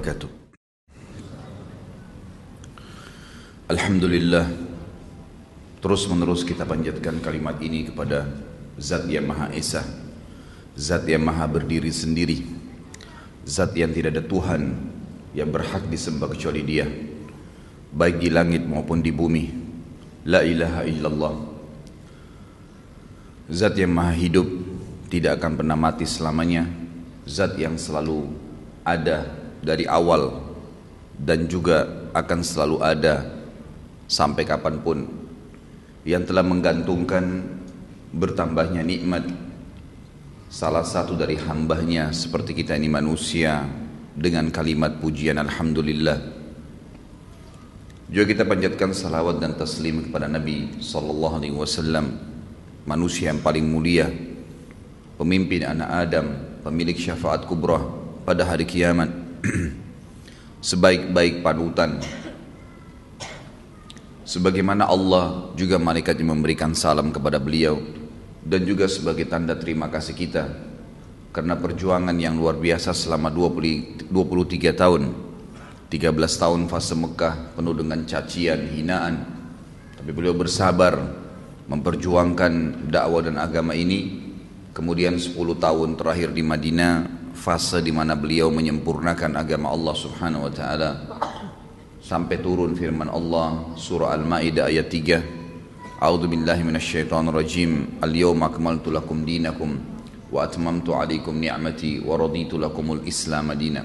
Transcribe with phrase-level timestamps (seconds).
[0.00, 0.32] wabarakatuh.
[3.68, 4.48] Alhamdulillah
[5.80, 8.24] Terus menerus kita panjatkan kalimat ini kepada
[8.80, 9.84] Zat yang Maha Esa
[10.74, 12.42] Zat yang Maha berdiri sendiri
[13.46, 14.74] Zat yang tidak ada Tuhan
[15.36, 16.88] Yang berhak disembah kecuali dia
[17.92, 19.44] Baik di langit maupun di bumi.
[20.30, 21.34] La ilaha illallah.
[23.50, 24.46] Zat yang maha hidup
[25.10, 26.66] Tidak akan pernah mati selamanya.
[27.26, 28.30] Zat yang selalu
[28.86, 30.34] ada dari awal
[31.16, 33.24] Dan juga akan selalu ada
[34.10, 34.98] Sampai kapan pun
[36.04, 37.24] Yang telah menggantungkan
[38.10, 39.28] Bertambahnya nikmat
[40.50, 43.62] Salah satu dari hambahnya Seperti kita ini manusia
[44.16, 46.40] Dengan kalimat pujian Alhamdulillah
[48.10, 52.18] juga kita panjatkan salawat dan taslim kepada Nabi sallallahu alaihi wasallam,
[52.82, 54.10] manusia yang paling mulia,
[55.14, 56.26] pemimpin anak Adam,
[56.66, 57.78] pemilik syafaat kubra
[58.26, 59.14] pada hari kiamat.
[60.70, 62.00] Sebaik-baik panutan
[64.28, 67.82] sebagaimana Allah juga malaikatnya memberikan salam kepada beliau
[68.46, 70.44] dan juga sebagai tanda terima kasih kita
[71.34, 75.02] karena perjuangan yang luar biasa selama 20, 23 tahun
[75.90, 79.26] 13 tahun fase Mekah penuh dengan cacian, hinaan.
[79.98, 80.94] Tapi beliau bersabar
[81.66, 84.30] memperjuangkan dakwah dan agama ini.
[84.70, 90.52] Kemudian 10 tahun terakhir di Madinah, fase di mana beliau menyempurnakan agama Allah Subhanahu wa
[90.52, 90.90] taala.
[92.04, 96.04] Sampai turun firman Allah surah Al-Maidah ayat 3.
[96.04, 97.96] A'udzu billahi minasyaitonir rajim.
[98.04, 99.80] Al-yawma akmaltu lakum dinakum
[100.28, 103.80] wa atmamtu 'alaikum ni'mati wa raditu lakumul Islam madina.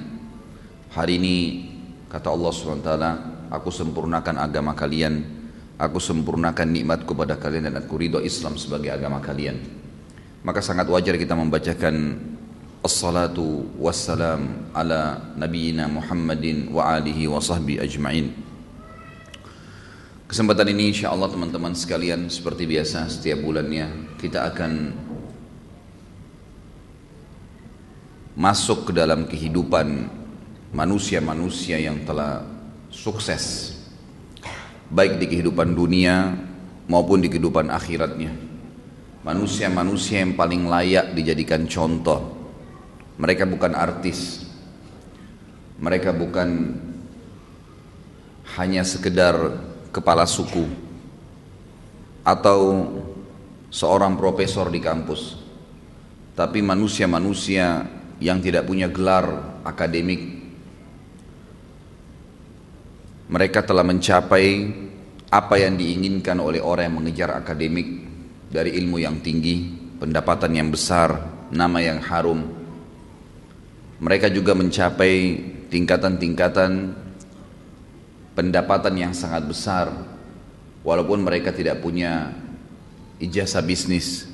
[0.91, 1.35] Hari ini
[2.15, 2.91] Kata Allah SWT,
[3.51, 5.19] aku sempurnakan agama kalian,
[5.75, 9.59] aku sempurnakan nikmatku pada kalian dan aku ridho Islam sebagai agama kalian.
[10.47, 11.95] Maka sangat wajar kita membacakan
[12.85, 18.29] Assalatu wassalam ala nabiyina Muhammadin wa alihi wa sahbi ajma'in.
[20.29, 24.93] Kesempatan ini insya Allah teman-teman sekalian seperti biasa setiap bulannya kita akan
[28.37, 30.05] masuk ke dalam kehidupan
[30.69, 32.45] manusia-manusia yang telah
[32.93, 33.73] sukses.
[34.93, 36.37] Baik di kehidupan dunia
[36.85, 38.29] maupun di kehidupan akhiratnya.
[39.25, 42.34] Manusia-manusia yang paling layak dijadikan contoh
[43.19, 44.43] mereka bukan artis
[45.79, 46.79] mereka bukan
[48.55, 49.35] hanya sekedar
[49.91, 50.63] kepala suku
[52.23, 52.59] atau
[53.71, 55.35] seorang profesor di kampus
[56.35, 57.87] tapi manusia-manusia
[58.19, 60.35] yang tidak punya gelar akademik
[63.25, 64.47] mereka telah mencapai
[65.33, 68.05] apa yang diinginkan oleh orang yang mengejar akademik
[68.47, 69.67] dari ilmu yang tinggi,
[69.99, 71.17] pendapatan yang besar,
[71.51, 72.64] nama yang harum.
[73.99, 75.39] Mereka juga mencapai
[75.71, 76.71] tingkatan-tingkatan
[78.35, 79.87] pendapatan yang sangat besar
[80.83, 82.35] walaupun mereka tidak punya
[83.23, 84.27] ijazah bisnis.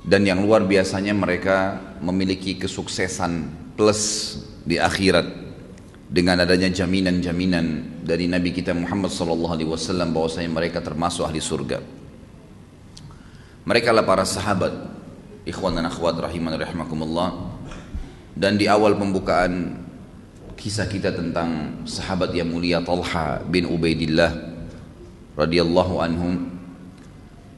[0.00, 5.28] Dan yang luar biasanya mereka memiliki kesuksesan plus di akhirat
[6.10, 11.78] dengan adanya jaminan-jaminan dari Nabi kita Muhammad sallallahu alaihi wasallam bahwasanya mereka termasuk ahli surga.
[13.62, 14.72] Mereka lah para sahabat,
[15.46, 17.49] ikhwan dan akhwat rahiman rahimakumullah.
[18.34, 19.74] Dan di awal pembukaan
[20.54, 24.32] kisah kita tentang sahabat yang mulia Talha bin Ubaidillah
[25.32, 26.52] radhiyallahu anhum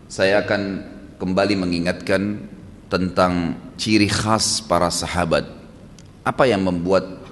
[0.07, 0.87] saya akan
[1.19, 2.47] kembali mengingatkan
[2.87, 5.49] tentang ciri khas para sahabat.
[6.23, 7.23] Apa yang membuat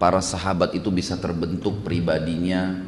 [0.00, 2.82] para sahabat itu bisa terbentuk pribadinya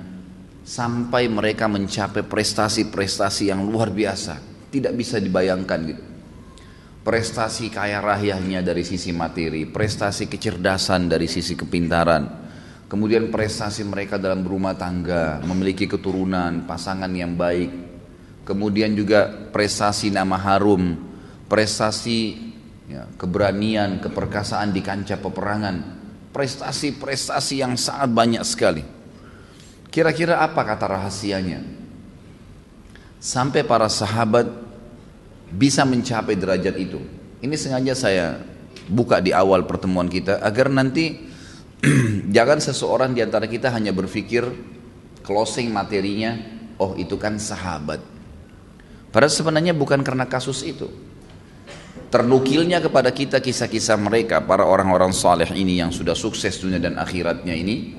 [0.67, 4.43] sampai mereka mencapai prestasi-prestasi yang luar biasa
[4.75, 6.16] tidak bisa dibayangkan gitu
[7.06, 12.27] prestasi kaya rayanya dari sisi materi prestasi kecerdasan dari sisi kepintaran
[12.91, 17.71] kemudian prestasi mereka dalam berumah tangga memiliki keturunan pasangan yang baik
[18.43, 20.99] kemudian juga prestasi nama harum
[21.47, 22.19] prestasi
[22.91, 25.97] ya, keberanian keperkasaan di kancah peperangan
[26.37, 28.85] prestasi-prestasi yang sangat banyak sekali.
[29.88, 31.64] Kira-kira apa kata rahasianya?
[33.17, 34.44] Sampai para sahabat
[35.50, 37.00] bisa mencapai derajat itu.
[37.43, 38.26] Ini sengaja saya
[38.87, 41.26] buka di awal pertemuan kita agar nanti
[42.37, 44.46] jangan seseorang di antara kita hanya berpikir
[45.26, 46.38] closing materinya,
[46.78, 47.98] oh itu kan sahabat.
[49.10, 50.87] Padahal sebenarnya bukan karena kasus itu.
[52.06, 57.50] Ternukilnya kepada kita kisah-kisah mereka para orang-orang saleh ini yang sudah sukses dunia dan akhiratnya
[57.50, 57.98] ini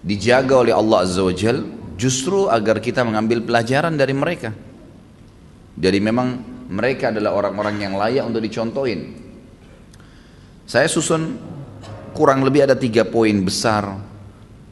[0.00, 1.60] dijaga oleh Allah Azza wa Jal
[2.00, 4.56] justru agar kita mengambil pelajaran dari mereka.
[5.74, 6.28] Jadi memang
[6.70, 9.00] mereka adalah orang-orang yang layak untuk dicontohin.
[10.64, 11.36] Saya susun
[12.16, 14.00] kurang lebih ada tiga poin besar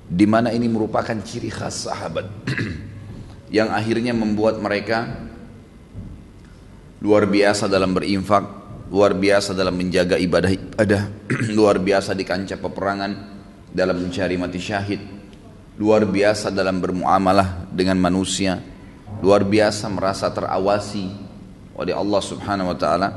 [0.07, 2.27] di mana ini merupakan ciri khas sahabat
[3.57, 5.29] yang akhirnya membuat mereka
[7.03, 8.45] luar biasa dalam berinfak,
[8.89, 11.03] luar biasa dalam menjaga ibadah ibadah,
[11.59, 13.13] luar biasa di kancah peperangan
[13.69, 15.01] dalam mencari mati syahid,
[15.83, 18.61] luar biasa dalam bermuamalah dengan manusia,
[19.21, 21.13] luar biasa merasa terawasi
[21.77, 23.09] oleh Allah Subhanahu wa taala.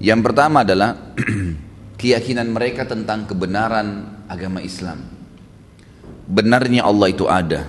[0.00, 0.96] Yang pertama adalah
[2.00, 5.04] keyakinan mereka tentang kebenaran agama Islam.
[6.24, 7.68] Benarnya Allah itu ada.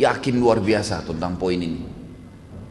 [0.00, 1.84] Yakin luar biasa tentang poin ini.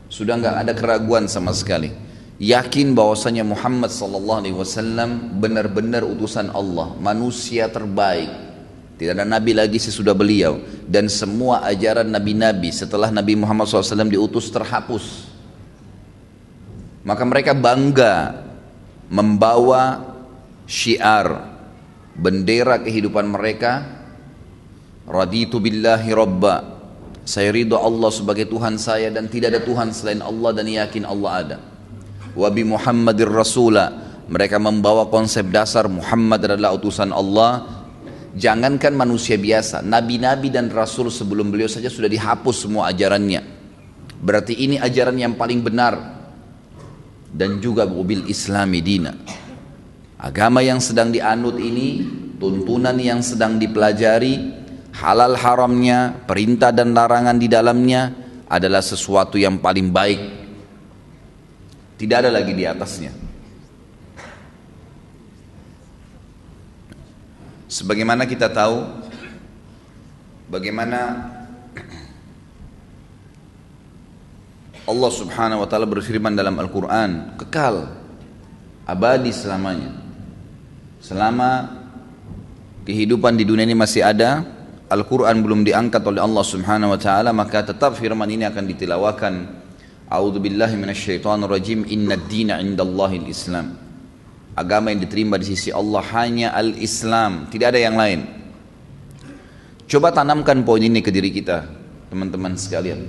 [0.10, 1.94] Sudah nggak ada keraguan sama sekali.
[2.42, 8.49] Yakin bahwasanya Muhammad sallallahu alaihi wasallam benar-benar utusan Allah, manusia terbaik.
[9.00, 10.60] Tidak ada nabi lagi sesudah beliau.
[10.84, 15.32] Dan semua ajaran nabi-nabi setelah Nabi Muhammad SAW diutus terhapus.
[17.08, 18.44] Maka mereka bangga
[19.08, 20.04] membawa
[20.68, 21.48] syiar
[22.12, 23.88] bendera kehidupan mereka.
[25.08, 26.76] Raditu billahi rabba.
[27.24, 31.32] Saya ridho Allah sebagai Tuhan saya dan tidak ada Tuhan selain Allah dan yakin Allah
[31.40, 31.58] ada.
[32.36, 34.12] Wabi Muhammadir Rasula.
[34.30, 37.79] Mereka membawa konsep dasar Muhammad adalah utusan Allah
[38.36, 43.42] jangankan manusia biasa nabi-nabi dan rasul sebelum beliau saja sudah dihapus semua ajarannya
[44.20, 46.18] berarti ini ajaran yang paling benar
[47.30, 49.14] dan juga mobil islami dina
[50.20, 52.04] Agama yang sedang dianut ini,
[52.44, 54.52] tuntunan yang sedang dipelajari,
[55.00, 58.12] halal haramnya, perintah dan larangan di dalamnya
[58.52, 60.20] adalah sesuatu yang paling baik.
[61.96, 63.29] Tidak ada lagi di atasnya.
[67.70, 68.82] Sebagaimana kita tahu
[70.50, 71.30] bagaimana
[74.90, 77.94] Allah Subhanahu wa taala berfirman dalam Al-Qur'an, kekal
[78.90, 80.02] abadi selamanya.
[80.98, 81.70] Selama
[82.90, 84.42] kehidupan di dunia ini masih ada,
[84.90, 89.34] Al-Quran belum diangkat oleh Allah subhanahu wa ta'ala, maka tetap firman ini akan ditilawakan.
[90.10, 93.89] A'udhu billahi minasyaitan rajim, inna dina indallahi islam
[94.60, 98.28] Agama yang diterima di sisi Allah hanya al-Islam, tidak ada yang lain.
[99.88, 101.64] Coba tanamkan poin ini ke diri kita,
[102.12, 103.08] teman-teman sekalian.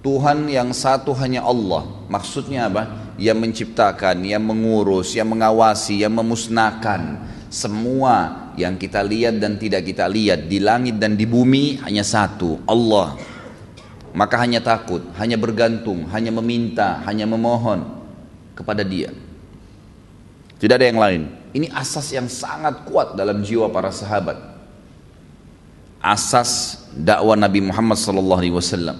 [0.00, 1.84] Tuhan yang satu hanya Allah.
[2.08, 3.08] Maksudnya apa?
[3.18, 7.18] yang menciptakan, yang mengurus, yang mengawasi, yang memusnahkan
[7.50, 12.62] semua yang kita lihat dan tidak kita lihat di langit dan di bumi hanya satu,
[12.64, 13.18] Allah.
[14.14, 17.84] Maka hanya takut, hanya bergantung, hanya meminta, hanya memohon
[18.54, 19.12] kepada Dia.
[20.58, 21.22] Tidak ada yang lain.
[21.54, 24.36] Ini asas yang sangat kuat dalam jiwa para sahabat.
[26.02, 27.98] Asas dakwah Nabi Muhammad
[28.50, 28.98] wasallam.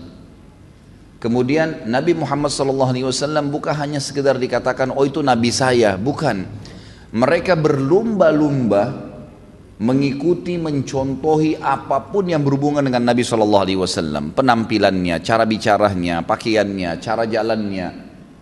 [1.19, 6.47] Kemudian Nabi Muhammad SAW bukan hanya sekedar dikatakan oh itu Nabi saya, bukan.
[7.11, 9.11] Mereka berlumba-lumba
[9.83, 14.35] mengikuti, mencontohi apa pun yang berhubungan dengan Nabi SAW.
[14.35, 17.89] Penampilannya, cara bicaranya, pakaiannya, cara jalannya,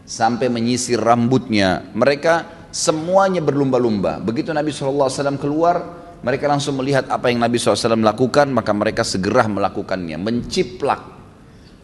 [0.05, 1.81] sampai menyisir rambutnya.
[1.97, 4.19] Mereka semuanya berlumba-lumba.
[4.23, 5.83] Begitu Nabi SAW keluar,
[6.25, 11.17] mereka langsung melihat apa yang Nabi SAW lakukan, maka mereka segera melakukannya, menciplak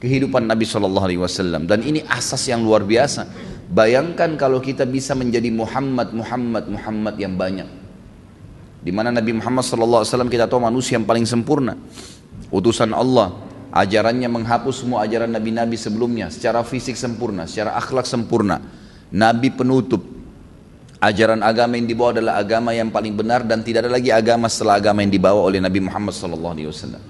[0.03, 0.67] kehidupan Nabi
[1.15, 3.31] Wasallam dan ini asas yang luar biasa.
[3.71, 7.71] Bayangkan kalau kita bisa menjadi Muhammad, Muhammad, Muhammad yang banyak.
[8.83, 11.79] Di mana Nabi Muhammad Wasallam kita tahu manusia yang paling sempurna,
[12.51, 13.31] utusan Allah,
[13.71, 18.59] ajarannya menghapus semua ajaran nabi-nabi sebelumnya, secara fisik sempurna, secara akhlak sempurna,
[19.15, 20.03] nabi penutup.
[21.03, 24.79] Ajaran agama yang dibawa adalah agama yang paling benar dan tidak ada lagi agama setelah
[24.79, 27.03] agama yang dibawa oleh Nabi Muhammad Wasallam.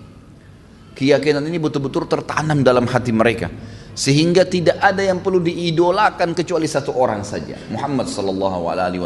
[0.96, 3.52] Keyakinan ini betul-betul tertanam dalam hati mereka.
[3.92, 7.60] Sehingga tidak ada yang perlu diidolakan kecuali satu orang saja.
[7.68, 8.96] Muhammad sallallahu alaihi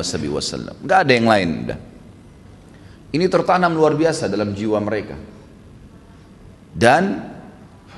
[1.02, 1.50] ada yang lain.
[3.10, 5.18] Ini tertanam luar biasa dalam jiwa mereka.
[6.70, 7.26] Dan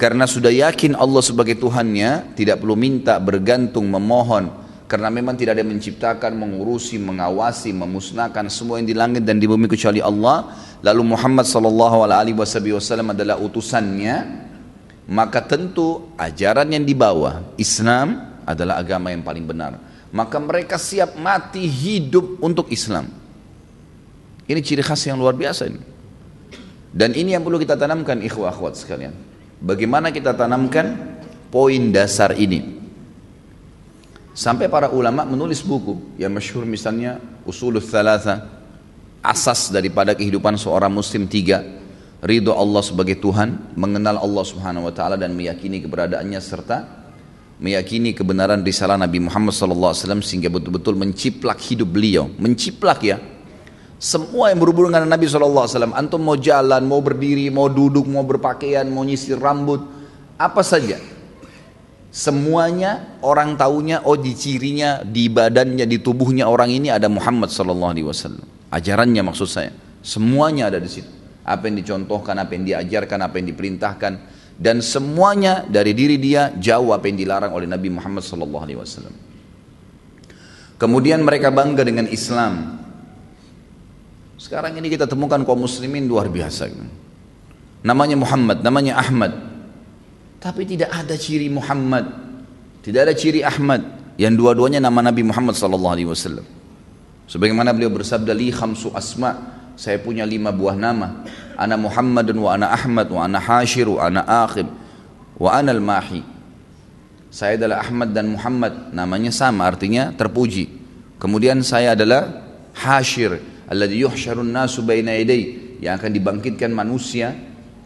[0.01, 5.61] karena sudah yakin Allah sebagai Tuhannya, tidak perlu minta, bergantung, memohon, karena memang tidak ada
[5.61, 10.49] yang menciptakan, mengurusi, mengawasi, memusnahkan semua yang di langit dan di bumi kecuali Allah.
[10.81, 14.49] Lalu Muhammad sallallahu alaihi wasallam adalah utusannya.
[15.09, 19.77] Maka tentu ajaran yang dibawa Islam adalah agama yang paling benar.
[20.09, 23.13] Maka mereka siap mati hidup untuk Islam.
[24.49, 25.81] Ini ciri khas yang luar biasa ini.
[26.89, 29.13] Dan ini yang perlu kita tanamkan ikhwah akhwat sekalian.
[29.61, 30.97] Bagaimana kita tanamkan
[31.53, 32.78] poin dasar ini?
[34.39, 38.47] Sampai para ulama menulis buku yang masyhur misalnya Usulul Thalatha,
[39.19, 41.59] asas daripada kehidupan seorang muslim tiga,
[42.23, 46.87] ridho Allah sebagai Tuhan, mengenal Allah Subhanahu wa taala dan meyakini keberadaannya serta
[47.59, 53.19] meyakini kebenaran risalah Nabi Muhammad wasallam sehingga betul-betul menciplak hidup beliau, menciplak ya.
[53.99, 55.91] Semua yang berhubungan dengan Nabi SAW.
[55.91, 59.83] Antum mau jalan, mau berdiri, mau duduk, mau berpakaian, mau nyisir rambut.
[60.39, 61.18] Apa saja.
[62.09, 68.41] Semuanya orang tahunya, oh di cirinya, di badannya, di tubuhnya orang ini ada Muhammad SAW.
[68.73, 69.73] Ajarannya maksud saya.
[70.01, 71.09] Semuanya ada di situ.
[71.45, 74.13] Apa yang dicontohkan, apa yang diajarkan, apa yang diperintahkan.
[74.59, 78.49] Dan semuanya dari diri dia jauh apa yang dilarang oleh Nabi Muhammad SAW.
[80.79, 82.83] Kemudian mereka bangga dengan Islam.
[84.39, 86.71] Sekarang ini kita temukan kaum muslimin luar biasa.
[87.83, 89.48] Namanya Muhammad, namanya Ahmad.
[90.39, 92.07] Tapi tidak ada ciri Muhammad.
[92.83, 93.83] Tidak ada ciri Ahmad.
[94.19, 96.47] Yang dua-duanya nama Nabi Muhammad sallallahu alaihi wasallam.
[97.27, 99.59] Sebagaimana beliau bersabda li khamsu asma.
[99.79, 101.23] Saya punya lima buah nama.
[101.55, 104.67] Ana Muhammadun wa ana Ahmad wa ana Hashir wa ana Aqib
[105.39, 106.23] wa ana al-Mahi.
[107.31, 108.91] Saya adalah Ahmad dan Muhammad.
[108.95, 110.67] Namanya sama artinya terpuji.
[111.19, 113.39] Kemudian saya adalah Hashir
[113.71, 115.15] alladhi yuhsyarun nasu baina
[115.79, 117.35] yang akan dibangkitkan manusia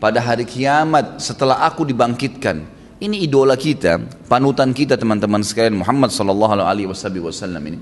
[0.02, 2.66] pada hari kiamat setelah aku dibangkitkan.
[2.98, 7.78] Ini idola kita, panutan kita teman-teman sekalian Muhammad sallallahu alaihi wasallam ini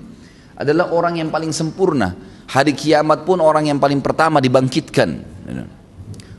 [0.61, 2.13] adalah orang yang paling sempurna.
[2.45, 5.09] Hari kiamat pun orang yang paling pertama dibangkitkan.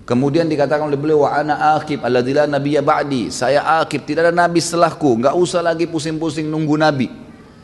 [0.06, 3.34] Kemudian dikatakan oleh beliau wa ana akib alladzi la nabiyya ba'di.
[3.34, 5.18] Saya akib, tidak ada nabi setelahku.
[5.18, 7.08] Enggak usah lagi pusing-pusing nunggu nabi.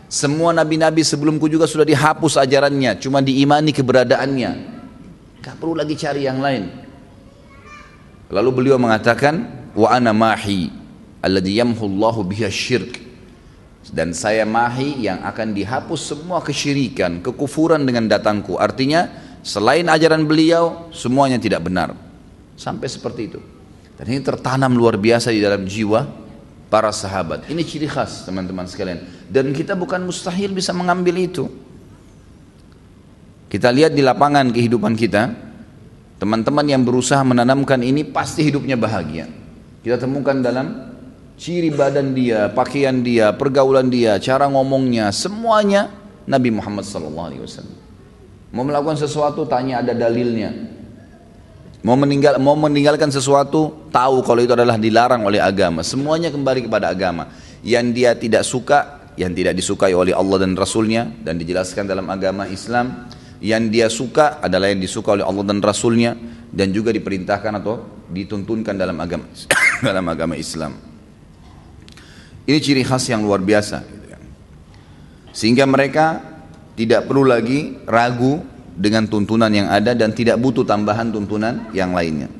[0.07, 4.51] Semua nabi-nabi sebelumku juga sudah dihapus ajarannya, cuma diimani keberadaannya.
[5.43, 6.86] Gak perlu lagi cari yang lain.
[8.27, 10.67] Lalu beliau mengatakan, wa ana mahi
[11.23, 13.07] alladhi yamhullahu biha syirk.
[13.87, 18.59] Dan saya mahi yang akan dihapus semua kesyirikan, kekufuran dengan datangku.
[18.59, 19.07] Artinya,
[19.47, 21.95] selain ajaran beliau, semuanya tidak benar.
[22.59, 23.39] Sampai seperti itu.
[23.95, 26.03] Dan ini tertanam luar biasa di dalam jiwa
[26.67, 27.47] para sahabat.
[27.47, 29.07] Ini ciri khas teman-teman sekalian.
[29.31, 31.47] Dan kita bukan mustahil bisa mengambil itu.
[33.47, 35.31] Kita lihat di lapangan kehidupan kita,
[36.17, 39.29] teman-teman yang berusaha menanamkan ini pasti hidupnya bahagia.
[39.81, 40.93] Kita temukan dalam
[41.37, 45.93] ciri badan dia, pakaian dia, pergaulan dia, cara ngomongnya, semuanya
[46.27, 47.87] Nabi Muhammad SAW.
[48.51, 50.51] Mau melakukan sesuatu tanya ada dalilnya.
[51.85, 55.85] Mau meninggal mau meninggalkan sesuatu tahu kalau itu adalah dilarang oleh agama.
[55.85, 57.31] Semuanya kembali kepada agama.
[57.61, 58.79] Yang dia tidak suka,
[59.15, 63.07] yang tidak disukai oleh Allah dan Rasulnya dan dijelaskan dalam agama Islam.
[63.37, 66.17] Yang dia suka adalah yang disuka oleh Allah dan Rasulnya
[66.49, 69.29] dan juga diperintahkan atau dituntunkan dalam agama
[69.87, 70.73] dalam agama Islam.
[72.47, 73.83] Ini ciri khas yang luar biasa.
[75.35, 76.23] Sehingga mereka
[76.73, 78.41] tidak perlu lagi ragu
[78.73, 82.31] dengan tuntunan yang ada dan tidak butuh tambahan tuntunan yang lainnya.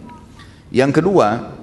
[0.70, 1.54] Yang kedua,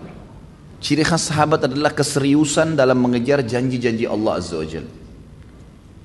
[0.79, 4.67] ciri khas sahabat adalah keseriusan dalam mengejar janji-janji Allah Azza wa.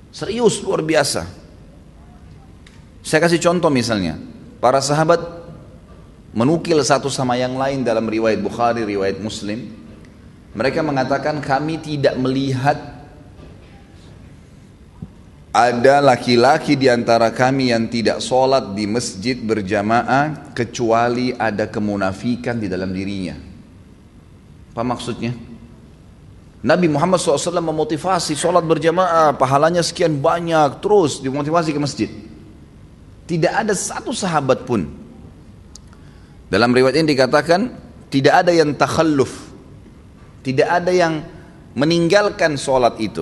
[0.09, 1.38] Serius luar biasa.
[3.09, 4.21] Saya kasih contoh misalnya,
[4.61, 5.17] para sahabat
[6.29, 9.65] menukil satu sama yang lain dalam riwayat Bukhari, riwayat Muslim.
[10.53, 12.77] Mereka mengatakan kami tidak melihat
[15.49, 22.69] ada laki-laki di antara kami yang tidak sholat di masjid berjamaah kecuali ada kemunafikan di
[22.69, 23.33] dalam dirinya.
[24.77, 25.33] Apa maksudnya?
[26.61, 32.28] Nabi Muhammad SAW memotivasi sholat berjamaah, pahalanya sekian banyak, terus dimotivasi ke masjid.
[33.29, 34.89] Tidak ada satu sahabat pun.
[36.50, 37.62] Dalam riwayat ini dikatakan,
[38.09, 39.53] tidak ada yang takhalluf.
[40.41, 41.21] Tidak ada yang
[41.77, 43.21] meninggalkan sholat itu.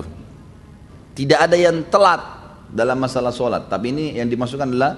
[1.12, 2.24] Tidak ada yang telat
[2.72, 3.68] dalam masalah sholat.
[3.68, 4.92] Tapi ini yang dimasukkan adalah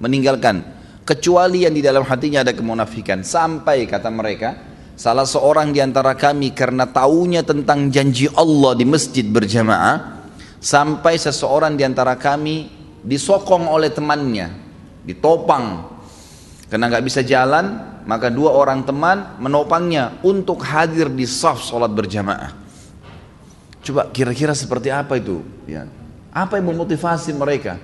[0.00, 0.64] meninggalkan.
[1.04, 3.20] Kecuali yang di dalam hatinya ada kemunafikan.
[3.20, 4.56] Sampai kata mereka,
[4.96, 10.24] salah seorang di antara kami karena taunya tentang janji Allah di masjid berjamaah,
[10.56, 14.50] sampai seseorang di antara kami disokong oleh temannya,
[15.04, 15.92] ditopang.
[16.72, 22.50] Karena nggak bisa jalan, maka dua orang teman menopangnya untuk hadir di saf sholat berjamaah.
[23.84, 25.44] Coba kira-kira seperti apa itu?
[25.68, 25.84] Ya.
[26.32, 27.76] Apa yang memotivasi mereka?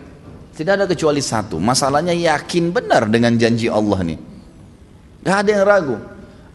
[0.56, 1.60] Tidak ada kecuali satu.
[1.60, 4.18] Masalahnya yakin benar dengan janji Allah nih.
[5.22, 5.96] Gak ada yang ragu.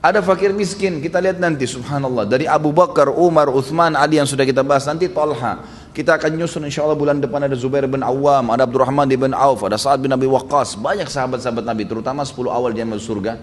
[0.06, 2.30] Ada fakir miskin, kita lihat nanti subhanallah.
[2.30, 4.86] Dari Abu Bakar, Umar, Uthman, Ali yang sudah kita bahas.
[4.86, 5.66] Nanti Talha.
[5.96, 9.64] Kita akan nyusun insya Allah bulan depan ada Zubair bin Awam, ada Abdurrahman bin Auf,
[9.64, 10.76] ada Sa'ad bin Abi Waqqas.
[10.76, 13.40] Banyak sahabat-sahabat Nabi, terutama 10 awal dia masuk surga.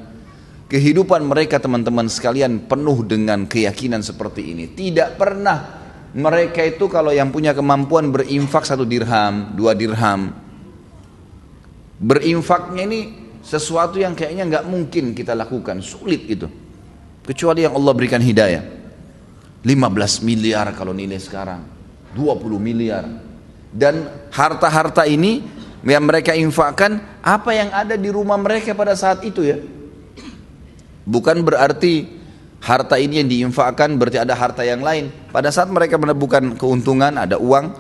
[0.69, 4.69] Kehidupan mereka teman-teman sekalian penuh dengan keyakinan seperti ini.
[4.69, 5.81] Tidak pernah
[6.13, 10.37] mereka itu kalau yang punya kemampuan berinfak satu dirham, dua dirham,
[11.97, 13.01] berinfaknya ini
[13.41, 16.45] sesuatu yang kayaknya nggak mungkin kita lakukan, sulit itu.
[17.25, 18.85] Kecuali yang Allah berikan hidayah.
[19.65, 21.82] 15 miliar kalau nilai sekarang,
[22.15, 23.05] 20 miliar.
[23.73, 25.41] Dan harta-harta ini
[25.83, 29.59] yang mereka infakkan apa yang ada di rumah mereka pada saat itu ya.
[31.03, 32.07] Bukan berarti
[32.63, 35.11] harta ini yang diinfakkan berarti ada harta yang lain.
[35.35, 37.75] Pada saat mereka menemukan keuntungan, ada uang,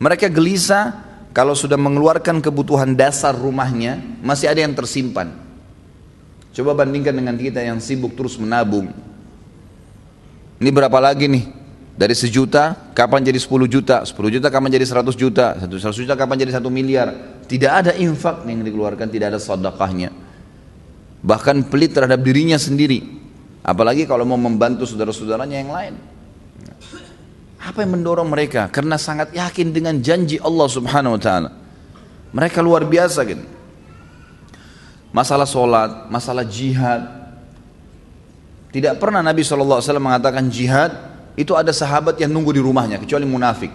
[0.00, 1.04] mereka gelisah
[1.36, 5.36] kalau sudah mengeluarkan kebutuhan dasar rumahnya, masih ada yang tersimpan.
[6.56, 8.88] Coba bandingkan dengan kita yang sibuk terus menabung.
[10.56, 11.44] Ini berapa lagi nih?
[11.96, 14.04] Dari sejuta, kapan jadi 10 juta?
[14.04, 15.56] 10 juta kapan jadi 100 juta?
[15.56, 17.08] 100 juta kapan jadi 1 miliar?
[17.48, 20.12] Tidak ada infak yang dikeluarkan, tidak ada sedekahnya.
[21.24, 23.00] Bahkan pelit terhadap dirinya sendiri.
[23.64, 25.94] Apalagi kalau mau membantu saudara-saudaranya yang lain.
[27.64, 28.68] Apa yang mendorong mereka?
[28.68, 31.50] Karena sangat yakin dengan janji Allah Subhanahu wa taala.
[32.36, 33.42] Mereka luar biasa gitu.
[35.16, 37.08] Masalah solat, masalah jihad.
[38.68, 43.68] Tidak pernah Nabi SAW mengatakan jihad itu ada sahabat yang nunggu di rumahnya kecuali munafik.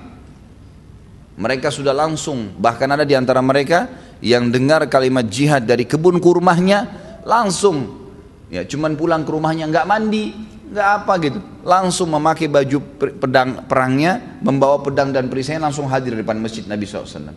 [1.37, 3.87] Mereka sudah langsung, bahkan ada di antara mereka
[4.19, 6.89] yang dengar kalimat jihad dari kebun kurmahnya
[7.25, 8.01] langsung
[8.49, 10.33] ya cuman pulang ke rumahnya nggak mandi
[10.73, 11.39] nggak apa gitu.
[11.61, 16.85] Langsung memakai baju pedang perangnya membawa pedang dan perisainya langsung hadir di depan masjid Nabi
[16.89, 17.33] SAW.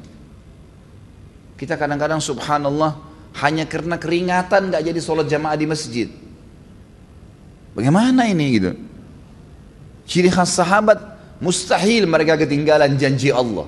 [1.54, 2.96] Kita kadang-kadang subhanallah
[3.44, 6.08] hanya karena keringatan nggak jadi sholat jamaah di masjid.
[7.74, 8.72] Bagaimana ini gitu
[10.04, 11.00] Ciri khas sahabat
[11.40, 13.66] mustahil mereka ketinggalan janji Allah.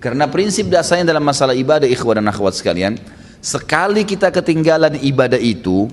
[0.00, 3.00] Karena prinsip dasarnya dalam masalah ibadah ikhwan dan akhwat sekalian,
[3.40, 5.88] sekali kita ketinggalan ibadah itu,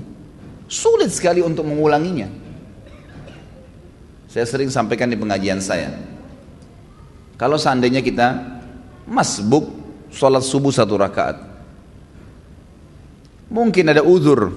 [0.68, 2.28] sulit sekali untuk mengulanginya.
[4.30, 5.94] Saya sering sampaikan di pengajian saya.
[7.38, 8.34] Kalau seandainya kita
[9.06, 9.70] masbuk
[10.10, 11.38] sholat subuh satu rakaat,
[13.52, 14.50] mungkin ada uzur,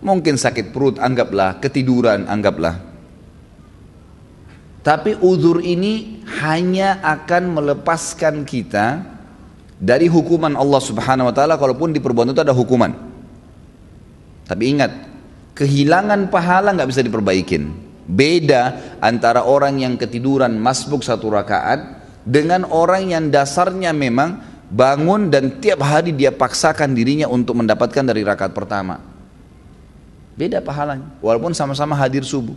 [0.00, 2.85] mungkin sakit perut, anggaplah, ketiduran, anggaplah.
[4.86, 9.02] Tapi uzur ini hanya akan melepaskan kita
[9.82, 12.94] dari hukuman Allah Subhanahu wa taala kalaupun di perbuatan itu ada hukuman.
[14.46, 14.94] Tapi ingat,
[15.58, 17.74] kehilangan pahala nggak bisa diperbaikin.
[18.06, 21.82] Beda antara orang yang ketiduran masbuk satu rakaat
[22.22, 24.38] dengan orang yang dasarnya memang
[24.70, 29.02] bangun dan tiap hari dia paksakan dirinya untuk mendapatkan dari rakaat pertama.
[30.38, 32.54] Beda pahalanya, walaupun sama-sama hadir subuh.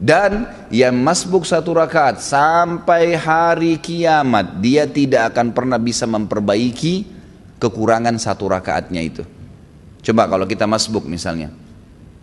[0.00, 7.04] Dan yang masbuk satu rakaat sampai hari kiamat dia tidak akan pernah bisa memperbaiki
[7.60, 9.28] kekurangan satu rakaatnya itu.
[10.00, 11.52] Coba kalau kita masbuk misalnya.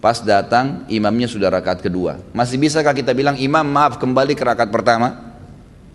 [0.01, 2.17] Pas datang imamnya sudah rakaat kedua.
[2.33, 5.37] Masih bisakah kita bilang imam maaf kembali ke rakaat pertama?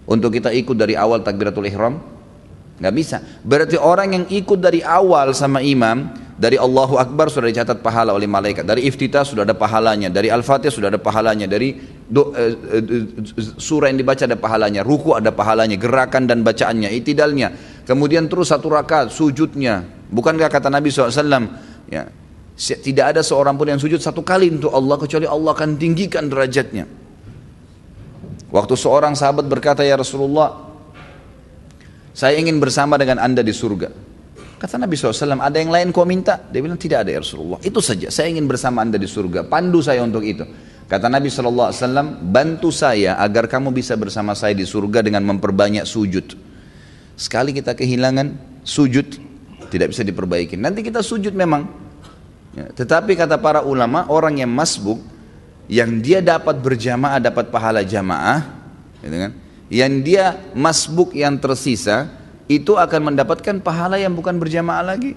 [0.07, 1.99] Untuk kita ikut dari awal takbiratul ihram?
[2.79, 3.18] Gak bisa.
[3.42, 8.25] Berarti orang yang ikut dari awal sama imam dari Allahu Akbar sudah dicatat pahala oleh
[8.25, 8.64] malaikat.
[8.64, 10.09] Dari iftitah sudah ada pahalanya.
[10.09, 11.45] Dari Al-Fatihah sudah ada pahalanya.
[11.45, 11.77] Dari
[12.09, 13.05] do, uh, uh,
[13.61, 14.81] surah yang dibaca ada pahalanya.
[14.81, 15.77] Ruku ada pahalanya.
[15.77, 16.88] Gerakan dan bacaannya.
[16.88, 17.53] Itidalnya.
[17.85, 19.85] Kemudian terus satu rakaat sujudnya.
[20.09, 21.12] Bukankah kata Nabi SAW.
[21.92, 22.09] Ya,
[22.57, 24.97] tidak ada seorang pun yang sujud satu kali untuk Allah.
[24.97, 26.88] Kecuali Allah akan tinggikan derajatnya.
[28.49, 30.73] Waktu seorang sahabat berkata, Ya Rasulullah.
[32.16, 34.12] Saya ingin bersama dengan anda di surga.
[34.62, 36.38] Kata Nabi SAW, ada yang lain kau minta?
[36.38, 37.59] Dia bilang, tidak ada ya Rasulullah.
[37.66, 39.42] Itu saja, saya ingin bersama anda di surga.
[39.51, 40.46] Pandu saya untuk itu.
[40.87, 41.75] Kata Nabi SAW,
[42.22, 46.38] bantu saya agar kamu bisa bersama saya di surga dengan memperbanyak sujud.
[47.18, 49.18] Sekali kita kehilangan sujud,
[49.66, 50.55] tidak bisa diperbaiki.
[50.55, 51.66] Nanti kita sujud memang.
[52.55, 55.03] Ya, tetapi kata para ulama, orang yang masbuk,
[55.66, 58.46] yang dia dapat berjamaah, dapat pahala jamaah,
[59.03, 59.33] gitu kan?
[59.75, 65.15] yang dia masbuk yang tersisa, itu akan mendapatkan pahala yang bukan berjamaah lagi.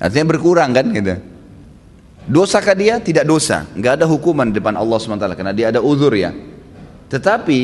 [0.00, 1.20] Artinya berkurang kan gitu.
[2.30, 2.96] Dosakah dia?
[3.02, 3.66] Tidak dosa.
[3.76, 6.32] Nggak ada hukuman di depan Allah SWT karena dia ada uzur ya.
[7.10, 7.60] Tetapi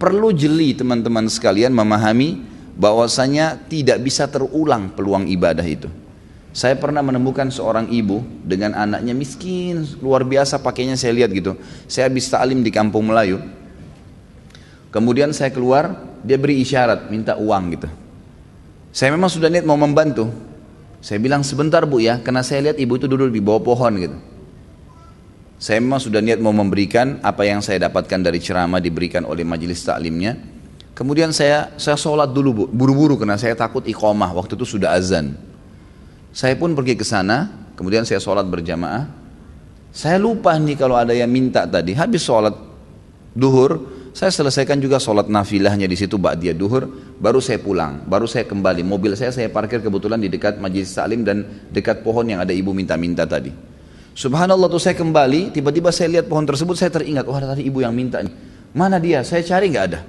[0.00, 2.42] perlu jeli teman-teman sekalian memahami
[2.74, 5.86] bahwasanya tidak bisa terulang peluang ibadah itu.
[6.50, 11.54] Saya pernah menemukan seorang ibu dengan anaknya miskin, luar biasa pakainya saya lihat gitu.
[11.86, 13.38] Saya habis ta'lim di kampung Melayu.
[14.90, 17.88] Kemudian saya keluar, dia beri isyarat minta uang gitu.
[18.90, 20.28] Saya memang sudah niat mau membantu.
[21.00, 24.16] Saya bilang sebentar bu ya, karena saya lihat ibu itu duduk di bawah pohon gitu.
[25.60, 29.84] Saya memang sudah niat mau memberikan apa yang saya dapatkan dari ceramah diberikan oleh majelis
[29.84, 30.36] taklimnya.
[30.96, 35.36] Kemudian saya saya sholat dulu bu, buru-buru karena saya takut iqomah waktu itu sudah azan.
[36.32, 39.08] Saya pun pergi ke sana, kemudian saya sholat berjamaah.
[39.90, 42.54] Saya lupa nih kalau ada yang minta tadi, habis sholat
[43.36, 46.90] duhur, saya selesaikan juga sholat nafilahnya di situ dia duhur,
[47.22, 48.82] baru saya pulang, baru saya kembali.
[48.82, 52.74] Mobil saya saya parkir kebetulan di dekat majlis salim dan dekat pohon yang ada ibu
[52.74, 53.54] minta-minta tadi.
[54.10, 57.78] Subhanallah tuh saya kembali, tiba-tiba saya lihat pohon tersebut, saya teringat, oh ada tadi ibu
[57.78, 58.34] yang minta nih.
[58.74, 59.22] Mana dia?
[59.22, 60.00] Saya cari nggak ada.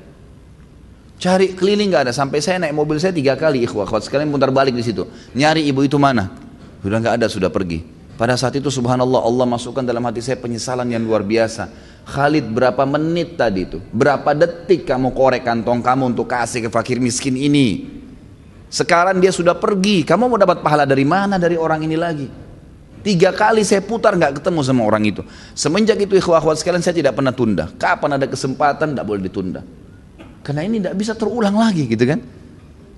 [1.21, 2.13] Cari keliling nggak ada.
[2.13, 3.85] Sampai saya naik mobil saya tiga kali ikhwah.
[3.85, 5.05] Akhwat sekalian putar balik di situ.
[5.37, 6.33] Nyari ibu itu mana?
[6.81, 7.85] Sudah nggak ada, sudah pergi.
[8.17, 11.69] Pada saat itu subhanallah Allah masukkan dalam hati saya penyesalan yang luar biasa.
[12.05, 13.77] Khalid berapa menit tadi itu?
[13.93, 18.01] Berapa detik kamu korek kantong kamu untuk kasih ke fakir miskin ini?
[18.71, 20.01] Sekarang dia sudah pergi.
[20.07, 22.27] Kamu mau dapat pahala dari mana dari orang ini lagi?
[23.01, 25.21] Tiga kali saya putar nggak ketemu sama orang itu.
[25.57, 27.69] Semenjak itu ikhwah akhwat sekalian saya tidak pernah tunda.
[27.75, 29.61] Kapan ada kesempatan tidak boleh ditunda.
[30.45, 32.21] Karena ini tidak bisa terulang lagi gitu kan.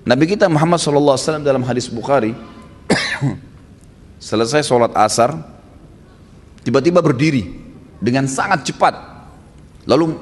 [0.04, 2.36] Nabi kita Muhammad SAW dalam hadis Bukhari
[4.28, 5.32] selesai sholat asar
[6.60, 7.63] tiba-tiba berdiri
[8.04, 8.92] dengan sangat cepat
[9.88, 10.12] lalu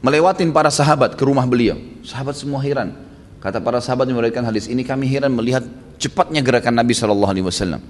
[0.00, 2.96] melewatin para sahabat ke rumah beliau sahabat semua heran
[3.44, 5.60] kata para sahabat yang memberikan hadis ini kami heran melihat
[6.00, 7.84] cepatnya gerakan Nabi SAW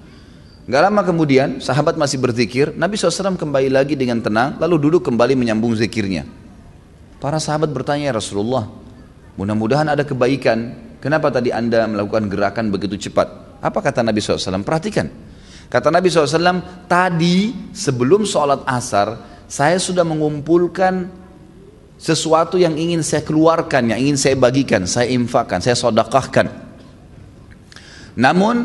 [0.68, 5.32] Gak lama kemudian sahabat masih berzikir Nabi SAW kembali lagi dengan tenang lalu duduk kembali
[5.32, 6.28] menyambung zikirnya
[7.18, 8.70] Para sahabat bertanya ya Rasulullah,
[9.34, 10.86] mudah-mudahan ada kebaikan.
[11.02, 13.58] Kenapa tadi anda melakukan gerakan begitu cepat?
[13.58, 14.62] Apa kata Nabi SAW?
[14.62, 15.10] Perhatikan.
[15.68, 21.12] Kata Nabi SAW, tadi sebelum sholat asar, saya sudah mengumpulkan
[22.00, 26.48] sesuatu yang ingin saya keluarkan, yang ingin saya bagikan, saya infakkan, saya sodakahkan.
[28.16, 28.64] Namun,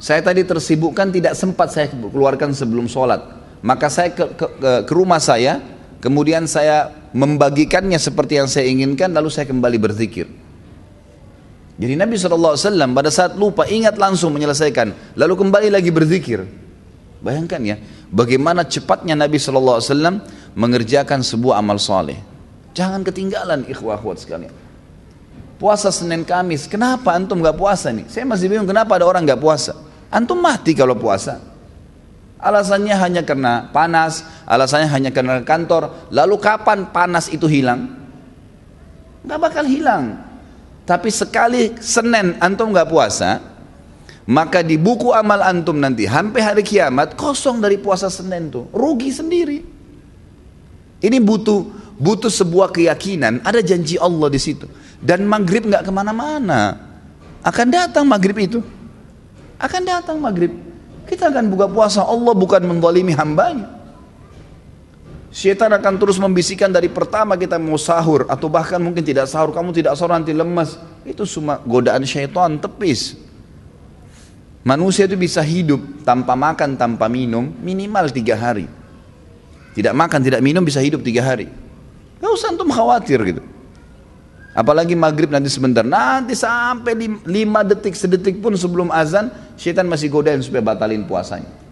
[0.00, 3.20] saya tadi tersibukkan tidak sempat saya keluarkan sebelum sholat.
[3.60, 4.46] Maka saya ke, ke,
[4.88, 5.60] ke rumah saya,
[6.00, 10.47] kemudian saya membagikannya seperti yang saya inginkan lalu saya kembali berzikir
[11.78, 12.58] jadi Nabi SAW
[12.90, 16.42] pada saat lupa ingat langsung menyelesaikan lalu kembali lagi berzikir.
[17.22, 17.76] Bayangkan ya
[18.10, 19.82] bagaimana cepatnya Nabi SAW
[20.58, 22.18] mengerjakan sebuah amal soleh
[22.78, 24.54] jangan ketinggalan ikhwah akhwat sekalian.
[25.58, 26.70] Puasa Senin Kamis.
[26.70, 28.06] Kenapa antum gak puasa nih?
[28.06, 29.74] Saya masih bingung kenapa ada orang gak puasa.
[30.06, 31.42] Antum mati kalau puasa.
[32.38, 36.06] Alasannya hanya karena panas, alasannya hanya karena kantor.
[36.14, 37.90] Lalu kapan panas itu hilang?
[39.26, 40.27] Gak bakal hilang.
[40.88, 43.44] Tapi sekali Senin antum gak puasa,
[44.24, 49.12] maka di buku amal antum nanti sampai hari kiamat kosong dari puasa Senin tuh, rugi
[49.12, 49.60] sendiri.
[51.04, 51.60] Ini butuh
[52.00, 54.64] butuh sebuah keyakinan, ada janji Allah di situ.
[54.98, 56.80] Dan maghrib nggak ke mana-mana,
[57.44, 58.64] akan datang maghrib itu,
[59.60, 60.56] akan datang maghrib.
[61.04, 63.77] Kita akan buka puasa, Allah bukan mendolimi hambanya.
[65.28, 69.76] Syaitan akan terus membisikkan dari pertama kita mau sahur atau bahkan mungkin tidak sahur, kamu
[69.76, 70.80] tidak sahur nanti lemas.
[71.04, 73.12] Itu semua godaan syaitan tepis.
[74.64, 78.68] Manusia itu bisa hidup tanpa makan, tanpa minum minimal tiga hari.
[79.76, 81.48] Tidak makan, tidak minum bisa hidup tiga hari.
[82.18, 83.42] Gak usah antum khawatir gitu.
[84.56, 85.86] Apalagi maghrib nanti sebentar.
[85.86, 91.67] Nanti sampai lima detik, sedetik pun sebelum azan, syaitan masih godain supaya batalin puasanya.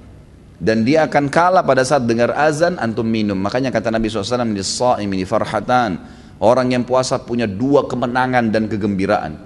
[0.57, 3.37] Dan dia akan kalah pada saat dengar azan, antum minum.
[3.37, 6.01] Makanya kata Nabi SAW, ini farhatan.
[6.41, 9.37] Orang yang puasa punya dua kemenangan dan kegembiraan.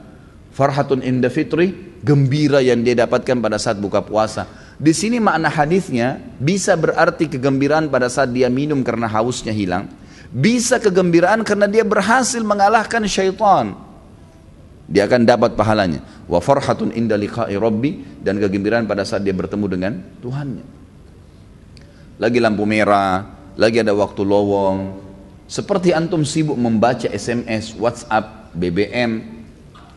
[0.54, 4.46] Farhatun inda fitri, gembira yang dia dapatkan pada saat buka puasa.
[4.80, 9.86] Di sini makna hadisnya bisa berarti kegembiraan pada saat dia minum karena hausnya hilang
[10.30, 13.74] bisa kegembiraan karena dia berhasil mengalahkan syaitan.
[14.90, 16.02] Dia akan dapat pahalanya.
[16.26, 19.92] Wa farhatun inda liqa'i rabbi dan kegembiraan pada saat dia bertemu dengan
[20.22, 20.79] Tuhannya.
[22.20, 23.24] Lagi lampu merah,
[23.56, 25.08] lagi ada waktu lowong.
[25.48, 29.40] Seperti antum sibuk membaca SMS, WhatsApp, BBM,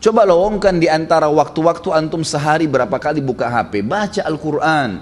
[0.04, 5.00] Coba lowongkan di antara waktu-waktu antum sehari berapa kali buka HP, baca Al-Quran.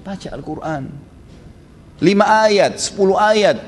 [0.00, 0.88] Baca Al-Quran.
[2.00, 3.60] Lima ayat, sepuluh ayat,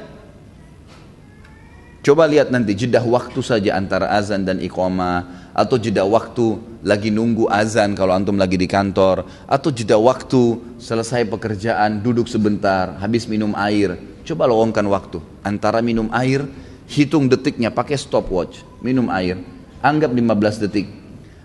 [2.02, 7.47] Coba lihat nanti jeda waktu saja antara azan dan iqamah atau jeda waktu lagi nunggu
[7.47, 9.25] azan kalau antum lagi di kantor.
[9.47, 13.97] Atau jeda waktu selesai pekerjaan duduk sebentar habis minum air.
[14.25, 15.21] Coba lowongkan waktu.
[15.45, 16.49] Antara minum air
[16.88, 18.65] hitung detiknya pakai stopwatch.
[18.81, 19.38] Minum air.
[19.85, 20.88] Anggap 15 detik.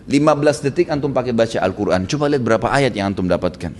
[0.08, 2.08] 15 detik antum pakai baca Al-Quran.
[2.08, 3.76] Coba lihat berapa ayat yang antum dapatkan.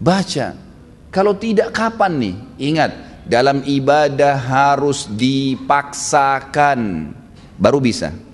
[0.00, 0.56] Baca.
[1.12, 2.34] Kalau tidak kapan nih?
[2.72, 2.92] Ingat
[3.28, 6.80] dalam ibadah harus dipaksakan.
[7.60, 8.29] Baru bisa.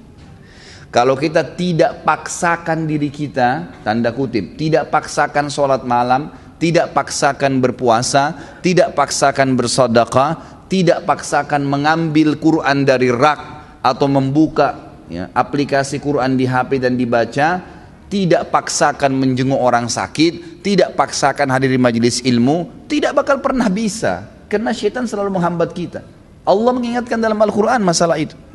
[0.96, 8.32] Kalau kita tidak paksakan diri kita, tanda kutip, tidak paksakan sholat malam, tidak paksakan berpuasa,
[8.64, 13.40] tidak paksakan bersedekah, tidak paksakan mengambil Quran dari rak
[13.84, 17.60] atau membuka ya, aplikasi Quran di HP dan dibaca,
[18.08, 24.32] tidak paksakan menjenguk orang sakit, tidak paksakan hadir di majelis ilmu, tidak bakal pernah bisa.
[24.48, 26.00] Karena syaitan selalu menghambat kita.
[26.48, 28.45] Allah mengingatkan dalam Al-Quran masalah itu.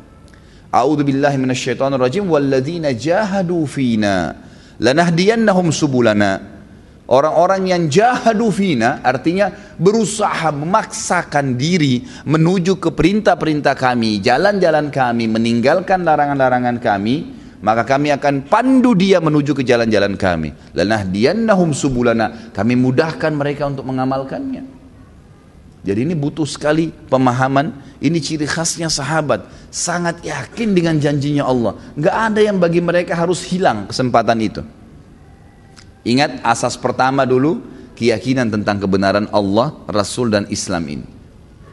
[0.72, 4.32] A'udhu billahi minasyaitonir rajim walladzina jahadu fina
[4.80, 6.50] lanahdiyannahum subulana.
[7.12, 16.08] Orang-orang yang jahadu fina artinya berusaha memaksakan diri menuju ke perintah-perintah kami, jalan-jalan kami, meninggalkan
[16.08, 20.50] larangan-larangan kami, maka kami akan pandu dia menuju ke jalan-jalan kami.
[20.72, 22.50] Lanahdiyannahum subulana.
[22.50, 24.64] Kami mudahkan mereka untuk mengamalkannya.
[25.82, 27.74] Jadi ini butuh sekali pemahaman.
[28.02, 29.46] Ini ciri khasnya sahabat.
[29.72, 31.80] Sangat yakin dengan janjinya Allah.
[31.96, 34.60] Gak ada yang bagi mereka harus hilang kesempatan itu.
[36.04, 37.64] Ingat asas pertama dulu
[37.96, 41.06] keyakinan tentang kebenaran Allah, Rasul dan Islam ini.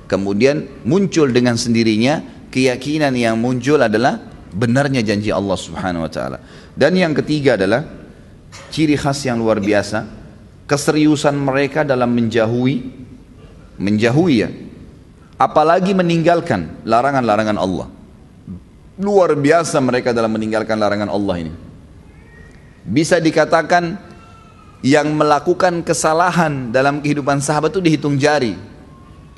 [0.08, 4.18] Kemudian muncul dengan sendirinya keyakinan yang muncul adalah
[4.50, 6.38] benarnya janji Allah Subhanahu wa taala.
[6.74, 7.86] Dan yang ketiga adalah
[8.74, 10.06] ciri khas yang luar biasa,
[10.66, 12.76] keseriusan mereka dalam menjauhi
[13.80, 14.50] menjauhi ya.
[15.40, 17.88] Apalagi meninggalkan larangan-larangan Allah.
[19.00, 21.54] Luar biasa mereka dalam meninggalkan larangan Allah ini.
[22.84, 23.96] Bisa dikatakan
[24.84, 28.60] yang melakukan kesalahan dalam kehidupan sahabat itu dihitung jari.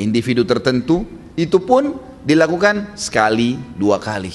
[0.01, 1.05] Individu tertentu
[1.37, 4.33] itu pun dilakukan sekali, dua kali.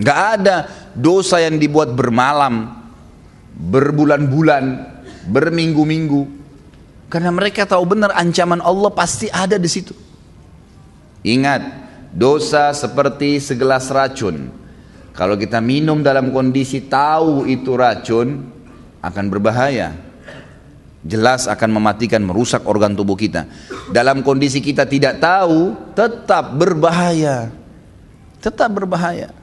[0.00, 0.56] Gak ada
[0.96, 2.72] dosa yang dibuat bermalam,
[3.52, 4.64] berbulan-bulan,
[5.28, 6.22] berminggu-minggu.
[7.12, 10.05] Karena mereka tahu benar ancaman Allah pasti ada di situ.
[11.26, 11.62] Ingat,
[12.14, 14.54] dosa seperti segelas racun.
[15.10, 18.46] Kalau kita minum dalam kondisi tahu itu racun,
[19.02, 19.98] akan berbahaya.
[21.02, 23.50] Jelas akan mematikan, merusak organ tubuh kita.
[23.90, 27.50] Dalam kondisi kita tidak tahu, tetap berbahaya.
[28.38, 29.34] Tetap berbahaya.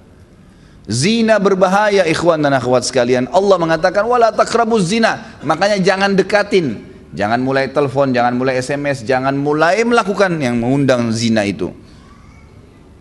[0.84, 3.32] Zina berbahaya ikhwan dan akhwat sekalian.
[3.32, 5.39] Allah mengatakan wala takrabuz zina.
[5.43, 6.93] Makanya jangan dekatin.
[7.13, 11.69] Jangan mulai telepon, jangan mulai SMS, jangan mulai melakukan yang mengundang zina itu.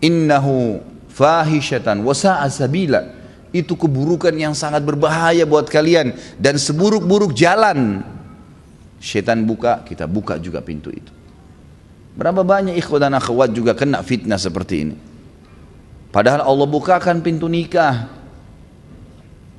[0.05, 0.77] Innahu
[1.09, 3.01] fahishatan wasa'a sabila.
[3.49, 8.05] Itu keburukan yang sangat berbahaya buat kalian dan seburuk-buruk jalan.
[9.01, 11.09] Setan buka kita buka juga pintu itu.
[12.13, 14.95] Berapa banyak ikhwan dan akhwat juga kena fitnah seperti ini.
[16.13, 18.09] Padahal Allah bukakan pintu nikah.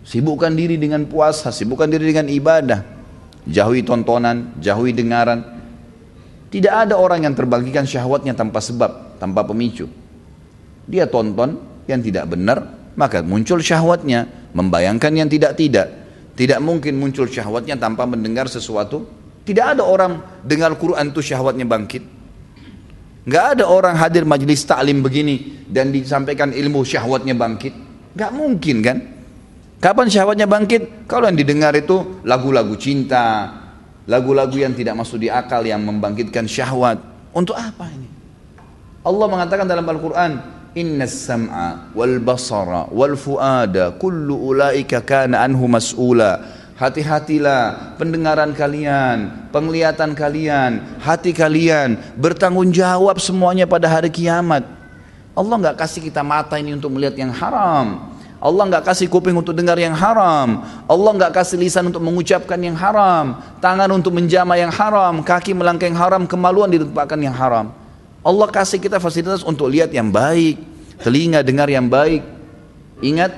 [0.06, 3.03] Sibukkan diri dengan puasa sibukkan diri dengan ibadah
[3.48, 5.44] jauhi tontonan jauhi dengaran
[6.48, 9.88] tidak ada orang yang terbagikan syahwatnya tanpa sebab tanpa pemicu
[10.88, 16.06] dia tonton yang tidak benar maka muncul syahwatnya, membayangkan yang tidak-tidak.
[16.34, 19.06] Tidak mungkin muncul syahwatnya tanpa mendengar sesuatu.
[19.46, 22.02] Tidak ada orang dengar Quran itu syahwatnya bangkit.
[23.24, 27.74] Gak ada orang hadir majelis taklim begini dan disampaikan ilmu syahwatnya bangkit.
[28.14, 28.98] Gak mungkin kan?
[29.82, 31.06] Kapan syahwatnya bangkit?
[31.10, 33.52] Kalau yang didengar itu lagu-lagu cinta,
[34.08, 36.98] lagu-lagu yang tidak masuk di akal yang membangkitkan syahwat.
[37.34, 38.08] Untuk apa ini?
[39.04, 40.32] Allah mengatakan dalam Al-Quran,
[40.74, 50.10] Inna sam'a wal basara wal fuada kullu ulaika kana anhu mas'ula Hati-hatilah pendengaran kalian, penglihatan
[50.10, 54.66] kalian, hati kalian bertanggung jawab semuanya pada hari kiamat.
[55.38, 58.13] Allah nggak kasih kita mata ini untuk melihat yang haram.
[58.44, 60.60] Allah nggak kasih kuping untuk dengar yang haram.
[60.84, 63.40] Allah nggak kasih lisan untuk mengucapkan yang haram.
[63.64, 65.24] Tangan untuk menjama yang haram.
[65.24, 66.28] Kaki melangkah yang haram.
[66.28, 67.72] Kemaluan ditumpahkan yang haram.
[68.20, 70.60] Allah kasih kita fasilitas untuk lihat yang baik,
[71.00, 72.20] telinga dengar yang baik.
[73.00, 73.32] Ingat,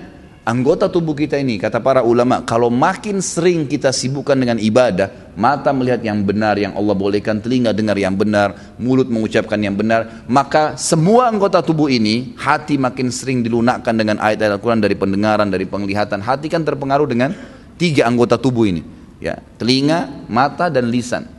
[0.47, 5.75] anggota tubuh kita ini, kata para ulama, kalau makin sering kita sibukkan dengan ibadah, mata
[5.75, 10.79] melihat yang benar, yang Allah bolehkan, telinga dengar yang benar, mulut mengucapkan yang benar, maka
[10.79, 16.23] semua anggota tubuh ini, hati makin sering dilunakkan dengan ayat-ayat Al-Quran dari pendengaran, dari penglihatan.
[16.23, 17.35] Hati kan terpengaruh dengan
[17.75, 18.87] tiga anggota tubuh ini.
[19.19, 21.37] Ya, telinga, mata, dan lisan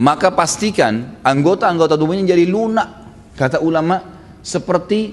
[0.00, 2.88] maka pastikan anggota-anggota tubuhnya jadi lunak
[3.36, 4.00] kata ulama
[4.40, 5.12] seperti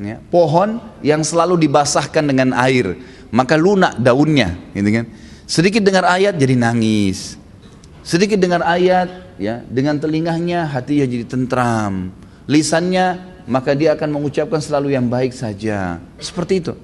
[0.00, 2.96] ya, pohon yang selalu dibasahkan dengan air
[3.32, 5.06] maka lunak daunnya gitu kan
[5.48, 7.40] sedikit dengar ayat jadi nangis
[8.04, 12.12] sedikit dengar ayat ya dengan telinganya hatinya jadi tentram
[12.46, 16.74] lisannya maka dia akan mengucapkan selalu yang baik saja seperti itu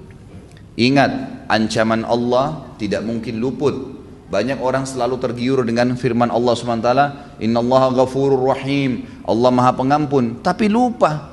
[0.79, 6.89] ingat ancaman Allah tidak mungkin luput banyak orang selalu tergiur dengan firman Allah SWT.
[7.37, 9.05] Inna Allah ghafurur rahim.
[9.29, 10.41] Allah maha pengampun.
[10.41, 11.32] Tapi lupa.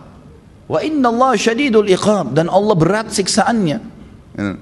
[0.70, 2.30] Wa inna Allah syadidul iqab.
[2.30, 3.78] Dan Allah berat siksaannya.
[4.38, 4.52] Ya.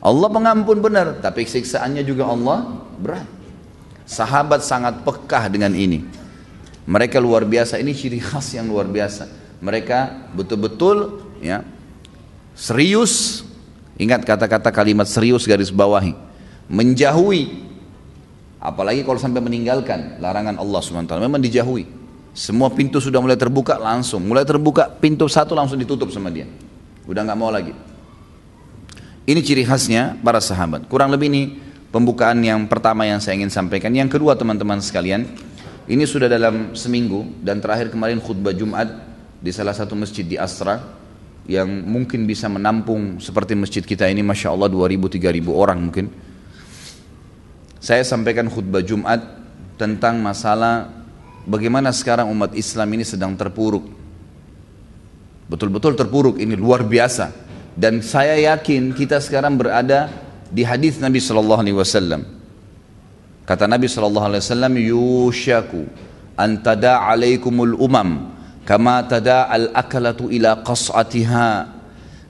[0.00, 1.20] Allah pengampun benar.
[1.20, 3.28] Tapi siksaannya juga Allah berat.
[4.08, 6.00] Sahabat sangat pekah dengan ini.
[6.88, 7.76] Mereka luar biasa.
[7.76, 9.28] Ini ciri khas yang luar biasa.
[9.60, 11.60] Mereka betul-betul ya
[12.56, 13.44] serius.
[14.00, 16.24] Ingat kata-kata kalimat serius garis bawahi
[16.68, 17.64] menjauhi
[18.60, 21.84] apalagi kalau sampai meninggalkan larangan Allah SWT memang dijauhi
[22.34, 26.50] semua pintu sudah mulai terbuka langsung mulai terbuka pintu satu langsung ditutup sama dia
[27.06, 27.72] udah nggak mau lagi
[29.24, 33.94] ini ciri khasnya para sahabat kurang lebih ini pembukaan yang pertama yang saya ingin sampaikan.
[33.94, 35.30] Yang kedua teman-teman sekalian,
[35.86, 38.90] ini sudah dalam seminggu dan terakhir kemarin khutbah Jumat
[39.38, 40.82] di salah satu masjid di Astra
[41.46, 46.10] yang mungkin bisa menampung seperti masjid kita ini Masya Allah 2000-3000 orang mungkin.
[47.78, 49.22] Saya sampaikan khutbah Jumat
[49.78, 51.03] tentang masalah
[51.44, 53.84] bagaimana sekarang umat Islam ini sedang terpuruk.
[55.48, 57.30] Betul-betul terpuruk ini luar biasa.
[57.74, 60.08] Dan saya yakin kita sekarang berada
[60.48, 62.22] di hadis Nabi Shallallahu Alaihi Wasallam.
[63.44, 65.82] Kata Nabi Shallallahu Alaihi Wasallam, "Yushaku
[66.38, 68.32] antada alaikumul umam
[68.64, 71.76] kama tada al akalatu ila qas'atiha."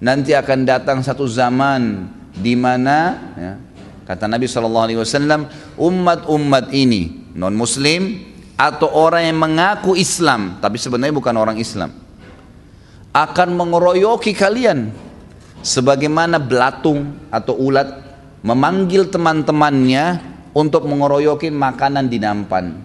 [0.02, 2.98] Nanti akan datang satu zaman di mana
[3.38, 3.52] ya,
[4.10, 5.46] kata Nabi Shallallahu Alaihi Wasallam,
[5.78, 11.90] umat-umat ini non Muslim atau orang yang mengaku Islam tapi sebenarnya bukan orang Islam
[13.14, 14.90] akan mengeroyoki kalian
[15.62, 18.04] sebagaimana belatung atau ulat
[18.44, 20.20] memanggil teman-temannya
[20.52, 22.84] untuk mengeroyokin makanan di nampan.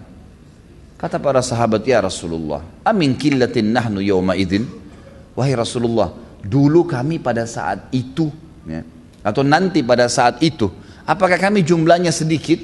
[0.96, 4.68] Kata para sahabat, ya Rasulullah, amin killatin nahnu yawma idin.
[5.32, 6.12] Wahai Rasulullah,
[6.44, 8.28] dulu kami pada saat itu,
[8.68, 8.84] ya,
[9.24, 10.68] atau nanti pada saat itu,
[11.08, 12.60] apakah kami jumlahnya sedikit?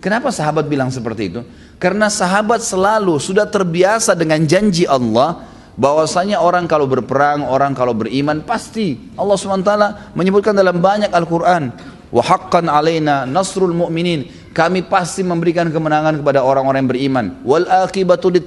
[0.00, 1.40] Kenapa sahabat bilang seperti itu?
[1.78, 8.40] Karena sahabat selalu sudah terbiasa dengan janji Allah bahwasanya orang kalau berperang, orang kalau beriman
[8.46, 9.72] pasti Allah SWT
[10.14, 11.74] menyebutkan dalam banyak Al-Quran
[12.14, 17.26] wa haqqan alaina nasrul mu'minin kami pasti memberikan kemenangan kepada orang-orang yang beriman.
[17.42, 17.66] Wal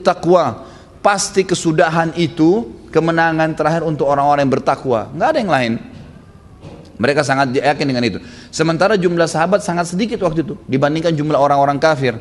[0.02, 0.64] taqwa.
[1.04, 5.12] Pasti kesudahan itu kemenangan terakhir untuk orang-orang yang bertakwa.
[5.12, 5.74] Enggak ada yang lain.
[6.98, 8.18] Mereka sangat yakin dengan itu.
[8.50, 12.18] Sementara jumlah sahabat sangat sedikit waktu itu dibandingkan jumlah orang-orang kafir.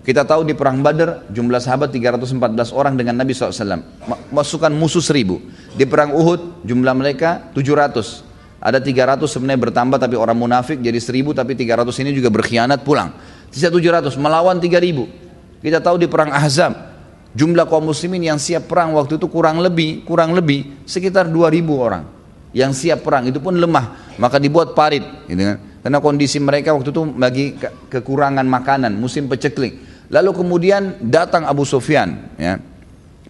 [0.00, 3.84] Kita tahu di perang Badar jumlah sahabat 314 orang dengan Nabi SAW.
[4.32, 5.44] Masukan musuh seribu.
[5.76, 8.24] Di perang Uhud jumlah mereka 700.
[8.60, 13.12] Ada 300 sebenarnya bertambah tapi orang munafik jadi 1000 tapi 300 ini juga berkhianat pulang.
[13.52, 15.60] Sisa 700 melawan 3000.
[15.60, 16.90] Kita tahu di perang Ahzab
[17.36, 22.02] jumlah kaum muslimin yang siap perang waktu itu kurang lebih kurang lebih sekitar 2000 orang
[22.50, 25.58] yang siap perang itu pun lemah maka dibuat parit gitu kan.
[25.86, 27.54] karena kondisi mereka waktu itu bagi
[27.86, 32.58] kekurangan makanan musim peceklik lalu kemudian datang Abu Sufyan ya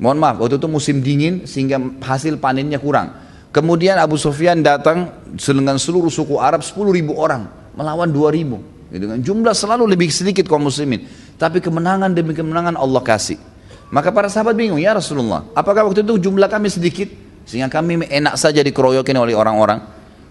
[0.00, 5.74] mohon maaf waktu itu musim dingin sehingga hasil panennya kurang Kemudian Abu Sufyan datang dengan
[5.74, 8.62] seluruh suku Arab 10 ribu orang melawan 2 ribu.
[8.94, 9.18] Gitu kan.
[9.18, 11.02] Jumlah selalu lebih sedikit kaum muslimin.
[11.34, 13.42] Tapi kemenangan demi kemenangan Allah kasih.
[13.90, 17.10] Maka para sahabat bingung, ya Rasulullah, apakah waktu itu jumlah kami sedikit?
[17.42, 19.82] Sehingga kami enak saja dikeroyokin oleh orang-orang.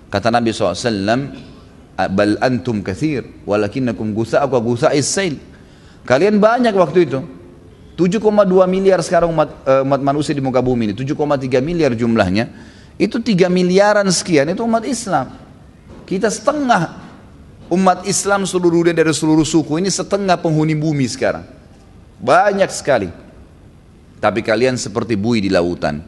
[0.08, 1.36] Kata Nabi SAW,
[2.00, 5.36] Bal antum kathir, walakinnakum gusa'ak wa gusa'is sail.
[6.09, 7.21] Kalian banyak waktu itu.
[7.95, 8.21] 7,2
[8.67, 10.95] miliar sekarang umat, uh, umat manusia di muka bumi ini.
[10.99, 12.51] 7,3 miliar jumlahnya
[12.99, 15.31] itu tiga miliaran sekian itu umat Islam.
[16.03, 17.01] Kita setengah
[17.71, 21.47] umat Islam seluruh dunia dari seluruh suku ini setengah penghuni bumi sekarang.
[22.19, 23.09] Banyak sekali.
[24.19, 26.03] Tapi kalian seperti bui di lautan.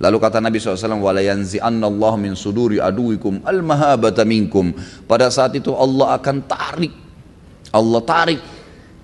[0.00, 4.64] Lalu kata Nabi SAW, وَلَا يَنْزِعَنَّ اللَّهُ مِنْ صُدُورِ أَدُوِكُمْ الْمَهَابَةَ مِنْكُمْ
[5.04, 6.94] Pada saat itu Allah akan tarik.
[7.68, 8.40] Allah tarik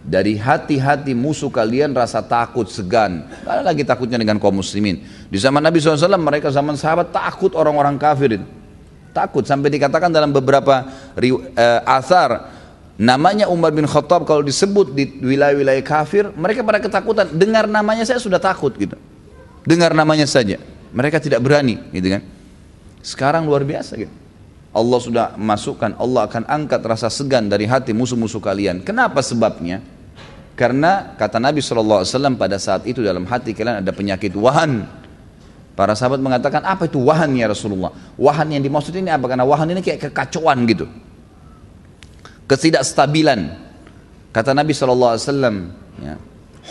[0.01, 3.29] dari hati-hati musuh kalian rasa takut, segan.
[3.45, 5.05] Ada lagi takutnya dengan kaum muslimin.
[5.29, 8.43] Di zaman Nabi SAW mereka zaman sahabat takut orang-orang kafirin.
[9.11, 12.47] Takut sampai dikatakan dalam beberapa uh, asar
[13.01, 18.21] namanya Umar bin Khattab kalau disebut di wilayah-wilayah kafir mereka pada ketakutan dengar namanya saya
[18.21, 18.93] sudah takut gitu
[19.65, 20.61] dengar namanya saja
[20.93, 22.21] mereka tidak berani gitu kan
[23.01, 24.13] sekarang luar biasa gitu
[24.71, 28.79] Allah sudah masukkan, Allah akan angkat rasa segan dari hati musuh-musuh kalian.
[28.87, 29.83] Kenapa sebabnya?
[30.55, 32.07] Karena kata Nabi SAW
[32.39, 34.87] pada saat itu dalam hati kalian ada penyakit wahan.
[35.75, 37.91] Para sahabat mengatakan apa itu wahan ya Rasulullah?
[38.15, 39.27] Wahan yang dimaksud ini apa?
[39.27, 40.87] Karena wahan ini kayak kekacauan gitu.
[42.47, 43.71] Ketidakstabilan.
[44.31, 45.19] Kata Nabi SAW,
[45.99, 46.15] ya,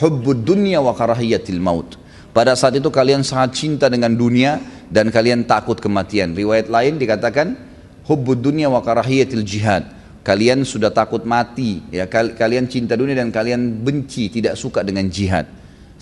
[0.01, 2.01] hubbud dunya wa karahiyatil maut.
[2.33, 4.57] Pada saat itu kalian sangat cinta dengan dunia
[4.89, 6.33] dan kalian takut kematian.
[6.33, 7.70] Riwayat lain dikatakan
[8.11, 9.87] hubbud dunia wa karahiyatil jihad.
[10.27, 12.11] Kalian sudah takut mati ya.
[12.11, 15.47] Kalian cinta dunia dan kalian benci tidak suka dengan jihad.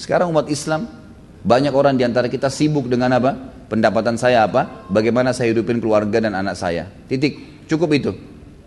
[0.01, 0.89] Sekarang umat Islam
[1.45, 3.37] banyak orang di antara kita sibuk dengan apa?
[3.69, 4.89] Pendapatan saya apa?
[4.89, 6.89] Bagaimana saya hidupin keluarga dan anak saya?
[7.07, 7.69] Titik.
[7.69, 8.17] Cukup itu.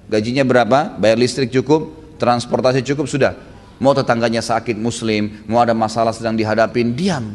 [0.07, 0.93] Gajinya berapa?
[1.01, 2.15] Bayar listrik cukup.
[2.21, 3.33] Transportasi cukup sudah.
[3.81, 7.33] Mau tetangganya sakit muslim mau ada masalah sedang dihadapin diam.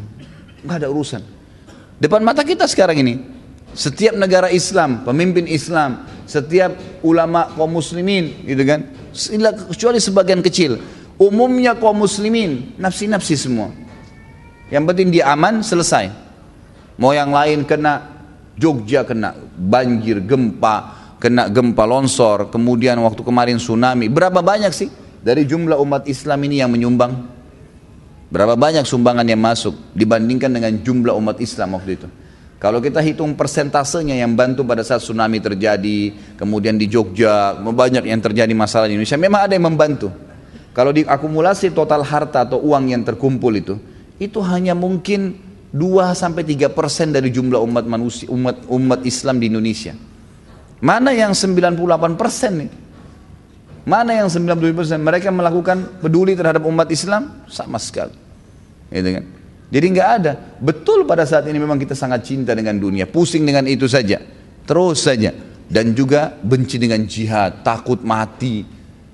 [0.63, 1.23] Nggak ada urusan.
[1.99, 3.36] Depan mata kita sekarang ini
[3.77, 6.73] setiap negara Islam, pemimpin Islam, setiap
[7.05, 8.81] ulama kaum muslimin, gitu kan?
[9.71, 10.81] Kecuali sebagian kecil.
[11.21, 13.69] Umumnya kaum muslimin, nafsi-nafsi semua.
[14.73, 16.09] Yang penting dia aman, selesai.
[16.97, 18.17] Mau yang lain kena,
[18.57, 24.09] Jogja kena, banjir, gempa, kena gempa longsor, kemudian waktu kemarin tsunami.
[24.09, 24.89] Berapa banyak sih
[25.21, 27.37] dari jumlah umat Islam ini yang menyumbang?
[28.33, 32.09] Berapa banyak sumbangan yang masuk dibandingkan dengan jumlah umat Islam waktu itu?
[32.57, 38.21] Kalau kita hitung persentasenya yang bantu pada saat tsunami terjadi, kemudian di Jogja, banyak yang
[38.25, 40.09] terjadi masalah di Indonesia, memang ada yang membantu.
[40.73, 43.77] Kalau diakumulasi total harta atau uang yang terkumpul itu,
[44.17, 45.37] itu hanya mungkin
[45.69, 49.93] 2 sampai 3 persen dari jumlah umat manusia umat umat Islam di Indonesia.
[50.81, 52.71] Mana yang 98 persen nih?
[53.85, 54.99] Mana yang 90 persen?
[55.05, 58.17] Mereka melakukan peduli terhadap umat Islam sama sekali.
[58.89, 59.25] Gitu kan?
[59.67, 60.33] Jadi nggak ada.
[60.63, 64.23] Betul pada saat ini memang kita sangat cinta dengan dunia, pusing dengan itu saja,
[64.63, 65.35] terus saja,
[65.67, 68.63] dan juga benci dengan jihad, takut mati.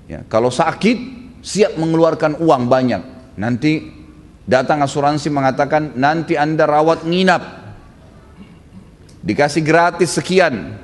[0.05, 0.97] Ya, kalau sakit
[1.41, 3.01] siap mengeluarkan uang banyak.
[3.33, 4.03] Nanti
[4.43, 7.63] Datang asuransi mengatakan nanti anda rawat nginap.
[9.23, 10.75] Dikasih gratis sekian.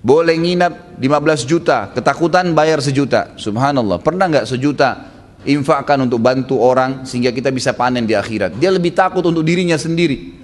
[0.00, 1.92] Boleh nginap 15 juta.
[1.92, 3.36] Ketakutan bayar sejuta.
[3.36, 4.00] Subhanallah.
[4.00, 5.15] Pernah nggak sejuta
[5.46, 8.58] infakkan untuk bantu orang sehingga kita bisa panen di akhirat.
[8.58, 10.34] Dia lebih takut untuk dirinya sendiri.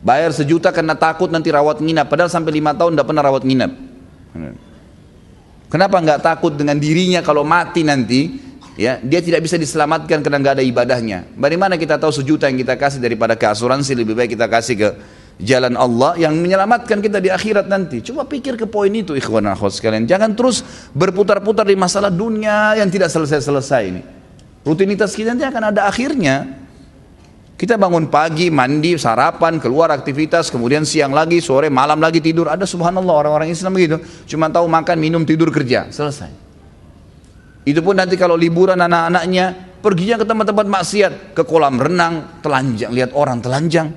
[0.00, 2.10] Bayar sejuta karena takut nanti rawat nginap.
[2.10, 3.72] Padahal sampai lima tahun tidak pernah rawat nginap.
[5.70, 8.42] Kenapa nggak takut dengan dirinya kalau mati nanti
[8.74, 11.30] ya dia tidak bisa diselamatkan karena nggak ada ibadahnya.
[11.38, 14.88] Bagaimana kita tahu sejuta yang kita kasih daripada ke asuransi lebih baik kita kasih ke
[15.40, 18.04] jalan Allah yang menyelamatkan kita di akhirat nanti.
[18.04, 20.04] Coba pikir ke poin itu ikhwan akhwat sekalian.
[20.04, 20.60] Jangan terus
[20.92, 24.02] berputar-putar di masalah dunia yang tidak selesai-selesai ini.
[24.60, 26.60] Rutinitas kita nanti akan ada akhirnya.
[27.60, 32.48] Kita bangun pagi, mandi, sarapan, keluar aktivitas, kemudian siang lagi, sore, malam lagi tidur.
[32.48, 34.00] Ada subhanallah orang-orang Islam begitu.
[34.24, 35.92] Cuma tahu makan, minum, tidur, kerja.
[35.92, 36.32] Selesai.
[37.68, 43.12] Itu pun nanti kalau liburan anak-anaknya perginya ke tempat-tempat maksiat, ke kolam renang, telanjang, lihat
[43.12, 43.92] orang telanjang.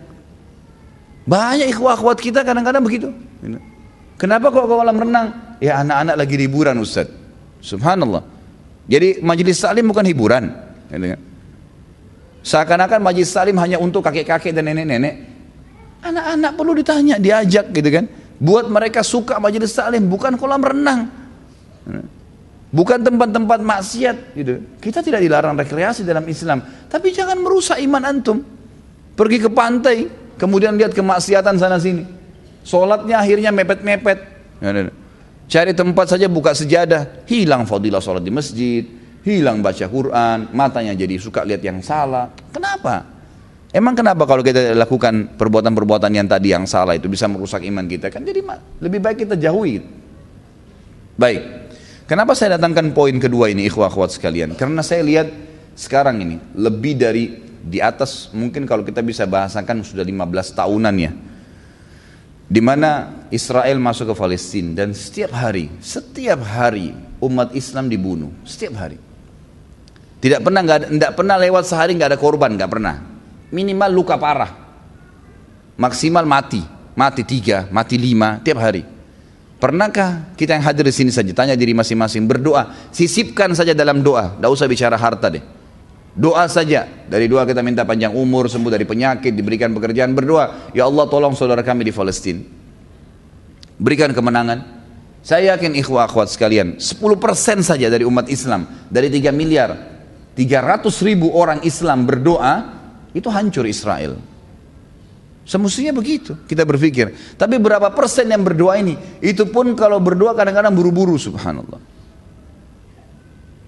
[1.24, 3.10] Banyak ikhwah-akhwat kita kadang-kadang begitu.
[4.20, 5.58] Kenapa kok kolam renang?
[5.64, 7.08] Ya anak-anak lagi liburan Ustaz.
[7.64, 8.24] Subhanallah.
[8.88, 10.52] Jadi majelis salim bukan hiburan.
[12.44, 15.32] Seakan-akan majelis salim hanya untuk kakek-kakek dan nenek-nenek.
[16.04, 18.06] Anak-anak perlu ditanya, diajak gitu kan.
[18.44, 21.08] Buat mereka suka majelis salim, bukan kolam renang
[22.74, 24.54] bukan tempat-tempat maksiat gitu.
[24.82, 28.42] Kita tidak dilarang rekreasi dalam Islam, tapi jangan merusak iman antum.
[29.14, 30.10] Pergi ke pantai,
[30.44, 32.04] kemudian lihat kemaksiatan sana sini.
[32.68, 34.20] Sholatnya akhirnya mepet-mepet.
[35.48, 38.84] Cari tempat saja buka sejadah, hilang fadilah sholat di masjid,
[39.24, 42.28] hilang baca Quran, matanya jadi suka lihat yang salah.
[42.52, 43.08] Kenapa?
[43.74, 48.12] Emang kenapa kalau kita lakukan perbuatan-perbuatan yang tadi yang salah itu bisa merusak iman kita?
[48.12, 48.44] Kan jadi
[48.84, 49.82] lebih baik kita jauhi.
[51.18, 51.42] Baik.
[52.04, 54.54] Kenapa saya datangkan poin kedua ini ikhwah akhwat sekalian?
[54.60, 55.28] Karena saya lihat
[55.74, 57.24] sekarang ini lebih dari
[57.64, 61.12] di atas mungkin kalau kita bisa bahasakan sudah 15 tahunan ya.
[62.44, 66.92] Di mana Israel masuk ke Palestina dan setiap hari, setiap hari
[67.24, 69.00] umat Islam dibunuh, setiap hari.
[70.20, 72.96] Tidak pernah nggak tidak pernah lewat sehari nggak ada korban, nggak pernah.
[73.50, 74.52] Minimal luka parah,
[75.80, 76.62] maksimal mati,
[77.00, 78.84] mati tiga, mati lima tiap hari.
[79.58, 84.36] Pernahkah kita yang hadir di sini saja tanya diri masing-masing berdoa, sisipkan saja dalam doa,
[84.36, 85.63] tidak usah bicara harta deh.
[86.14, 90.86] Doa saja, dari doa kita minta panjang umur, sembuh dari penyakit, diberikan pekerjaan, berdoa, ya
[90.86, 92.46] Allah tolong saudara kami di Palestina.
[93.82, 94.86] Berikan kemenangan.
[95.26, 99.72] Saya yakin ikhwah akhwat sekalian, 10% saja dari umat Islam, dari 3 miliar,
[100.38, 102.54] 300 ribu orang Islam berdoa,
[103.16, 104.20] itu hancur Israel.
[105.44, 107.36] Semestinya begitu kita berpikir.
[107.36, 108.96] Tapi berapa persen yang berdoa ini?
[109.20, 111.82] Itu pun kalau berdoa kadang-kadang buru-buru subhanallah.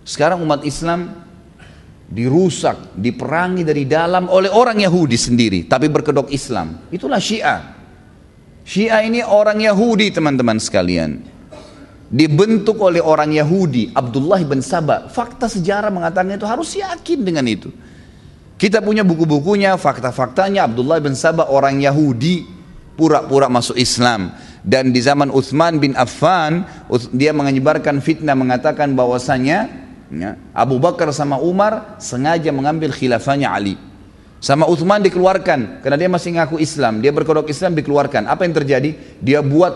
[0.06, 1.25] Sekarang umat Islam
[2.06, 5.60] dirusak, diperangi dari dalam oleh orang Yahudi sendiri.
[5.66, 6.90] Tapi berkedok Islam.
[6.94, 7.74] Itulah Syiah.
[8.66, 11.22] Syiah ini orang Yahudi teman-teman sekalian.
[12.06, 15.10] Dibentuk oleh orang Yahudi, Abdullah bin Sabah.
[15.10, 17.74] Fakta sejarah mengatakan itu harus yakin dengan itu.
[18.56, 22.48] Kita punya buku-bukunya, fakta-faktanya Abdullah bin Sabah orang Yahudi
[22.96, 24.32] pura-pura masuk Islam
[24.66, 26.66] dan di zaman Uthman bin Affan
[27.14, 33.78] dia menyebarkan fitnah mengatakan bahwasanya ya, Abu Bakar sama Umar sengaja mengambil khilafahnya Ali.
[34.44, 38.30] Sama Uthman dikeluarkan karena dia masih ngaku Islam, dia berkodok Islam dikeluarkan.
[38.30, 38.94] Apa yang terjadi?
[39.18, 39.74] Dia buat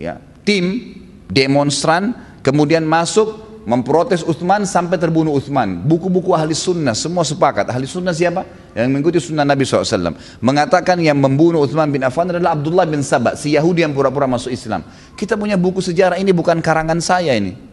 [0.00, 0.96] ya, tim
[1.28, 5.84] demonstran kemudian masuk memprotes Uthman sampai terbunuh Uthman.
[5.84, 7.68] Buku-buku ahli sunnah semua sepakat.
[7.68, 8.42] Ahli sunnah siapa?
[8.72, 10.16] Yang mengikuti sunnah Nabi SAW.
[10.40, 14.50] Mengatakan yang membunuh Uthman bin Affan adalah Abdullah bin Sabah, si Yahudi yang pura-pura masuk
[14.50, 14.82] Islam.
[15.14, 17.69] Kita punya buku sejarah ini bukan karangan saya ini.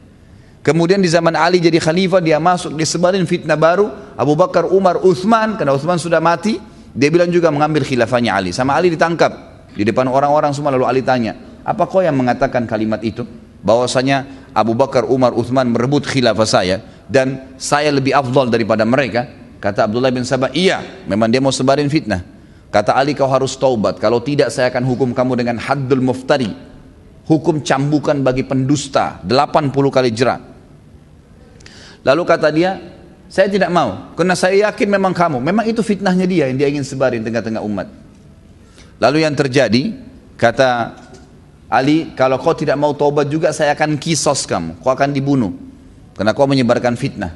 [0.68, 3.88] Kemudian di zaman Ali jadi khalifah dia masuk disebarin fitnah baru
[4.20, 6.60] Abu Bakar, Umar, Uthman karena Uthman sudah mati
[6.92, 9.32] dia bilang juga mengambil khilafahnya Ali sama Ali ditangkap
[9.72, 13.28] di depan orang-orang semua lalu Ali tanya apa kau yang mengatakan kalimat itu?
[13.60, 16.80] Bahwasanya Abu Bakar, Umar, Uthman merebut khilafah saya
[17.12, 19.28] dan saya lebih afdal daripada mereka.
[19.60, 20.80] Kata Abdullah bin Sabah, iya,
[21.12, 22.24] memang dia mau sebarin fitnah.
[22.72, 26.48] Kata Ali kau harus taubat, kalau tidak saya akan hukum kamu dengan haddul muftari.
[27.28, 30.57] Hukum cambukan bagi pendusta, 80 kali jerat.
[32.08, 32.80] Lalu kata dia,
[33.28, 35.44] saya tidak mau, karena saya yakin memang kamu.
[35.44, 37.92] Memang itu fitnahnya dia yang dia ingin sebarin tengah-tengah umat.
[39.04, 39.92] Lalu yang terjadi,
[40.40, 40.96] kata
[41.68, 45.52] Ali, kalau kau tidak mau taubat juga saya akan kisos kamu, kau akan dibunuh.
[46.16, 47.36] Karena kau menyebarkan fitnah.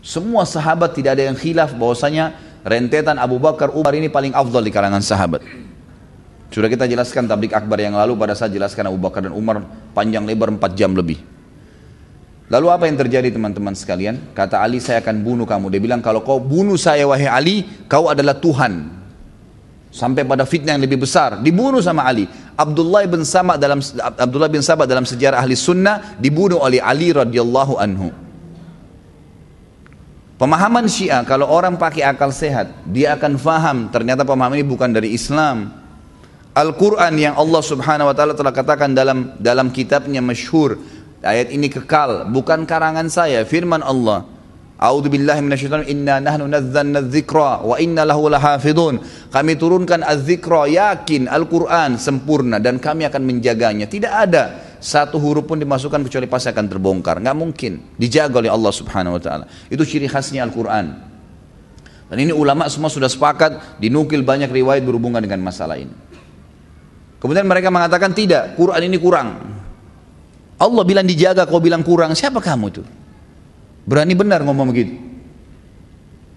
[0.00, 2.32] Semua sahabat tidak ada yang khilaf bahwasanya
[2.64, 5.44] rentetan Abu Bakar Umar ini paling afdal di kalangan sahabat.
[6.48, 9.60] Sudah kita jelaskan tablik akbar yang lalu pada saat jelaskan Abu Bakar dan Umar
[9.92, 11.20] panjang lebar 4 jam lebih.
[12.52, 14.36] Lalu apa yang terjadi teman-teman sekalian?
[14.36, 15.72] Kata Ali saya akan bunuh kamu.
[15.72, 18.92] Dia bilang kalau kau bunuh saya wahai Ali, kau adalah Tuhan.
[19.88, 22.28] Sampai pada fitnah yang lebih besar, dibunuh sama Ali.
[22.52, 27.80] Abdullah bin Sabah dalam Abdullah bin Sabah dalam sejarah ahli sunnah dibunuh oleh Ali radhiyallahu
[27.80, 28.12] anhu.
[30.36, 35.16] Pemahaman Syiah kalau orang pakai akal sehat, dia akan faham ternyata pemahaman ini bukan dari
[35.16, 35.72] Islam.
[36.52, 40.76] Al-Quran yang Allah subhanahu wa ta'ala telah katakan dalam dalam kitabnya masyhur
[41.22, 44.26] ayat ini kekal bukan karangan saya firman Allah
[44.90, 48.26] minasyaitonir inna nahnu nazzalna dzikra wa inna lahu.
[49.30, 53.86] Kami turunkan az-dzikra yakin Al-Qur'an sempurna dan kami akan menjaganya.
[53.86, 57.22] Tidak ada satu huruf pun dimasukkan kecuali pasti akan terbongkar.
[57.22, 57.72] Enggak mungkin.
[57.94, 59.44] Dijaga oleh Allah Subhanahu wa taala.
[59.70, 61.14] Itu ciri khasnya Al-Qur'an.
[62.10, 65.94] Dan ini ulama semua sudah sepakat dinukil banyak riwayat berhubungan dengan masalah ini.
[67.22, 69.61] Kemudian mereka mengatakan tidak, Quran ini kurang.
[70.62, 72.14] Allah bilang dijaga, kau bilang kurang.
[72.14, 72.82] Siapa kamu itu?
[73.82, 74.94] Berani benar ngomong begitu.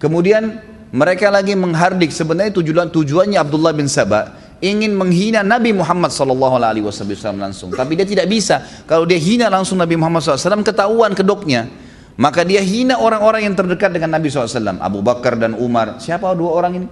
[0.01, 0.57] Kemudian
[0.89, 4.33] mereka lagi menghardik sebenarnya tujuan tujuannya Abdullah bin Sabah
[4.65, 7.69] ingin menghina Nabi Muhammad wasallam langsung.
[7.69, 8.65] Tapi dia tidak bisa.
[8.89, 11.69] Kalau dia hina langsung Nabi Muhammad SAW ketahuan kedoknya.
[12.15, 14.79] Maka dia hina orang-orang yang terdekat dengan Nabi SAW.
[14.79, 15.99] Abu Bakar dan Umar.
[15.99, 16.87] Siapa dua orang ini?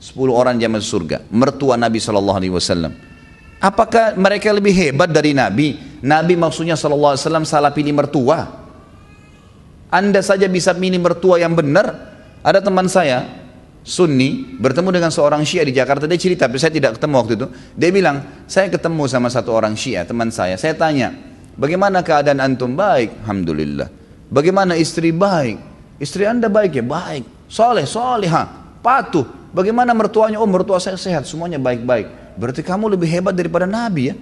[0.00, 1.16] Sepuluh orang jamaah surga.
[1.28, 2.00] Mertua Nabi
[2.52, 3.15] Wasallam.
[3.56, 6.00] Apakah mereka lebih hebat dari Nabi?
[6.04, 8.44] Nabi maksudnya Sallallahu Alaihi Wasallam salah pilih mertua.
[9.88, 12.14] Anda saja bisa milih mertua yang benar.
[12.44, 13.26] Ada teman saya,
[13.86, 16.04] Sunni, bertemu dengan seorang Syiah di Jakarta.
[16.04, 17.46] Dia cerita, tapi saya tidak ketemu waktu itu.
[17.74, 20.58] Dia bilang, saya ketemu sama satu orang Syiah, teman saya.
[20.60, 21.14] Saya tanya,
[21.54, 22.76] bagaimana keadaan antum?
[22.76, 23.88] Baik, Alhamdulillah.
[24.26, 25.14] Bagaimana istri?
[25.14, 25.58] Baik.
[26.02, 26.84] Istri anda baik ya?
[26.84, 27.24] Baik.
[27.46, 28.42] Soleh, soleha,
[28.82, 29.24] patuh.
[29.54, 30.36] Bagaimana mertuanya?
[30.42, 32.25] Oh mertua saya sehat, semuanya baik-baik.
[32.36, 34.16] Berarti kamu lebih hebat daripada Nabi ya?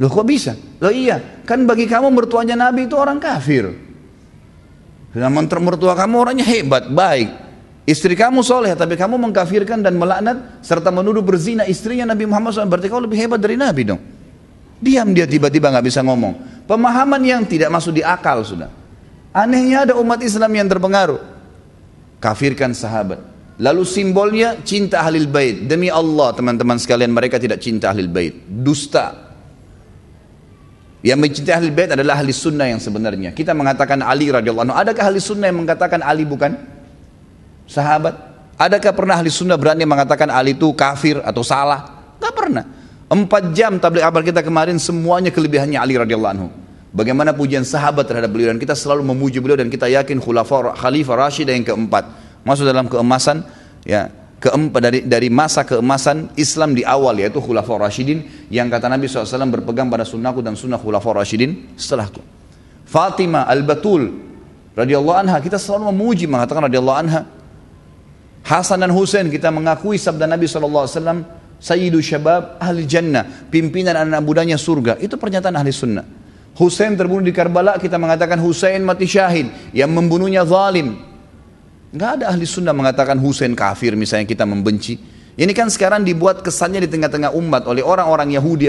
[0.00, 0.56] Loh kok bisa?
[0.80, 3.68] Loh iya, kan bagi kamu mertuanya Nabi itu orang kafir.
[5.12, 7.28] Dan mertua kamu orangnya hebat, baik.
[7.84, 12.70] Istri kamu soleh, tapi kamu mengkafirkan dan melaknat serta menuduh berzina istrinya Nabi Muhammad SAW.
[12.70, 14.00] Berarti kau lebih hebat dari Nabi dong.
[14.80, 16.64] Diam dia tiba-tiba nggak bisa ngomong.
[16.64, 18.70] Pemahaman yang tidak masuk di akal sudah.
[19.34, 21.20] Anehnya ada umat Islam yang terpengaruh.
[22.22, 23.29] Kafirkan sahabat.
[23.60, 25.68] Lalu simbolnya cinta ahlil bait.
[25.68, 28.32] Demi Allah teman-teman sekalian mereka tidak cinta ahlil bait.
[28.48, 29.30] Dusta.
[31.00, 33.32] Yang mencintai ahli bait adalah ahli sunnah yang sebenarnya.
[33.32, 34.76] Kita mengatakan Ali radhiyallahu anhu.
[34.76, 36.56] Adakah ahli sunnah yang mengatakan Ali bukan
[37.64, 38.16] sahabat?
[38.60, 42.16] Adakah pernah ahli sunnah berani mengatakan Ali itu kafir atau salah?
[42.20, 42.64] Gak pernah.
[43.08, 46.48] Empat jam tablik kabar kita kemarin semuanya kelebihannya Ali radhiyallahu anhu.
[46.92, 51.48] Bagaimana pujian sahabat terhadap beliau dan kita selalu memuji beliau dan kita yakin khalifah Rashid
[51.48, 53.44] yang keempat masuk dalam keemasan
[53.84, 54.08] ya
[54.40, 59.52] keempat dari dari masa keemasan Islam di awal yaitu Khulafaur Rashidin yang kata Nabi SAW
[59.52, 62.24] berpegang pada sunnahku dan sunnah Khulafaur Rashidin setelahku.
[62.88, 64.08] Fatimah Al-Batul
[64.74, 67.22] radhiyallahu anha kita selalu memuji mengatakan radhiyallahu anha.
[68.40, 70.88] Hasan dan Husain kita mengakui sabda Nabi SAW
[71.60, 76.08] Sayyidu Syabab Ahli Jannah pimpinan anak mudanya surga itu pernyataan ahli sunnah.
[76.56, 81.09] Husain terbunuh di Karbala kita mengatakan Husain mati syahid yang membunuhnya zalim
[81.90, 84.98] Nggak ada ahli sunnah mengatakan Husain kafir misalnya kita membenci.
[85.40, 88.68] Ini kan sekarang dibuat kesannya di tengah-tengah umat oleh orang-orang Yahudi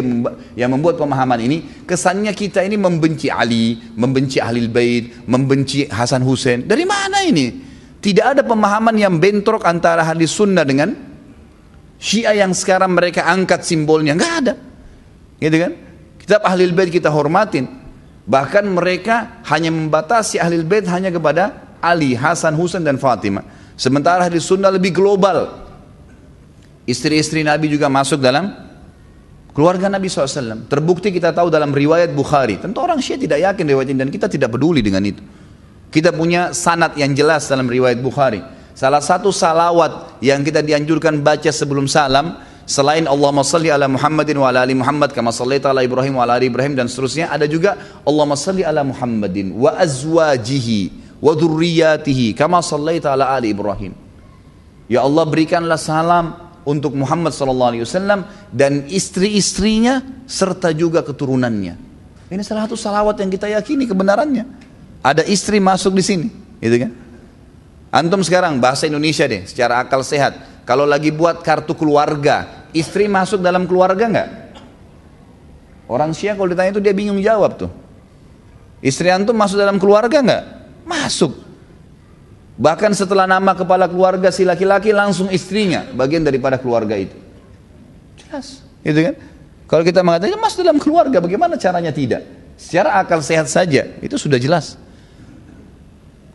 [0.55, 1.83] yang, membuat pemahaman ini.
[1.83, 6.63] Kesannya kita ini membenci Ali, membenci ahli bait, membenci Hasan Husain.
[6.63, 7.59] Dari mana ini?
[8.01, 10.95] Tidak ada pemahaman yang bentrok antara ahli sunnah dengan
[12.01, 14.17] Syiah yang sekarang mereka angkat simbolnya.
[14.17, 14.53] Nggak ada.
[15.37, 15.71] Gitu kan?
[16.23, 17.67] Kitab ahli bait kita hormatin.
[18.25, 23.43] Bahkan mereka hanya membatasi ahli bait hanya kepada Ali, Hasan, Husain dan Fatimah.
[23.75, 25.49] Sementara hadis sunnah lebih global.
[26.85, 28.53] Istri-istri Nabi juga masuk dalam
[29.57, 30.69] keluarga Nabi SAW.
[30.69, 32.61] Terbukti kita tahu dalam riwayat Bukhari.
[32.61, 35.21] Tentu orang Syiah tidak yakin riwayat ini dan kita tidak peduli dengan itu.
[35.91, 38.39] Kita punya sanat yang jelas dalam riwayat Bukhari.
[38.71, 44.47] Salah satu salawat yang kita dianjurkan baca sebelum salam, selain Allahumma salli ala Muhammadin wa
[44.47, 47.75] ala ali Muhammad kama sallaita ala Ibrahim wa ala ali Ibrahim dan seterusnya ada juga
[48.07, 53.93] Allahumma salli ala Muhammadin wa azwajihi wa dhurriyyatihi kama sallaita ala ali Ibrahim
[54.91, 56.35] Ya Allah berikanlah salam
[56.67, 61.79] untuk Muhammad sallallahu alaihi wasallam dan istri-istrinya serta juga keturunannya
[62.27, 64.43] ini salah satu salawat yang kita yakini kebenarannya
[64.99, 66.27] ada istri masuk di sini
[66.59, 66.91] gitu kan
[67.91, 70.63] Antum sekarang bahasa Indonesia deh, secara akal sehat.
[70.63, 74.29] Kalau lagi buat kartu keluarga, istri masuk dalam keluarga nggak?
[75.91, 77.71] Orang Syiah kalau ditanya itu dia bingung jawab tuh.
[78.79, 80.43] Istri antum masuk dalam keluarga nggak?
[80.83, 81.33] Masuk.
[82.61, 87.17] Bahkan setelah nama kepala keluarga si laki-laki langsung istrinya bagian daripada keluarga itu.
[88.21, 89.15] Jelas, gitu kan?
[89.65, 92.21] Kalau kita mengatakan masuk dalam keluarga, bagaimana caranya tidak?
[92.59, 94.77] Secara akal sehat saja, itu sudah jelas.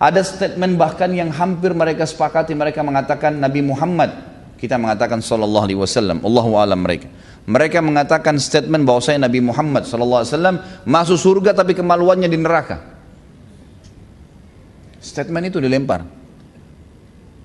[0.01, 4.13] Ada statement bahkan yang hampir mereka sepakati mereka mengatakan Nabi Muhammad
[4.57, 7.09] kita mengatakan sallallahu alaihi wasallam Allahu alam mereka
[7.49, 12.37] mereka mengatakan statement bahwa saya Nabi Muhammad sallallahu alaihi wasallam masuk surga tapi kemaluannya di
[12.41, 12.96] neraka
[15.01, 16.05] statement itu dilempar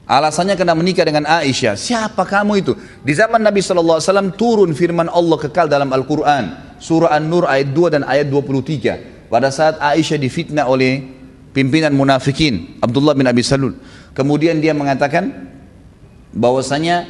[0.07, 5.37] alasannya kena menikah dengan Aisyah siapa kamu itu di zaman Nabi wasallam turun firman Allah
[5.39, 11.21] kekal dalam Al-Qur'an surah An-Nur ayat 2 dan ayat 23 pada saat Aisyah difitnah oleh
[11.55, 13.79] pimpinan munafikin Abdullah bin Abi Salul.
[14.11, 15.47] Kemudian dia mengatakan
[16.35, 17.07] bahwasanya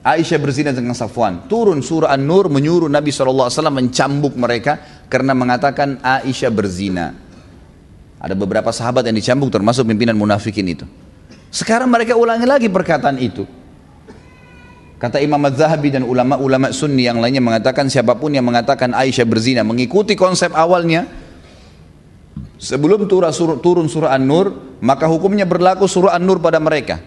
[0.00, 1.44] Aisyah berzina dengan Safwan.
[1.50, 7.12] Turun surah An-Nur menyuruh Nabi SAW mencambuk mereka karena mengatakan Aisyah berzina.
[8.18, 10.84] Ada beberapa sahabat yang dicambuk termasuk pimpinan munafikin itu.
[11.48, 13.46] Sekarang mereka ulangi lagi perkataan itu.
[14.98, 19.62] Kata Imam Az-Zahabi dan ulama-ulama sunni yang lainnya mengatakan siapa pun yang mengatakan Aisyah berzina
[19.62, 21.06] mengikuti konsep awalnya
[22.58, 26.98] Sebelum turun surah An-Nur, maka hukumnya berlaku surah An-Nur pada mereka.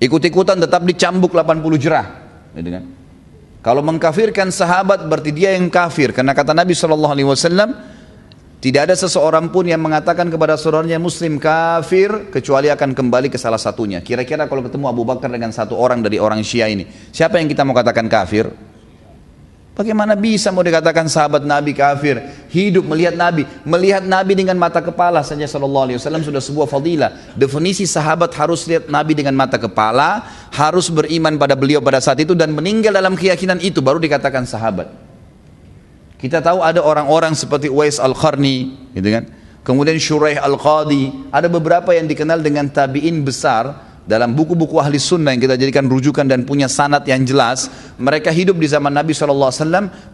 [0.00, 2.06] Ikut-ikutan tetap dicambuk 80 jerah.
[2.56, 2.84] Gitu kan?
[3.60, 6.16] Kalau mengkafirkan sahabat berarti dia yang kafir.
[6.16, 7.12] Karena kata Nabi SAW,
[8.60, 13.56] tidak ada seseorang pun yang mengatakan kepada saudaranya muslim kafir kecuali akan kembali ke salah
[13.56, 14.04] satunya.
[14.04, 17.64] Kira-kira kalau ketemu Abu Bakar dengan satu orang dari orang Syiah ini, siapa yang kita
[17.64, 18.52] mau katakan kafir?
[19.72, 22.20] Bagaimana bisa mau dikatakan sahabat Nabi kafir?
[22.52, 27.32] Hidup melihat Nabi, melihat Nabi dengan mata kepala saja Sallallahu Alaihi Wasallam sudah sebuah fadilah.
[27.32, 30.20] Definisi sahabat harus lihat Nabi dengan mata kepala,
[30.52, 35.09] harus beriman pada beliau pada saat itu dan meninggal dalam keyakinan itu baru dikatakan sahabat.
[36.20, 39.24] Kita tahu ada orang-orang seperti Uwais Al-Qarni, gitu kan?
[39.64, 45.42] Kemudian Shuraih Al-Qadi, ada beberapa yang dikenal dengan tabi'in besar dalam buku-buku ahli sunnah yang
[45.44, 47.68] kita jadikan rujukan dan punya sanat yang jelas
[48.00, 49.52] mereka hidup di zaman Nabi SAW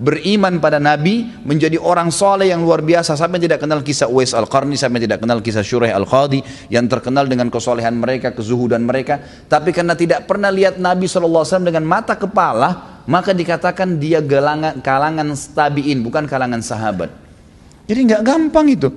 [0.03, 3.14] beriman pada Nabi menjadi orang soleh yang luar biasa.
[3.14, 7.47] Sampai tidak kenal kisah Uwais Al-Qarni sampai tidak kenal kisah Shuraih Al-Qadi yang terkenal dengan
[7.47, 9.22] kesolehan mereka kezuhudan mereka.
[9.47, 15.30] Tapi karena tidak pernah lihat Nabi SAW dengan mata kepala maka dikatakan dia galangan, kalangan
[15.55, 17.11] tabiin bukan kalangan sahabat.
[17.87, 18.91] Jadi nggak gampang itu.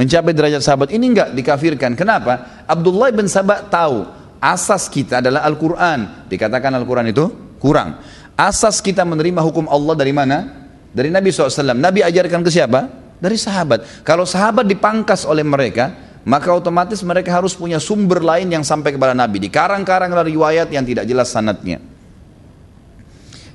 [0.00, 0.88] Mencapai derajat sahabat.
[0.96, 1.92] Ini nggak dikafirkan.
[1.92, 2.64] Kenapa?
[2.64, 6.26] Abdullah bin Sabah tahu asas kita adalah Al-Quran.
[6.26, 7.28] Dikatakan Al-Quran itu
[7.60, 8.00] kurang.
[8.34, 10.68] Asas kita menerima hukum Allah dari mana?
[10.90, 11.76] Dari Nabi SAW.
[11.76, 12.88] Nabi ajarkan ke siapa?
[13.20, 14.02] Dari sahabat.
[14.02, 15.92] Kalau sahabat dipangkas oleh mereka,
[16.24, 19.44] maka otomatis mereka harus punya sumber lain yang sampai kepada Nabi.
[19.44, 21.78] Di karang-karang riwayat yang tidak jelas sanatnya.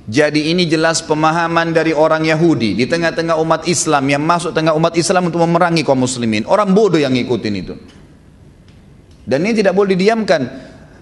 [0.06, 4.94] Jadi ini jelas pemahaman dari orang Yahudi di tengah-tengah umat Islam yang masuk tengah umat
[4.94, 6.46] Islam untuk memerangi kaum muslimin.
[6.46, 7.74] Orang bodoh yang ngikutin itu.
[9.26, 10.46] Dan ini tidak boleh didiamkan.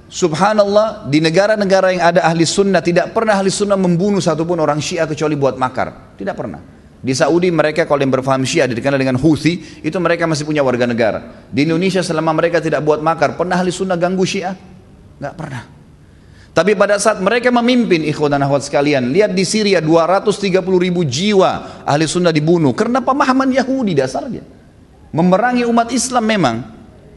[0.05, 5.09] Subhanallah di negara-negara yang ada ahli sunnah tidak pernah ahli sunnah membunuh satupun orang syiah
[5.09, 6.15] kecuali buat makar.
[6.15, 6.61] Tidak pernah.
[7.05, 10.89] Di Saudi mereka kalau yang berfaham syiah dikenal dengan Houthi itu mereka masih punya warga
[10.89, 11.45] negara.
[11.53, 14.57] Di Indonesia selama mereka tidak buat makar pernah ahli sunnah ganggu syiah?
[15.21, 15.63] Nggak pernah.
[16.55, 21.83] Tapi pada saat mereka memimpin ikhwan dan akhwat sekalian, lihat di Syria 230 ribu jiwa
[21.83, 24.47] ahli sunnah dibunuh karena pemahaman Yahudi dasarnya.
[25.11, 26.57] Memerangi umat Islam memang.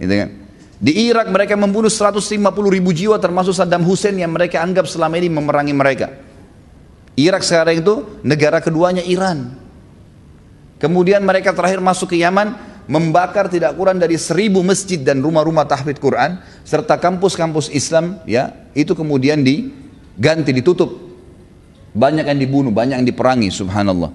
[0.02, 0.30] Gitu kan?
[0.78, 2.38] Di Irak mereka membunuh 150
[2.70, 6.14] ribu jiwa termasuk Saddam Hussein yang mereka anggap selama ini memerangi mereka.
[7.18, 9.58] Irak sekarang itu negara keduanya Iran.
[10.78, 12.54] Kemudian mereka terakhir masuk ke Yaman
[12.86, 18.96] membakar tidak kurang dari seribu masjid dan rumah-rumah tahfidz Quran serta kampus-kampus Islam ya itu
[18.96, 20.94] kemudian diganti ditutup
[21.92, 24.14] banyak yang dibunuh banyak yang diperangi subhanallah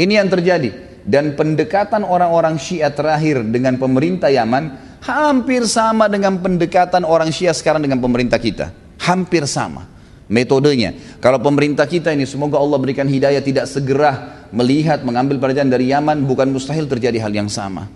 [0.00, 0.72] ini yang terjadi
[1.04, 7.84] dan pendekatan orang-orang Syiah terakhir dengan pemerintah Yaman hampir sama dengan pendekatan orang Syiah sekarang
[7.84, 8.72] dengan pemerintah kita.
[9.04, 9.94] Hampir sama
[10.28, 10.96] metodenya.
[11.20, 16.24] Kalau pemerintah kita ini semoga Allah berikan hidayah tidak segera melihat mengambil pelajaran dari Yaman
[16.24, 17.88] bukan mustahil terjadi hal yang sama.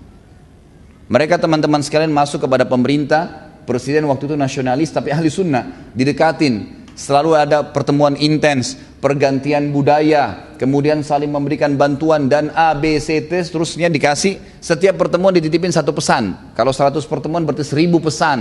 [1.08, 6.77] Mereka teman-teman sekalian masuk kepada pemerintah, presiden waktu itu nasionalis tapi ahli sunnah, didekatin.
[6.98, 13.30] Selalu ada pertemuan intens, pergantian budaya, kemudian saling memberikan bantuan dan A, B, C, T
[13.38, 14.58] seterusnya dikasih.
[14.58, 16.52] Setiap pertemuan dititipin satu pesan.
[16.58, 18.38] Kalau 100 pertemuan berarti 1000 pesan.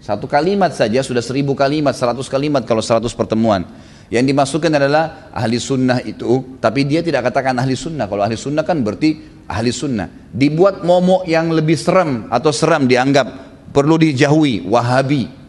[0.00, 3.66] Satu kalimat saja sudah 1000 kalimat, 100 kalimat kalau 100 pertemuan.
[4.10, 8.10] Yang dimasukkan adalah ahli sunnah itu, tapi dia tidak katakan ahli sunnah.
[8.10, 10.30] Kalau ahli sunnah kan berarti ahli sunnah.
[10.30, 13.26] Dibuat momok yang lebih serem atau seram dianggap
[13.70, 15.39] perlu dijauhi, wahabi.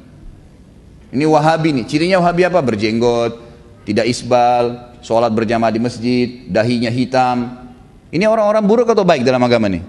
[1.12, 2.64] Ini wahabi nih, cirinya wahabi apa?
[2.64, 3.36] Berjenggot,
[3.84, 7.68] tidak isbal, sholat berjamaah di masjid, dahinya hitam.
[8.12, 9.84] Ini orang-orang buruk atau baik dalam agama nih?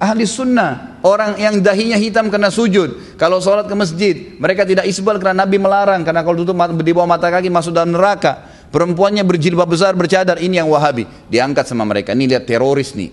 [0.00, 3.20] Ahli sunnah, orang yang dahinya hitam karena sujud.
[3.20, 6.00] Kalau sholat ke masjid, mereka tidak isbal karena Nabi melarang.
[6.08, 8.48] Karena kalau tutup di bawah mata kaki masuk dalam neraka.
[8.72, 11.04] Perempuannya berjilbab besar, bercadar, ini yang wahabi.
[11.28, 13.12] Diangkat sama mereka, ini lihat teroris nih.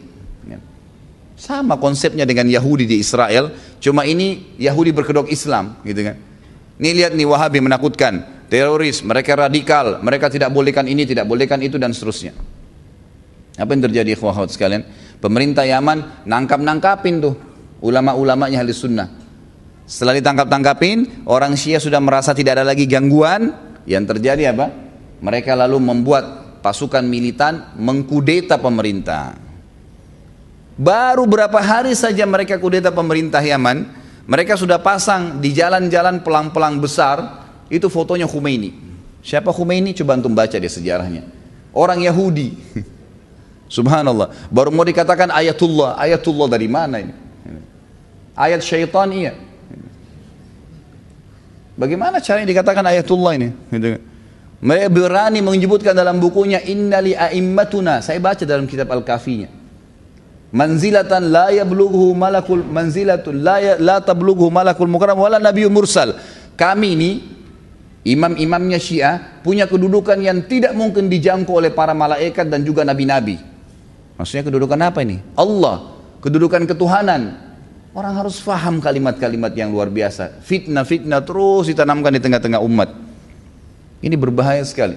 [1.37, 6.17] Sama konsepnya dengan Yahudi di Israel, cuma ini Yahudi berkedok Islam, gitu kan.
[6.81, 11.77] Ini lihat nih Wahabi menakutkan, teroris, mereka radikal, mereka tidak bolehkan ini, tidak bolehkan itu
[11.77, 12.33] dan seterusnya.
[13.57, 14.85] Apa yang terjadi ikhwah sekalian?
[15.21, 17.33] Pemerintah Yaman nangkap-nangkapin tuh
[17.85, 19.09] ulama-ulamanya ahli sunnah.
[19.85, 23.53] Setelah ditangkap-tangkapin, orang Syiah sudah merasa tidak ada lagi gangguan.
[23.87, 24.67] Yang terjadi apa?
[25.23, 29.46] Mereka lalu membuat pasukan militan mengkudeta pemerintah.
[30.77, 33.89] Baru berapa hari saja mereka kudeta pemerintah Yaman,
[34.29, 38.77] mereka sudah pasang di jalan-jalan pelang-pelang besar, itu fotonya Khomeini.
[39.25, 39.97] Siapa Khomeini?
[39.97, 41.25] Coba antum baca di sejarahnya.
[41.73, 42.53] Orang Yahudi.
[43.75, 44.31] Subhanallah.
[44.53, 45.97] Baru mau dikatakan ayatullah.
[45.97, 47.13] Ayatullah dari mana ini?
[48.37, 49.33] Ayat syaitan iya.
[51.73, 53.49] Bagaimana caranya dikatakan ayatullah ini?
[53.73, 53.97] Gitu.
[54.61, 58.05] Mereka berani menyebutkan dalam bukunya innali a'immatuna.
[58.05, 59.56] Saya baca dalam kitab Al-Kafinya.
[60.47, 66.15] Manzilatan la yablughu malakul manzilatun la ya, la tablughu malakul mukarram wala nabiyyun mursal.
[66.55, 67.11] Kami ini
[68.07, 73.35] imam-imamnya Syiah punya kedudukan yang tidak mungkin dijangkau oleh para malaikat dan juga nabi-nabi.
[74.15, 75.19] Maksudnya kedudukan apa ini?
[75.35, 75.93] Allah,
[76.23, 77.43] kedudukan ketuhanan.
[77.91, 80.39] Orang harus faham kalimat-kalimat yang luar biasa.
[80.45, 82.93] Fitnah-fitnah terus ditanamkan di tengah-tengah umat.
[83.99, 84.95] Ini berbahaya sekali.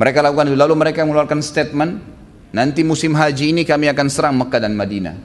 [0.00, 2.00] Mereka lakukan lalu mereka mengeluarkan statement,
[2.52, 5.16] nanti musim haji ini kami akan serang Mekah dan Madinah.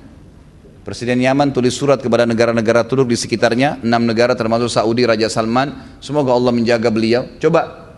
[0.87, 5.99] Presiden Yaman tulis surat kepada negara-negara Turk di sekitarnya, enam negara termasuk Saudi, Raja Salman.
[5.99, 7.27] Semoga Allah menjaga beliau.
[7.43, 7.91] Coba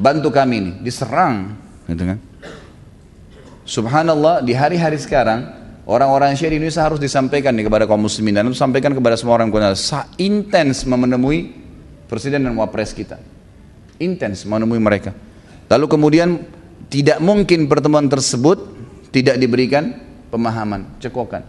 [0.00, 1.52] bantu kami ini, diserang,
[1.84, 2.18] gitu kan?
[3.68, 5.52] Subhanallah di hari-hari sekarang
[5.84, 9.52] orang-orang Syiah di Indonesia harus disampaikan nih kepada kaum muslimin dan sampaikan kepada semua orang
[9.76, 11.52] sa intens menemui
[12.08, 13.20] presiden dan wapres kita.
[14.00, 15.12] Intens menemui mereka.
[15.68, 16.40] Lalu kemudian
[16.90, 18.58] tidak mungkin pertemuan tersebut
[19.14, 19.96] tidak diberikan
[20.28, 21.46] pemahaman, cekokan.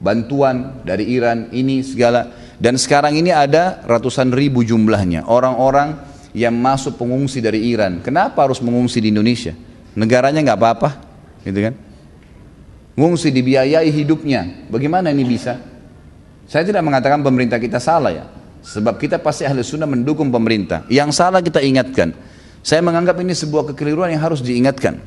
[0.00, 6.00] Bantuan dari Iran ini segala dan sekarang ini ada ratusan ribu jumlahnya orang-orang
[6.32, 8.00] yang masuk pengungsi dari Iran.
[8.00, 9.52] Kenapa harus mengungsi di Indonesia?
[9.92, 10.90] Negaranya nggak apa-apa,
[11.44, 11.74] gitu kan?
[12.94, 14.70] Ngungsi dibiayai hidupnya.
[14.70, 15.58] Bagaimana ini bisa?
[16.46, 18.24] Saya tidak mengatakan pemerintah kita salah ya.
[18.60, 20.84] Sebab kita pasti ahli sunnah mendukung pemerintah.
[20.92, 22.12] Yang salah kita ingatkan.
[22.60, 25.00] Saya menganggap ini sebuah kekeliruan yang harus diingatkan.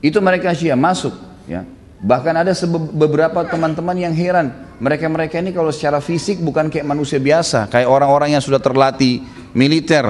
[0.00, 1.12] Itu mereka Syiah masuk
[1.44, 1.64] ya.
[2.00, 2.52] Bahkan ada
[2.96, 4.72] beberapa teman-teman yang heran.
[4.80, 7.68] Mereka-mereka ini kalau secara fisik bukan kayak manusia biasa.
[7.68, 9.20] Kayak orang-orang yang sudah terlatih
[9.52, 10.08] militer.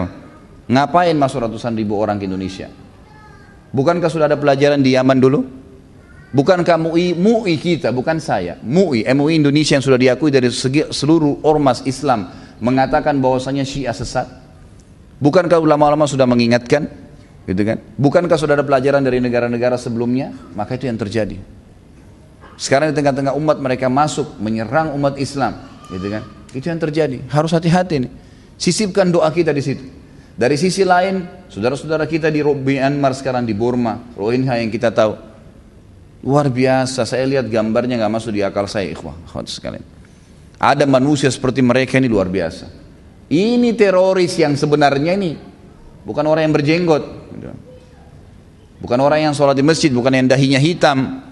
[0.71, 2.71] Ngapain masuk ratusan ribu orang ke Indonesia?
[3.75, 5.43] Bukankah sudah ada pelajaran di Yaman dulu?
[6.31, 11.43] Bukankah MUI, MUI kita, bukan saya, MUI, MUI Indonesia yang sudah diakui dari segi, seluruh
[11.43, 12.31] ormas Islam
[12.63, 14.40] mengatakan bahwasanya Syiah sesat?
[15.21, 16.89] Bukankah ulama-ulama sudah mengingatkan?
[17.45, 17.79] Gitu kan?
[18.01, 20.33] Bukankah sudah ada pelajaran dari negara-negara sebelumnya?
[20.57, 21.37] Maka itu yang terjadi.
[22.57, 25.61] Sekarang di tengah-tengah umat mereka masuk menyerang umat Islam,
[25.93, 26.23] gitu kan?
[26.53, 27.25] Itu yang terjadi.
[27.33, 28.13] Harus hati-hati nih.
[28.61, 29.85] Sisipkan doa kita di situ.
[30.37, 35.13] Dari sisi lain, saudara-saudara kita di Myanmar sekarang di Burma, Rohingya yang kita tahu,
[36.25, 37.05] luar biasa.
[37.05, 39.85] Saya lihat gambarnya nggak masuk di akal saya, ikhwah, sekalian.
[40.61, 42.80] Ada manusia seperti mereka ini luar biasa.
[43.31, 45.39] Ini teroris yang sebenarnya ini
[46.03, 47.03] bukan orang yang berjenggot,
[48.83, 51.23] bukan orang yang sholat di masjid, bukan yang dahinya hitam.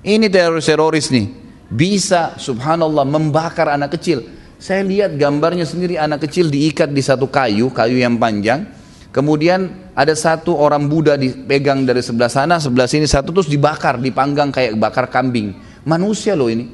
[0.00, 1.26] Ini teroris-teroris nih
[1.66, 4.22] bisa, subhanallah, membakar anak kecil
[4.60, 8.68] saya lihat gambarnya sendiri anak kecil diikat di satu kayu, kayu yang panjang.
[9.08, 14.52] Kemudian ada satu orang Buddha dipegang dari sebelah sana, sebelah sini satu terus dibakar, dipanggang
[14.52, 15.56] kayak bakar kambing.
[15.88, 16.68] Manusia loh ini,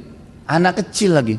[0.51, 1.39] anak kecil lagi.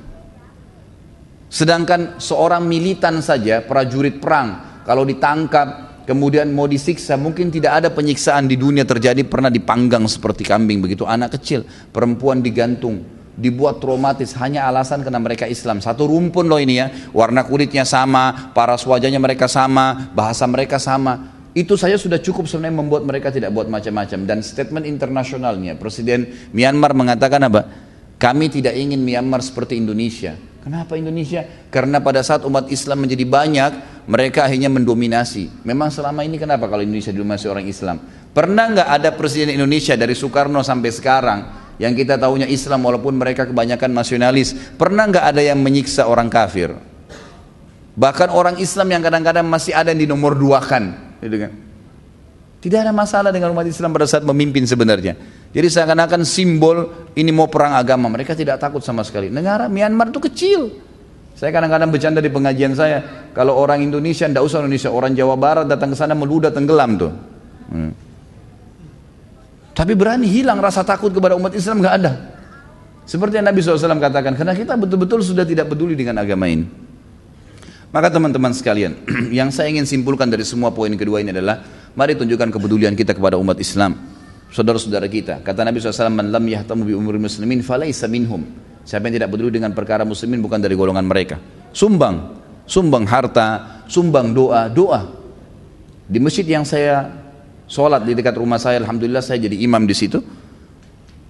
[1.48, 8.48] Sedangkan seorang militan saja, prajurit perang, kalau ditangkap, kemudian mau disiksa, mungkin tidak ada penyiksaan
[8.52, 11.08] di dunia terjadi pernah dipanggang seperti kambing begitu.
[11.08, 13.04] Anak kecil, perempuan digantung,
[13.38, 15.80] dibuat traumatis hanya alasan karena mereka Islam.
[15.80, 21.38] Satu rumpun loh ini ya, warna kulitnya sama, paras wajahnya mereka sama, bahasa mereka sama.
[21.56, 24.24] Itu saja sudah cukup sebenarnya membuat mereka tidak buat macam-macam.
[24.24, 27.62] Dan statement internasionalnya, Presiden Myanmar mengatakan apa?
[28.18, 30.47] Kami tidak ingin Myanmar seperti Indonesia.
[30.68, 31.48] Kenapa Indonesia?
[31.72, 35.64] Karena pada saat umat Islam menjadi banyak, mereka akhirnya mendominasi.
[35.64, 38.04] Memang selama ini kenapa kalau Indonesia didominasi orang Islam?
[38.36, 41.40] Pernah nggak ada presiden Indonesia dari Soekarno sampai sekarang
[41.80, 46.74] yang kita tahunya Islam walaupun mereka kebanyakan nasionalis pernah nggak ada yang menyiksa orang kafir
[47.94, 51.67] bahkan orang Islam yang kadang-kadang masih ada yang di nomor dua kan gitu kan
[52.68, 55.16] tidak ada masalah dengan umat Islam pada saat memimpin sebenarnya.
[55.56, 58.12] Jadi seakan-akan simbol ini mau perang agama.
[58.12, 59.32] Mereka tidak takut sama sekali.
[59.32, 60.76] Negara Myanmar itu kecil.
[61.32, 63.32] Saya kadang-kadang bercanda di pengajian saya.
[63.32, 64.92] Kalau orang Indonesia tidak usah Indonesia.
[64.92, 67.16] Orang Jawa Barat datang ke sana meludah tenggelam tuh.
[67.72, 67.96] Hmm.
[69.72, 72.12] Tapi berani hilang rasa takut kepada umat Islam nggak ada.
[73.08, 76.68] Seperti yang Nabi SAW katakan, karena kita betul-betul sudah tidak peduli dengan agama ini.
[77.92, 79.00] Maka teman-teman sekalian,
[79.38, 81.64] yang saya ingin simpulkan dari semua poin kedua ini adalah,
[81.96, 83.96] mari tunjukkan kepedulian kita kepada umat Islam.
[84.52, 88.44] Saudara-saudara kita, kata Nabi SAW, Man lam yahtamu bi umur muslimin falaysa minhum.
[88.88, 91.36] Siapa yang tidak peduli dengan perkara muslimin bukan dari golongan mereka.
[91.76, 95.12] Sumbang, sumbang harta, sumbang doa, doa.
[96.08, 97.28] Di masjid yang saya
[97.68, 100.24] Sholat di dekat rumah saya, Alhamdulillah saya jadi imam di situ.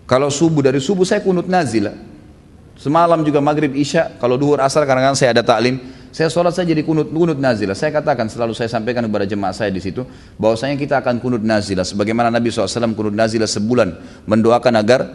[0.05, 1.97] Kalau subuh, dari subuh saya kunut nazilah.
[2.77, 5.81] Semalam juga maghrib isya, kalau duhur asar kadang-kadang saya ada taklim.
[6.17, 7.77] Saya sholat saya jadi kunut, kunut nazilah.
[7.77, 10.01] Saya katakan selalu saya sampaikan kepada jemaah saya di situ
[10.41, 11.85] bahwasanya kita akan kunut nazilah.
[11.85, 13.93] Sebagaimana Nabi SAW kunut nazilah sebulan
[14.25, 15.05] mendoakan agar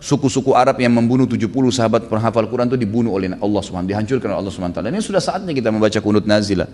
[0.00, 4.40] suku-suku Arab yang membunuh 70 sahabat penghafal Quran itu dibunuh oleh Allah SWT, dihancurkan oleh
[4.40, 4.80] Allah SWT.
[4.80, 6.64] Dan ini sudah saatnya kita membaca kunut nazilah.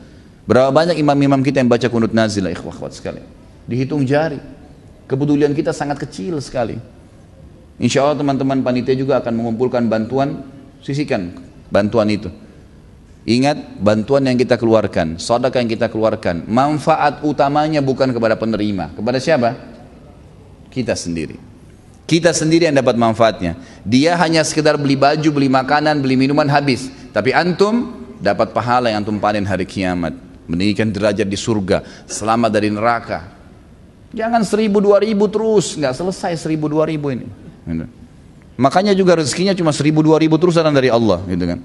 [0.46, 3.26] Berapa banyak imam-imam kita yang baca kunut nazilah, ikhwah ikhwat sekali
[3.66, 4.38] dihitung jari.
[5.10, 6.78] Kepedulian kita sangat kecil sekali.
[7.82, 10.46] Insya Allah teman-teman panitia juga akan mengumpulkan bantuan,
[10.78, 11.34] sisikan
[11.74, 12.30] bantuan itu.
[13.28, 19.20] Ingat bantuan yang kita keluarkan, sedekah yang kita keluarkan, manfaat utamanya bukan kepada penerima, kepada
[19.20, 19.52] siapa?
[20.72, 21.36] Kita sendiri.
[22.08, 23.60] Kita sendiri yang dapat manfaatnya.
[23.84, 26.88] Dia hanya sekedar beli baju, beli makanan, beli minuman habis.
[27.12, 30.16] Tapi antum dapat pahala yang antum panen hari kiamat.
[30.48, 33.36] Meninggikan derajat di surga, selamat dari neraka,
[34.08, 37.28] Jangan seribu dua ribu terus, nggak selesai seribu dua ribu ini.
[37.68, 37.84] Gitu.
[38.56, 41.60] Makanya juga rezekinya cuma seribu dua ribu terus dari Allah, gitu kan.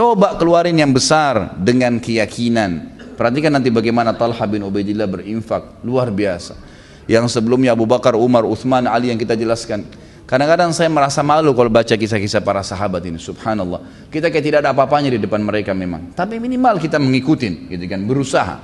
[0.00, 2.96] Coba keluarin yang besar dengan keyakinan.
[3.20, 6.56] Perhatikan nanti bagaimana Talha bin Ubaidillah berinfak luar biasa.
[7.04, 9.84] Yang sebelumnya Abu Bakar, Umar, Uthman, Ali yang kita jelaskan.
[10.24, 13.20] Kadang-kadang saya merasa malu kalau baca kisah-kisah para sahabat ini.
[13.20, 14.08] Subhanallah.
[14.08, 16.16] Kita kayak tidak ada apa-apanya di depan mereka memang.
[16.16, 18.56] Tapi minimal kita mengikutin, gitu kan, berusaha.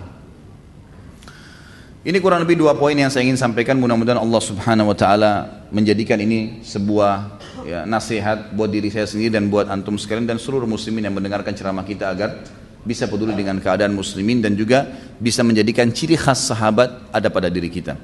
[2.00, 3.76] Ini kurang lebih dua poin yang saya ingin sampaikan.
[3.76, 5.32] Mudah-mudahan Allah Subhanahu Wa Taala
[5.68, 7.36] menjadikan ini sebuah
[7.66, 11.50] ya, nasihat buat diri saya sendiri dan buat antum sekalian dan seluruh muslimin yang mendengarkan
[11.50, 12.46] ceramah kita agar
[12.86, 14.86] bisa peduli dengan keadaan muslimin dan juga
[15.18, 17.98] bisa menjadikan ciri khas sahabat ada pada diri kita.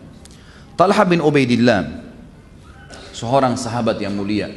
[0.74, 2.02] Talha bin Ubaidillah
[3.14, 4.50] seorang sahabat yang mulia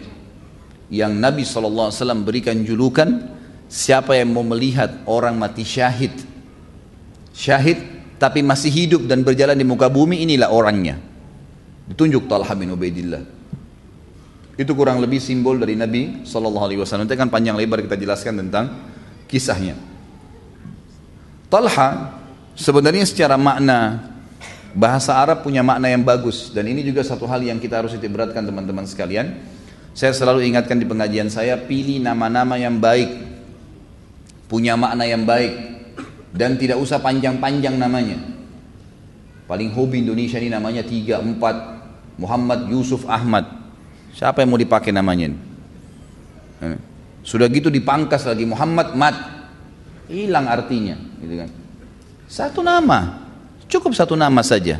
[0.89, 1.93] yang Nabi SAW
[2.26, 3.30] berikan julukan
[3.70, 6.18] siapa yang mau melihat orang mati syahid?
[7.30, 7.78] Syahid
[8.18, 10.97] tapi masih hidup dan berjalan di muka bumi inilah orangnya.
[11.86, 13.35] Ditunjuk Talha bin Ubaidillah
[14.56, 17.08] itu kurang lebih simbol dari Nabi Shallallahu Alaihi Wasallam.
[17.08, 18.72] Itu kan panjang lebar kita jelaskan tentang
[19.28, 19.76] kisahnya.
[21.51, 22.20] Talha
[22.56, 24.12] sebenarnya secara makna
[24.72, 26.56] bahasa Arab punya makna yang bagus.
[26.56, 29.43] Dan ini juga satu hal yang kita harus beratkan teman-teman sekalian.
[29.95, 33.12] Saya selalu ingatkan di pengajian saya pilih nama-nama yang baik.
[34.51, 35.76] Punya makna yang baik.
[36.36, 38.20] Dan tidak usah panjang-panjang namanya.
[39.47, 41.76] Paling hobi Indonesia ini namanya tiga empat.
[42.20, 43.64] Muhammad Yusuf Ahmad.
[44.16, 45.38] Siapa yang mau dipakai namanya ini?
[46.63, 46.80] Eh,
[47.20, 49.16] sudah gitu dipangkas lagi Muhammad Mat.
[50.07, 51.49] Hilang artinya, gitu kan.
[52.30, 53.28] Satu nama,
[53.68, 54.80] cukup satu nama saja.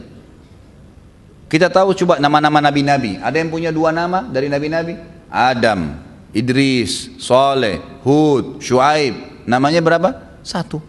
[1.52, 3.20] Kita tahu coba nama-nama nabi-nabi.
[3.20, 4.96] Ada yang punya dua nama dari nabi-nabi?
[5.28, 6.00] Adam,
[6.32, 9.46] Idris, Soleh, Hud, Shu'aib.
[9.50, 10.40] Namanya berapa?
[10.46, 10.80] Satu.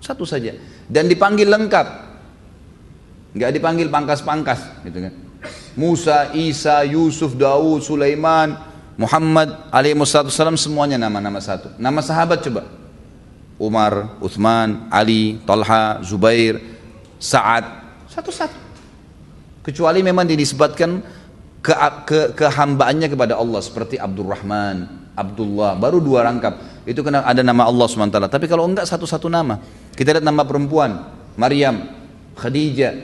[0.00, 0.54] Satu saja.
[0.86, 1.86] Dan dipanggil lengkap.
[3.36, 5.14] Enggak dipanggil pangkas-pangkas, gitu kan.
[5.78, 8.58] Musa, Isa, Yusuf, Daud, Sulaiman,
[9.00, 11.72] Muhammad alaihi wasallam semuanya nama-nama satu.
[11.80, 12.62] Nama sahabat coba.
[13.60, 16.56] Umar, Uthman, Ali, Talha, Zubair,
[17.20, 17.64] Sa'ad,
[18.08, 18.56] satu-satu.
[19.60, 21.04] Kecuali memang disebutkan
[21.60, 21.72] ke,
[22.08, 26.84] ke, kehambaannya kepada Allah seperti Abdurrahman, Abdullah, baru dua rangkap.
[26.88, 28.32] Itu kena ada nama Allah SWT.
[28.32, 29.60] Tapi kalau enggak satu-satu nama.
[29.92, 31.84] Kita lihat nama perempuan, Maryam,
[32.40, 32.96] Khadijah,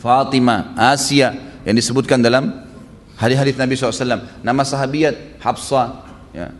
[0.00, 2.70] Fatimah, Asia yang disebutkan dalam
[3.20, 4.24] Hadis-hadis Nabi SAW.
[4.40, 6.08] Nama sahabiat Hafsah.
[6.32, 6.56] Ya.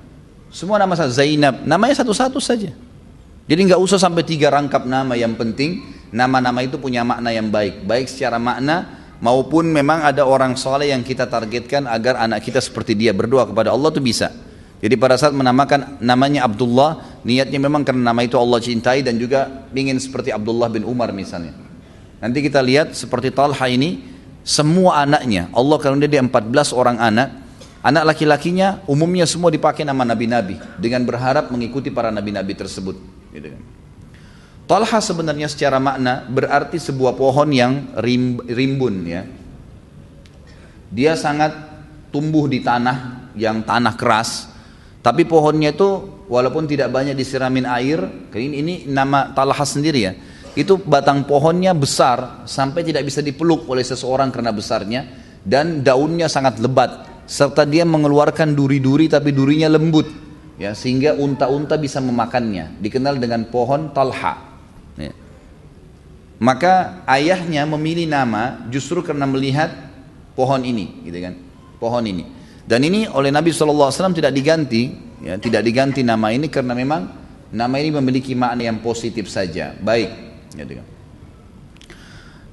[0.52, 1.54] Semua nama sahabat Zainab.
[1.64, 2.76] Namanya satu-satu saja.
[3.48, 5.80] Jadi nggak usah sampai tiga rangkap nama yang penting.
[6.12, 7.88] Nama-nama itu punya makna yang baik.
[7.88, 12.92] Baik secara makna maupun memang ada orang soleh yang kita targetkan agar anak kita seperti
[12.92, 14.28] dia berdoa kepada Allah itu bisa.
[14.80, 19.68] Jadi pada saat menamakan namanya Abdullah, niatnya memang karena nama itu Allah cintai dan juga
[19.76, 21.52] ingin seperti Abdullah bin Umar misalnya.
[22.20, 24.00] Nanti kita lihat seperti Talha ini,
[24.40, 27.28] semua anaknya, Allah kalau dia 14 orang anak,
[27.84, 32.96] anak laki-lakinya umumnya semua dipakai nama nabi-nabi dengan berharap mengikuti para nabi-nabi tersebut.
[33.32, 33.62] Gitu kan.
[34.70, 39.26] Talha sebenarnya secara makna berarti sebuah pohon yang rim, rimbun ya.
[40.90, 41.54] Dia sangat
[42.14, 44.50] tumbuh di tanah yang tanah keras,
[45.02, 47.98] tapi pohonnya itu walaupun tidak banyak disiramin air,
[48.34, 50.12] ini, ini nama talha sendiri ya.
[50.58, 55.00] Itu batang pohonnya besar sampai tidak bisa dipeluk oleh seseorang karena besarnya
[55.46, 60.10] dan daunnya sangat lebat serta dia mengeluarkan duri-duri tapi durinya lembut
[60.58, 64.34] ya sehingga unta-unta bisa memakannya dikenal dengan pohon talha
[64.98, 65.14] ya.
[66.42, 69.70] maka ayahnya memilih nama justru karena melihat
[70.34, 71.38] pohon ini gitu kan
[71.78, 72.40] pohon ini
[72.70, 74.94] dan ini oleh Nabi SAW tidak diganti,
[75.26, 77.02] ya, tidak diganti nama ini karena memang
[77.50, 79.74] nama ini memiliki makna yang positif saja.
[79.74, 80.29] Baik.
[80.58, 80.66] Ya,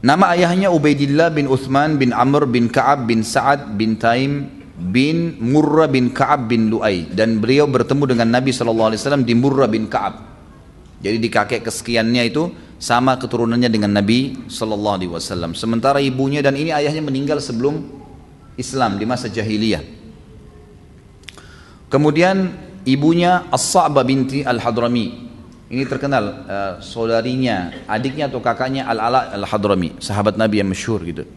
[0.06, 4.46] nama ayahnya Ubaidillah bin Uthman bin Amr bin Ka'ab bin Sa'ad bin Taim
[4.78, 8.94] bin Murrah bin Ka'ab bin Lu'ay dan beliau bertemu dengan Nabi SAW
[9.26, 10.22] di Murrah bin Ka'ab.
[11.02, 15.58] Jadi di kakek kesekiannya itu sama keturunannya dengan Nabi SAW.
[15.58, 17.82] Sementara ibunya dan ini ayahnya meninggal sebelum
[18.58, 19.82] Islam di masa jahiliyah.
[21.90, 22.52] Kemudian
[22.86, 25.27] ibunya As-Sa'bah binti Al-Hadrami.
[25.68, 31.28] Ini terkenal uh, saudarinya, adiknya atau kakaknya Al-Ala Al-Hadrami, sahabat Nabi yang masyhur gitu.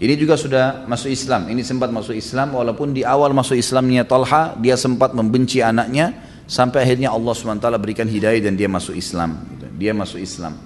[0.00, 1.50] Ini juga sudah masuk Islam.
[1.50, 6.16] Ini sempat masuk Islam walaupun di awal masuk Islamnya Talha dia sempat membenci anaknya
[6.48, 9.44] sampai akhirnya Allah SWT berikan hidayah dan dia masuk Islam.
[9.52, 9.66] Gitu.
[9.76, 10.56] Dia masuk Islam.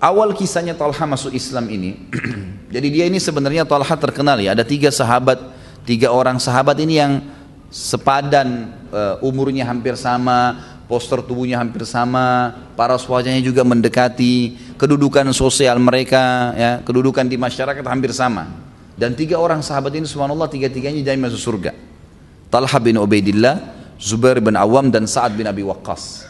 [0.00, 2.08] Awal kisahnya Talha masuk Islam ini,
[2.74, 4.56] jadi dia ini sebenarnya Talha terkenal ya.
[4.56, 5.36] Ada tiga sahabat,
[5.84, 7.20] tiga orang sahabat ini yang
[7.68, 10.56] sepadan uh, umurnya hampir sama,
[10.90, 17.86] poster tubuhnya hampir sama, paras wajahnya juga mendekati, kedudukan sosial mereka, ya, kedudukan di masyarakat
[17.86, 18.50] hampir sama.
[18.98, 21.72] Dan tiga orang sahabat ini subhanallah tiga-tiganya jadi masuk surga.
[22.50, 23.62] Talha bin Ubaidillah,
[24.02, 26.26] Zubair bin Awam dan Sa'ad bin Abi Waqqas.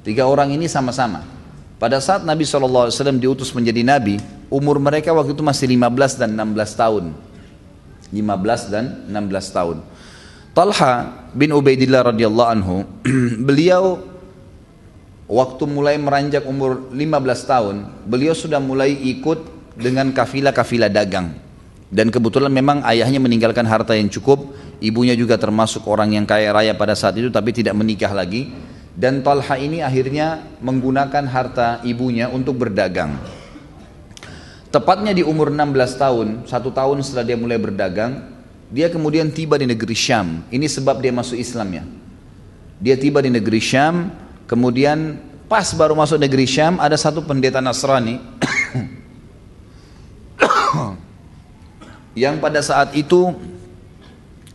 [0.00, 1.20] Tiga orang ini sama-sama.
[1.76, 2.88] Pada saat Nabi SAW
[3.20, 4.16] diutus menjadi Nabi,
[4.48, 7.04] umur mereka waktu itu masih 15 dan 16 tahun.
[8.08, 9.76] 15 dan 16 tahun.
[10.50, 12.82] Talha bin Ubaidillah radhiyallahu anhu,
[13.48, 14.02] beliau
[15.30, 16.98] waktu mulai meranjak umur 15
[17.46, 19.46] tahun, beliau sudah mulai ikut
[19.78, 21.30] dengan kafilah-kafilah dagang.
[21.90, 24.50] Dan kebetulan memang ayahnya meninggalkan harta yang cukup,
[24.82, 28.50] ibunya juga termasuk orang yang kaya raya pada saat itu tapi tidak menikah lagi.
[28.90, 33.14] Dan Talha ini akhirnya menggunakan harta ibunya untuk berdagang.
[34.70, 38.39] Tepatnya di umur 16 tahun, satu tahun setelah dia mulai berdagang,
[38.70, 40.46] dia kemudian tiba di negeri Syam.
[40.46, 41.84] Ini sebab dia masuk Islam ya.
[42.78, 44.14] Dia tiba di negeri Syam,
[44.46, 45.18] kemudian
[45.50, 48.22] pas baru masuk negeri Syam ada satu pendeta Nasrani
[52.22, 53.34] yang pada saat itu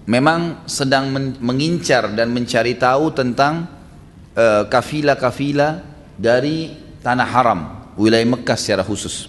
[0.07, 1.11] memang sedang
[1.43, 3.68] mengincar dan mencari tahu tentang
[4.32, 5.84] uh, kafilah-kafilah
[6.16, 6.72] dari
[7.03, 7.59] tanah haram,
[7.99, 9.28] wilayah Mekah secara khusus.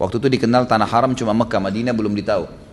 [0.00, 2.63] Waktu itu dikenal tanah haram cuma Mekah, Madinah belum ditahu.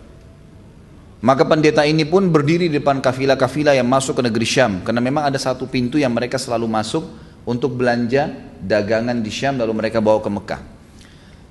[1.22, 4.82] Maka pendeta ini pun berdiri di depan kafilah-kafilah yang masuk ke negeri Syam.
[4.82, 7.06] Karena memang ada satu pintu yang mereka selalu masuk
[7.46, 8.26] untuk belanja
[8.58, 10.60] dagangan di Syam lalu mereka bawa ke Mekah.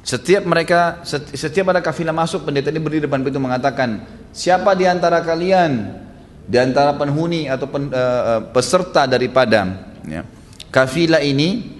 [0.01, 4.01] Setiap mereka, setiap ada kafilah masuk, pendeta ini berdiri di depan pintu mengatakan,
[4.33, 5.93] siapa di antara kalian,
[6.41, 10.25] di antara penghuni atau pen, uh, peserta daripada ya,
[10.73, 11.79] kafilah ini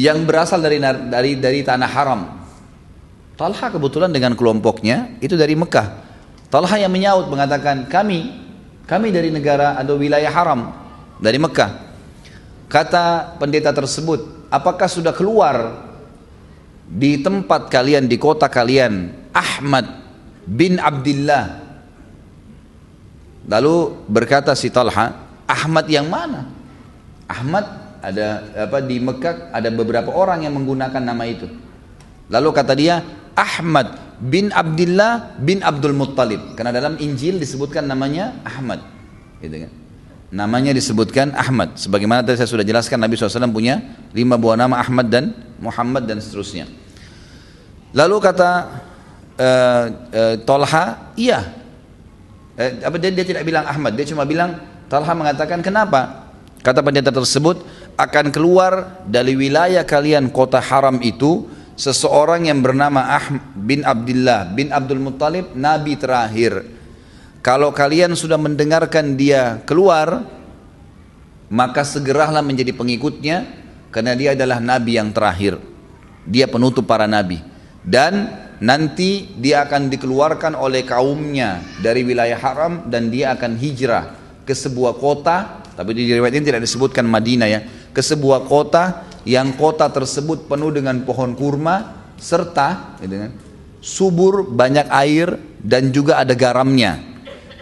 [0.00, 2.20] yang berasal dari dari dari tanah haram.
[3.36, 6.05] Talha kebetulan dengan kelompoknya itu dari Mekah.
[6.46, 8.46] Talha yang menyaut mengatakan kami
[8.86, 10.70] kami dari negara atau wilayah haram
[11.18, 11.84] dari Mekah.
[12.70, 15.86] Kata pendeta tersebut, apakah sudah keluar
[16.86, 19.86] di tempat kalian di kota kalian Ahmad
[20.46, 21.66] bin Abdullah?
[23.46, 26.50] Lalu berkata si Talha, Ahmad yang mana?
[27.26, 27.66] Ahmad
[28.02, 31.46] ada apa di Mekah ada beberapa orang yang menggunakan nama itu.
[32.30, 33.02] Lalu kata dia,
[33.34, 36.56] Ahmad bin Abdullah bin Abdul Muttalib.
[36.56, 38.84] Karena dalam Injil disebutkan namanya Ahmad.
[39.40, 39.72] Gitu kan?
[40.32, 41.78] Namanya disebutkan Ahmad.
[41.78, 46.18] Sebagaimana tadi saya sudah jelaskan Nabi SAW punya lima buah nama Ahmad dan Muhammad dan
[46.18, 46.66] seterusnya.
[47.94, 48.50] Lalu kata
[49.38, 51.64] uh, uh, Tolha, iya.
[52.56, 54.56] Eh, apa dia, dia tidak bilang Ahmad, dia cuma bilang
[54.88, 56.32] Talha mengatakan kenapa?
[56.64, 57.62] Kata pendeta tersebut
[57.94, 61.46] akan keluar dari wilayah kalian kota haram itu
[61.76, 66.64] seseorang yang bernama Ahmad bin Abdullah bin Abdul Muttalib nabi terakhir.
[67.44, 70.26] Kalau kalian sudah mendengarkan dia keluar,
[71.46, 73.46] maka segeralah menjadi pengikutnya
[73.94, 75.62] karena dia adalah nabi yang terakhir.
[76.26, 77.38] Dia penutup para nabi
[77.86, 84.10] dan nanti dia akan dikeluarkan oleh kaumnya dari wilayah haram dan dia akan hijrah
[84.42, 87.60] ke sebuah kota tapi di riwayat ini tidak disebutkan Madinah ya
[87.94, 93.32] ke sebuah kota yang kota tersebut penuh dengan pohon kurma serta gitu kan,
[93.82, 97.02] subur banyak air dan juga ada garamnya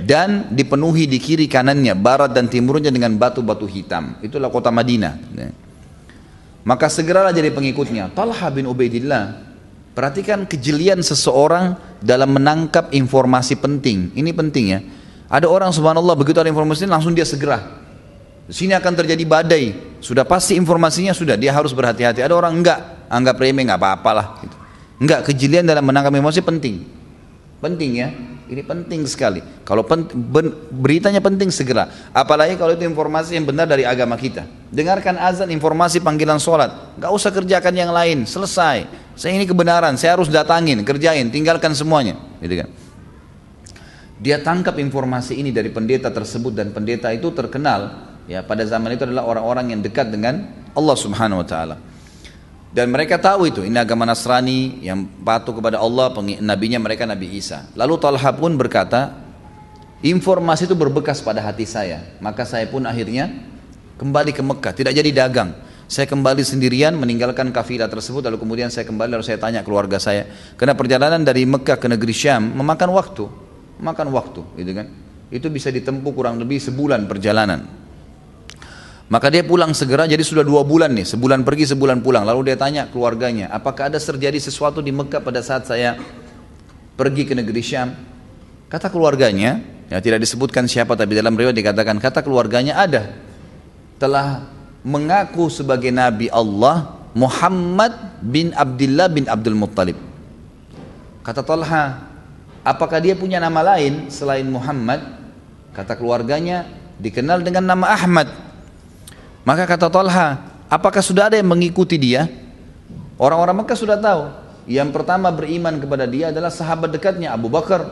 [0.04, 5.18] dan dipenuhi di kiri kanannya barat dan timurnya dengan batu-batu hitam itulah kota Madinah
[6.66, 9.54] maka segeralah jadi pengikutnya Talha bin Ubaidillah
[9.94, 14.10] Perhatikan kejelian seseorang dalam menangkap informasi penting.
[14.18, 14.82] Ini penting ya.
[15.30, 17.83] Ada orang subhanallah begitu ada informasi langsung dia segera.
[18.48, 19.96] Sini akan terjadi badai.
[20.04, 22.20] Sudah pasti informasinya sudah dia harus berhati-hati.
[22.20, 24.56] Ada orang enggak, anggap remeh enggak apa-apalah gitu.
[25.00, 26.84] Enggak, kejelian dalam menangkap informasi penting.
[27.64, 28.08] Penting ya.
[28.44, 29.40] Ini penting sekali.
[29.64, 31.88] Kalau pen, ben, beritanya penting segera.
[32.12, 34.44] Apalagi kalau itu informasi yang benar dari agama kita.
[34.68, 37.00] Dengarkan azan informasi panggilan sholat.
[37.00, 38.28] Gak usah kerjakan yang lain.
[38.28, 38.84] Selesai.
[39.16, 39.96] Saya ini kebenaran.
[39.96, 42.20] Saya harus datangin, kerjain, tinggalkan semuanya.
[42.44, 42.68] Gitu kan.
[44.20, 49.04] Dia tangkap informasi ini dari pendeta tersebut dan pendeta itu terkenal ya pada zaman itu
[49.04, 51.76] adalah orang-orang yang dekat dengan Allah Subhanahu wa taala.
[52.74, 56.10] Dan mereka tahu itu, ini agama Nasrani yang patuh kepada Allah,
[56.42, 57.70] nabinya mereka Nabi Isa.
[57.78, 59.14] Lalu Talha pun berkata,
[60.02, 62.02] informasi itu berbekas pada hati saya.
[62.18, 63.30] Maka saya pun akhirnya
[63.94, 65.54] kembali ke Mekah, tidak jadi dagang.
[65.86, 70.26] Saya kembali sendirian meninggalkan kafilah tersebut lalu kemudian saya kembali lalu saya tanya keluarga saya.
[70.58, 73.24] Karena perjalanan dari Mekah ke negeri Syam memakan waktu,
[73.78, 74.90] makan waktu, gitu kan?
[75.30, 77.83] Itu bisa ditempuh kurang lebih sebulan perjalanan.
[79.04, 82.24] Maka dia pulang segera, jadi sudah dua bulan nih, sebulan pergi, sebulan pulang.
[82.24, 86.00] Lalu dia tanya keluarganya, apakah ada terjadi sesuatu di Mekah pada saat saya
[86.96, 87.92] pergi ke negeri Syam?
[88.72, 89.60] Kata keluarganya,
[89.92, 93.12] ya tidak disebutkan siapa, tapi dalam riwayat dikatakan, kata keluarganya ada.
[94.00, 94.48] Telah
[94.82, 100.00] mengaku sebagai Nabi Allah Muhammad bin Abdullah bin Abdul Muttalib.
[101.20, 102.08] Kata Talha,
[102.64, 105.00] apakah dia punya nama lain selain Muhammad?
[105.76, 106.64] Kata keluarganya,
[106.96, 108.53] dikenal dengan nama Ahmad.
[109.44, 110.40] Maka kata Talha,
[110.72, 112.26] apakah sudah ada yang mengikuti dia?
[113.20, 114.32] Orang-orang Mekah sudah tahu.
[114.64, 117.84] Yang pertama beriman kepada dia adalah sahabat dekatnya Abu Bakar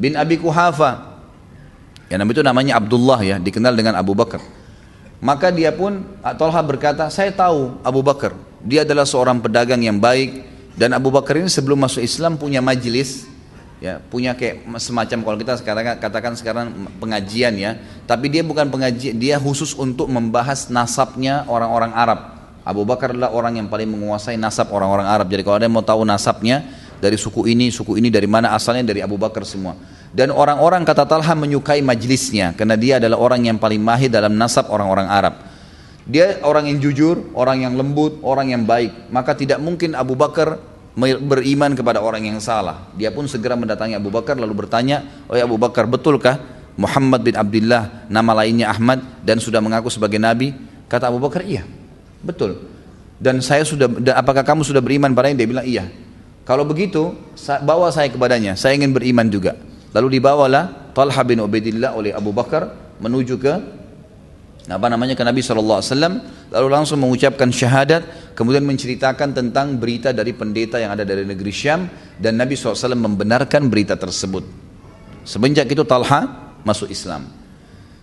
[0.00, 1.20] bin Abi Kuhafa.
[2.08, 4.40] Yang nama itu namanya Abdullah ya, dikenal dengan Abu Bakar.
[5.20, 8.32] Maka dia pun Talha berkata, saya tahu Abu Bakar.
[8.64, 10.48] Dia adalah seorang pedagang yang baik
[10.80, 13.28] dan Abu Bakar ini sebelum masuk Islam punya majelis
[13.80, 16.66] ya punya kayak semacam kalau kita sekarang katakan sekarang
[17.00, 22.20] pengajian ya tapi dia bukan pengajian dia khusus untuk membahas nasabnya orang-orang Arab.
[22.60, 25.26] Abu Bakar adalah orang yang paling menguasai nasab orang-orang Arab.
[25.32, 26.60] Jadi kalau ada yang mau tahu nasabnya
[27.00, 29.74] dari suku ini suku ini dari mana asalnya dari Abu Bakar semua.
[30.12, 34.68] Dan orang-orang kata Talha menyukai majlisnya karena dia adalah orang yang paling mahir dalam nasab
[34.68, 35.34] orang-orang Arab.
[36.04, 39.08] Dia orang yang jujur, orang yang lembut, orang yang baik.
[39.14, 40.58] Maka tidak mungkin Abu Bakar
[40.98, 42.90] beriman kepada orang yang salah.
[42.98, 46.40] Dia pun segera mendatangi Abu Bakar lalu bertanya, "Oh ya Abu Bakar, betulkah
[46.74, 50.52] Muhammad bin Abdullah nama lainnya Ahmad dan sudah mengaku sebagai nabi?"
[50.90, 51.62] Kata Abu Bakar, "Iya."
[52.20, 52.58] Betul.
[53.20, 53.86] Dan saya sudah
[54.16, 55.44] apakah kamu sudah beriman padanya?
[55.44, 55.84] Dia bilang, "Iya."
[56.42, 57.14] Kalau begitu,
[57.62, 58.58] bawa saya kepadanya.
[58.58, 59.54] Saya ingin beriman juga.
[59.94, 63.79] Lalu dibawalah Talha bin Ubaidillah oleh Abu Bakar menuju ke
[64.70, 65.18] apa namanya?
[65.18, 65.82] Ke Nabi SAW
[66.50, 71.90] lalu langsung mengucapkan syahadat kemudian menceritakan tentang berita dari pendeta yang ada dari negeri Syam
[72.16, 74.46] dan Nabi SAW membenarkan berita tersebut.
[75.26, 77.40] Semenjak itu Talha masuk Islam.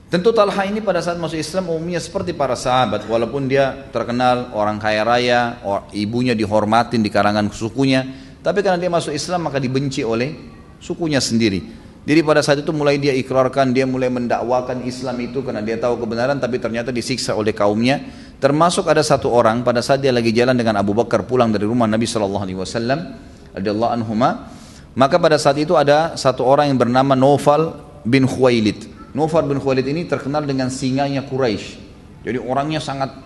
[0.07, 4.80] Tentu Talha ini pada saat masuk Islam umumnya seperti para sahabat walaupun dia terkenal orang
[4.80, 5.60] kaya raya
[5.91, 8.07] ibunya dihormatin di karangan sukunya
[8.39, 10.31] tapi karena dia masuk Islam maka dibenci oleh
[10.80, 15.59] sukunya sendiri jadi pada saat itu mulai dia ikrarkan, dia mulai mendakwakan Islam itu karena
[15.59, 17.99] dia tahu kebenaran tapi ternyata disiksa oleh kaumnya.
[18.39, 21.84] Termasuk ada satu orang pada saat dia lagi jalan dengan Abu Bakar pulang dari rumah
[21.84, 22.99] Nabi Shallallahu Alaihi Wasallam,
[23.59, 24.47] radhiyallahu anhuma.
[24.95, 27.75] Maka pada saat itu ada satu orang yang bernama Nofal
[28.07, 28.88] bin Khuwailid.
[29.11, 31.75] Nofal bin Khuwailid ini terkenal dengan singanya Quraisy.
[32.23, 33.19] Jadi orangnya sangat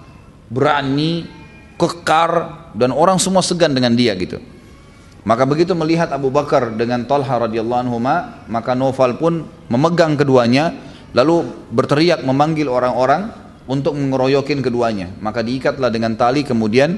[0.49, 1.30] berani,
[1.78, 4.41] kekar dan orang semua segan dengan dia gitu.
[5.22, 7.98] Maka begitu melihat Abu Bakar dengan Talha radhiyallahu anhu
[8.49, 10.73] maka Nofal pun memegang keduanya
[11.14, 13.30] lalu berteriak memanggil orang-orang
[13.69, 15.14] untuk mengeroyokin keduanya.
[15.22, 16.98] Maka diikatlah dengan tali kemudian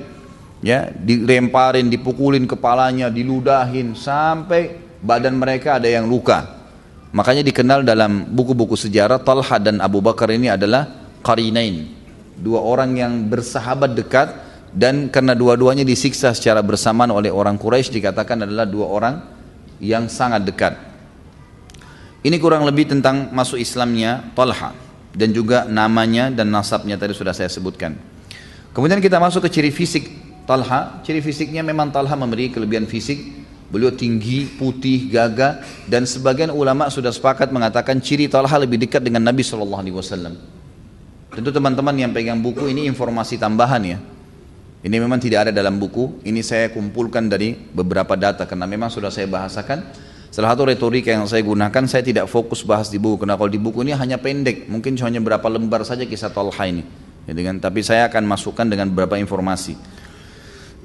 [0.63, 6.63] ya dilemparin, dipukulin kepalanya, diludahin sampai badan mereka ada yang luka.
[7.13, 10.87] Makanya dikenal dalam buku-buku sejarah Talha dan Abu Bakar ini adalah
[11.21, 11.91] qarinain.
[12.33, 14.33] Dua orang yang bersahabat dekat
[14.73, 19.15] dan karena dua-duanya disiksa secara bersamaan oleh orang Quraisy dikatakan adalah dua orang
[19.77, 20.73] yang sangat dekat.
[22.25, 24.73] Ini kurang lebih tentang masuk Islamnya Talha
[25.13, 27.93] dan juga namanya dan nasabnya tadi sudah saya sebutkan.
[28.73, 30.09] Kemudian kita masuk ke ciri fisik
[30.49, 31.05] Talha.
[31.05, 33.45] Ciri fisiknya memang Talha memiliki kelebihan fisik.
[33.69, 39.25] Beliau tinggi, putih, gagah dan sebagian ulama sudah sepakat mengatakan ciri Talha lebih dekat dengan
[39.25, 40.33] Nabi Shallallahu Alaihi Wasallam.
[41.33, 43.97] Tentu teman-teman yang pegang buku ini informasi tambahan ya.
[44.83, 46.19] Ini memang tidak ada dalam buku.
[46.27, 50.11] Ini saya kumpulkan dari beberapa data karena memang sudah saya bahasakan.
[50.27, 53.23] Salah satu retorika yang saya gunakan, saya tidak fokus bahas di buku.
[53.23, 56.83] Karena kalau di buku ini hanya pendek, mungkin hanya berapa lembar saja kisah Talha ini.
[57.23, 59.79] Ya, dengan, tapi saya akan masukkan dengan beberapa informasi.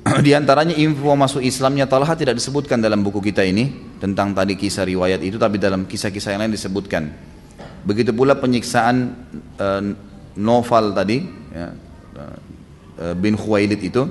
[0.27, 4.87] di antaranya info masuk Islamnya Talha tidak disebutkan dalam buku kita ini tentang tadi kisah
[4.87, 7.11] riwayat itu tapi dalam kisah-kisah yang lain disebutkan.
[7.83, 8.97] Begitu pula penyiksaan
[9.59, 9.83] uh,
[10.39, 11.19] Noval tadi
[11.51, 11.75] ya,
[13.19, 14.07] bin Khuwailid itu.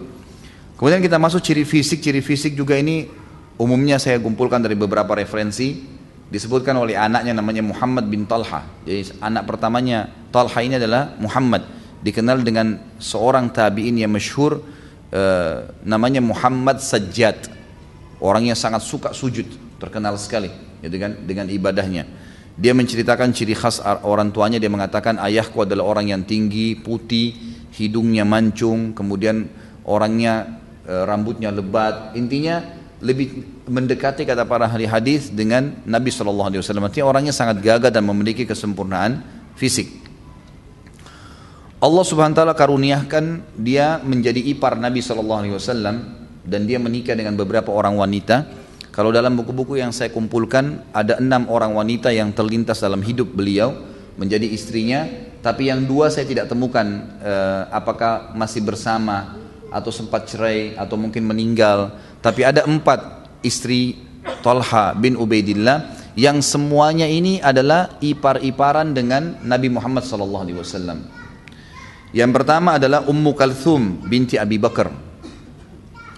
[0.78, 3.10] Kemudian kita masuk ciri fisik, ciri fisik juga ini
[3.58, 5.98] umumnya saya kumpulkan dari beberapa referensi.
[6.28, 8.64] Disebutkan oleh anaknya namanya Muhammad bin Talha.
[8.84, 11.64] Jadi anak pertamanya Talha ini adalah Muhammad.
[12.04, 14.60] Dikenal dengan seorang tabi'in yang masyhur
[15.08, 15.58] Eh,
[15.88, 17.48] namanya Muhammad Sajjad.
[18.20, 19.48] Orang yang sangat suka sujud
[19.80, 20.52] terkenal sekali
[20.82, 22.10] gitu kan dengan ibadahnya
[22.58, 24.58] dia menceritakan ciri khas orang tuanya.
[24.58, 27.38] Dia mengatakan ayahku adalah orang yang tinggi putih
[27.78, 29.46] hidungnya mancung kemudian
[29.86, 32.18] orangnya e, rambutnya lebat.
[32.18, 32.66] Intinya
[32.98, 36.90] lebih mendekati kata para ahli hadis dengan Nabi Shallallahu Alaihi Wasallam.
[36.90, 39.22] Artinya orangnya sangat gagah dan memiliki kesempurnaan
[39.54, 40.08] fisik.
[41.78, 45.96] Allah Subhanahu wa taala karuniakan dia menjadi ipar Nabi sallallahu alaihi wasallam
[46.42, 48.66] dan dia menikah dengan beberapa orang wanita.
[48.98, 53.78] Kalau dalam buku-buku yang saya kumpulkan ada enam orang wanita yang terlintas dalam hidup beliau
[54.18, 55.06] menjadi istrinya,
[55.46, 59.38] tapi yang dua saya tidak temukan eh, apakah masih bersama
[59.70, 61.94] atau sempat cerai atau mungkin meninggal.
[62.26, 64.02] Tapi ada empat istri
[64.42, 71.06] Talha bin Ubaidillah yang semuanya ini adalah ipar-iparan dengan Nabi Muhammad wasallam.
[72.18, 74.90] Yang pertama adalah Ummu Kalthum binti Abi Bakar.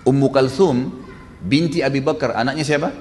[0.07, 1.08] Ummu Kalthum
[1.43, 2.91] binti Abi Bakar, anaknya siapa?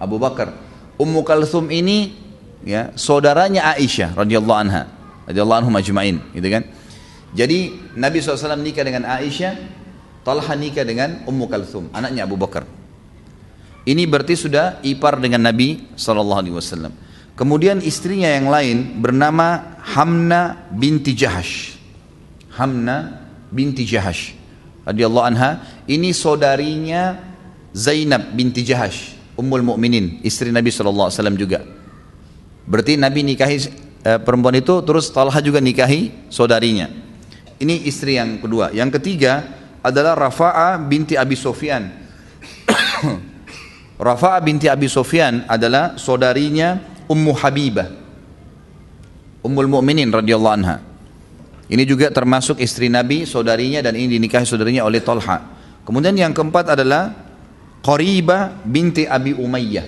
[0.00, 0.52] Abu Bakar.
[0.94, 2.14] Ummu Kalthum ini
[2.62, 4.86] ya saudaranya Aisyah radhiyallahu anha,
[5.26, 6.62] radhiyallahu anhum ajmain, gitu kan?
[7.34, 9.58] Jadi Nabi SAW nikah dengan Aisyah,
[10.22, 12.62] Talha nikah dengan Ummu Kalthum, anaknya Abu Bakar.
[13.84, 16.88] Ini berarti sudah ipar dengan Nabi SAW.
[17.34, 21.76] Kemudian istrinya yang lain bernama Hamna binti Jahash.
[22.54, 24.44] Hamna binti Jahash
[24.84, 25.50] radhiyallahu anha
[25.90, 27.33] ini saudarinya
[27.74, 31.66] Zainab binti Jahash Ummul Mukminin istri Nabi wasallam juga.
[32.64, 33.56] Berarti Nabi nikahi
[34.06, 36.86] eh, perempuan itu terus Talha juga nikahi saudarinya.
[37.58, 38.70] Ini istri yang kedua.
[38.70, 39.42] Yang ketiga
[39.82, 42.04] adalah Rafa'a binti Abi Sofyan
[44.08, 47.88] Rafa'a binti Abi Sofyan adalah saudarinya Ummu Habibah.
[49.44, 50.80] Ummul Mukminin radhiyallahu anha.
[51.68, 55.40] Ini juga termasuk istri Nabi, saudarinya dan ini dinikahi saudarinya oleh Talha.
[55.84, 57.12] Kemudian yang keempat adalah
[57.84, 59.84] Qariba binti Abi Umayyah.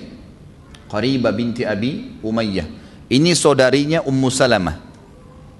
[0.92, 2.68] Qariba binti Abi Umayyah.
[3.08, 4.76] Ini saudarinya Ummu Salamah.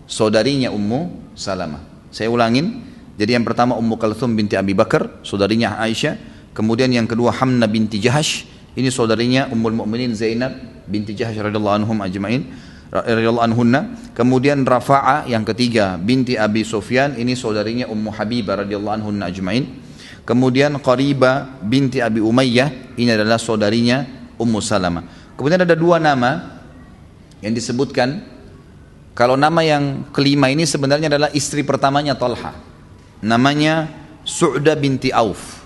[0.04, 1.80] Saudarinya Ummu Salamah.
[2.12, 2.84] Saya ulangin.
[3.16, 6.20] Jadi yang pertama Ummu Kalthum binti Abi Bakar, saudarinya Aisyah.
[6.52, 8.44] Kemudian yang kedua Hamna binti Jahash.
[8.76, 10.52] Ini saudarinya Ummul Mukminin Zainab
[10.84, 12.44] binti Jahash radhiyallahu anhum ajma'in
[12.92, 13.80] radhiyallahu anhunna.
[14.12, 19.85] Kemudian Rafa'a yang ketiga binti Abi Sufyan ini saudarinya Ummu Habibah radhiyallahu anhunna ajmain.
[20.27, 24.03] Kemudian Qariba binti Abi Umayyah ini adalah saudarinya
[24.35, 25.07] Ummu Salamah.
[25.39, 26.59] Kemudian ada dua nama
[27.39, 28.27] yang disebutkan
[29.15, 32.53] kalau nama yang kelima ini sebenarnya adalah istri pertamanya Talha.
[33.23, 33.89] Namanya
[34.27, 35.62] Su'da binti Auf.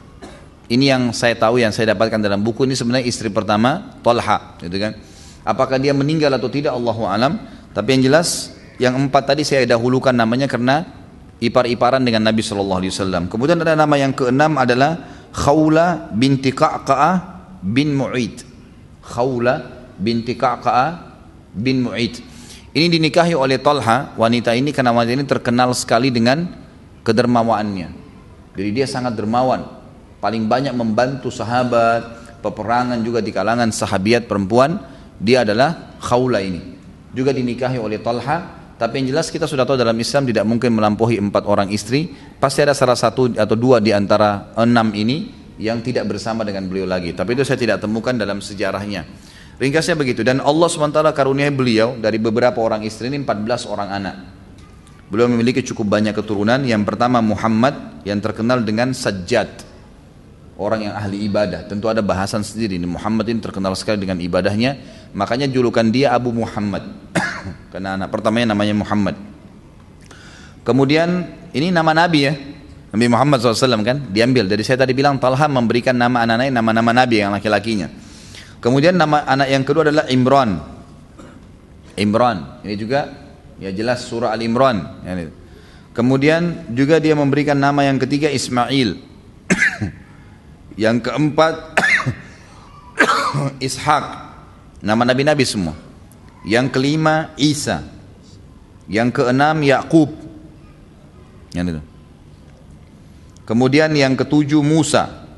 [0.71, 4.77] Ini yang saya tahu yang saya dapatkan dalam buku ini sebenarnya istri pertama Talha, gitu
[4.77, 4.93] kan.
[5.43, 7.41] Apakah dia meninggal atau tidak Allahu alam.
[7.73, 11.00] Tapi yang jelas yang empat tadi saya dahulukan namanya karena
[11.41, 13.23] ipar-iparan dengan Nabi Shallallahu Alaihi Wasallam.
[13.33, 15.01] Kemudian ada nama yang keenam adalah
[15.33, 17.17] Khawla binti Ka'ka'ah
[17.65, 18.45] bin Mu'id.
[19.01, 19.55] Khawla
[19.97, 20.91] binti Ka'ka'ah
[21.57, 22.21] bin Mu'id.
[22.71, 26.47] Ini dinikahi oleh Talha, wanita ini karena wanita ini terkenal sekali dengan
[27.03, 27.89] kedermawaannya.
[28.55, 29.67] Jadi dia sangat dermawan,
[30.23, 34.79] paling banyak membantu sahabat, peperangan juga di kalangan sahabiat perempuan
[35.19, 36.63] dia adalah Khawla ini.
[37.11, 41.21] Juga dinikahi oleh Talha tapi yang jelas kita sudah tahu dalam Islam tidak mungkin melampaui
[41.21, 42.09] empat orang istri.
[42.41, 45.29] Pasti ada salah satu atau dua di antara enam ini
[45.61, 47.13] yang tidak bersama dengan beliau lagi.
[47.13, 49.05] Tapi itu saya tidak temukan dalam sejarahnya.
[49.61, 50.25] Ringkasnya begitu.
[50.25, 54.17] Dan Allah SWT karuniai beliau dari beberapa orang istri ini 14 orang anak.
[55.13, 56.65] Beliau memiliki cukup banyak keturunan.
[56.65, 59.70] Yang pertama Muhammad yang terkenal dengan Sajjad.
[60.61, 61.65] Orang yang ahli ibadah.
[61.65, 62.77] Tentu ada bahasan sendiri.
[62.85, 64.77] Muhammad ini terkenal sekali dengan ibadahnya.
[65.17, 66.85] Makanya julukan dia Abu Muhammad.
[67.73, 69.17] Karena anak pertamanya namanya Muhammad.
[70.61, 72.37] Kemudian ini nama Nabi ya.
[72.93, 74.53] Nabi Muhammad SAW kan diambil.
[74.53, 77.89] Dari saya tadi bilang Talha memberikan nama anak-anaknya nama-nama Nabi yang laki-lakinya.
[78.61, 80.61] Kemudian nama anak yang kedua adalah Imran.
[81.97, 82.61] Imran.
[82.69, 83.09] Ini juga
[83.57, 85.01] ya jelas surah Al-Imran.
[85.97, 89.10] Kemudian juga dia memberikan nama yang ketiga Ismail.
[90.81, 91.77] Yang keempat
[93.69, 94.05] Ishak.
[94.81, 95.77] Nama nabi-nabi semua.
[96.49, 97.85] Yang kelima Isa.
[98.89, 100.09] Yang keenam Yakub.
[101.53, 101.83] Yang itu.
[103.45, 105.29] Kemudian yang ketujuh Musa.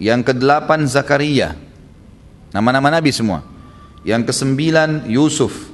[0.00, 1.52] Yang kedelapan Zakaria.
[2.56, 3.44] Nama-nama Nabi semua.
[4.00, 5.68] Yang kesembilan Yusuf.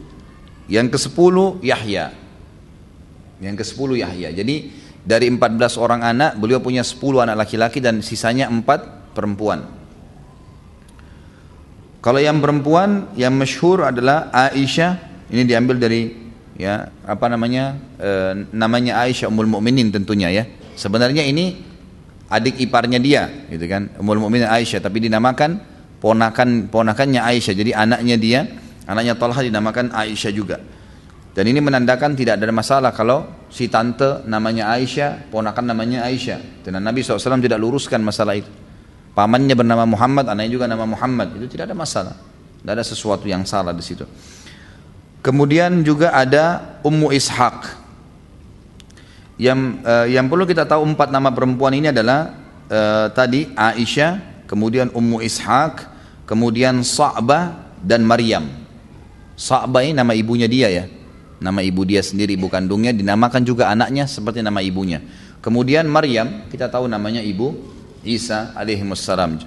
[0.66, 2.10] Yang kesepuluh Yahya.
[3.38, 4.34] Yang kesepuluh Yahya.
[4.34, 4.72] Jadi
[5.04, 9.68] dari 14 orang anak, beliau punya 10 anak laki-laki dan sisanya 4 perempuan.
[12.00, 15.00] Kalau yang perempuan yang masyhur adalah Aisyah,
[15.32, 16.12] ini diambil dari
[16.56, 18.10] ya apa namanya e,
[18.52, 20.44] namanya Aisyah Ummul Mukminin tentunya ya.
[20.76, 21.64] Sebenarnya ini
[22.28, 25.60] adik iparnya dia, gitu kan, Ummul Mukminin Aisyah, tapi dinamakan
[26.00, 27.54] ponakan ponakannya Aisyah.
[27.56, 28.40] Jadi anaknya dia,
[28.84, 30.60] anaknya Talha dinamakan Aisyah juga.
[31.34, 36.62] Dan ini menandakan tidak ada masalah kalau si tante namanya Aisyah, ponakan namanya Aisyah.
[36.62, 38.46] Dan Nabi SAW tidak luruskan masalah itu.
[39.18, 41.34] Pamannya bernama Muhammad, anaknya juga nama Muhammad.
[41.34, 42.14] Itu tidak ada masalah.
[42.62, 44.06] Tidak ada sesuatu yang salah di situ.
[45.26, 47.82] Kemudian juga ada Ummu Ishaq.
[49.34, 52.30] Yang uh, yang perlu kita tahu empat nama perempuan ini adalah
[52.70, 55.82] uh, tadi Aisyah, kemudian Ummu Ishaq,
[56.30, 58.46] kemudian Sa'bah dan Maryam.
[59.34, 60.86] Sa'bah ini nama ibunya dia ya.
[61.42, 65.02] Nama ibu dia sendiri, ibu kandungnya dinamakan juga anaknya seperti nama ibunya.
[65.44, 67.52] Kemudian Maryam, kita tahu namanya ibu
[68.04, 69.40] Isa alaihi wassalam.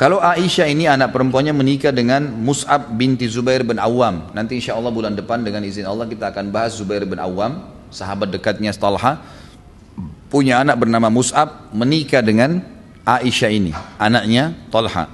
[0.00, 4.32] Kalau Aisyah ini anak perempuannya menikah dengan Mus'ab binti Zubair bin Awam.
[4.32, 8.32] Nanti insya Allah bulan depan dengan izin Allah kita akan bahas Zubair bin Awam, sahabat
[8.32, 9.20] dekatnya Talha.
[10.32, 12.64] Punya anak bernama Mus'ab menikah dengan
[13.04, 15.12] Aisyah ini, anaknya Talha.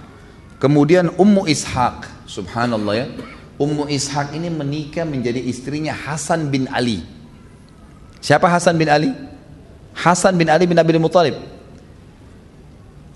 [0.62, 3.06] Kemudian Ummu Ishaq, subhanallah ya.
[3.56, 7.00] Ummu Ishaq ini menikah menjadi istrinya Hasan bin Ali.
[8.20, 9.12] Siapa Hasan bin Ali?
[9.96, 11.40] Hasan bin Ali bin Abi Muthalib.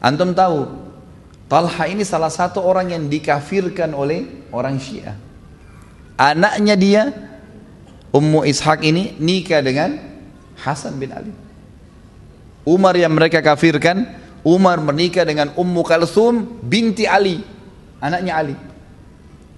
[0.01, 0.65] Antum tahu,
[1.45, 5.19] Talha ini salah satu orang yang dikafirkan oleh orang Syiah.
[6.17, 7.03] Anaknya dia,
[8.09, 10.01] Ummu Ishaq ini nikah dengan
[10.57, 11.33] Hasan bin Ali.
[12.65, 14.09] Umar yang mereka kafirkan,
[14.41, 17.45] Umar menikah dengan Ummu Kalsum binti Ali,
[18.01, 18.57] anaknya Ali.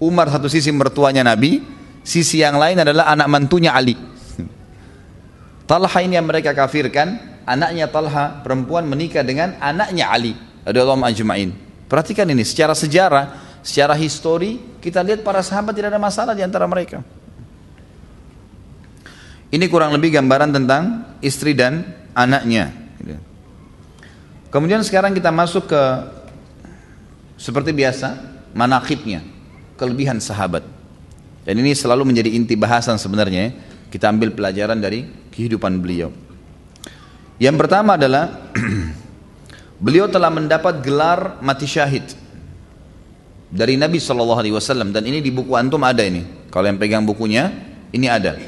[0.03, 1.63] Umar satu sisi mertuanya Nabi,
[2.03, 3.95] sisi yang lain adalah anak mantunya Ali.
[5.63, 10.35] Talha ini yang mereka kafirkan, anaknya Talha perempuan menikah dengan anaknya Ali
[10.67, 11.55] radhiyallahu ajma'in.
[11.87, 16.67] Perhatikan ini secara sejarah, secara histori kita lihat para sahabat tidak ada masalah di antara
[16.67, 16.99] mereka.
[19.55, 22.75] Ini kurang lebih gambaran tentang istri dan anaknya.
[24.51, 25.83] Kemudian sekarang kita masuk ke
[27.39, 28.19] seperti biasa
[28.53, 29.25] manakibnya,
[29.83, 30.63] kelebihan sahabat.
[31.43, 33.51] Dan ini selalu menjadi inti bahasan sebenarnya.
[33.51, 33.55] Ya.
[33.91, 35.05] Kita ambil pelajaran dari
[35.35, 36.15] kehidupan beliau.
[37.43, 38.55] Yang pertama adalah
[39.85, 42.07] beliau telah mendapat gelar mati syahid
[43.53, 46.49] dari Nabi Wasallam dan ini di buku antum ada ini.
[46.49, 47.53] Kalau yang pegang bukunya
[47.91, 48.39] ini ada.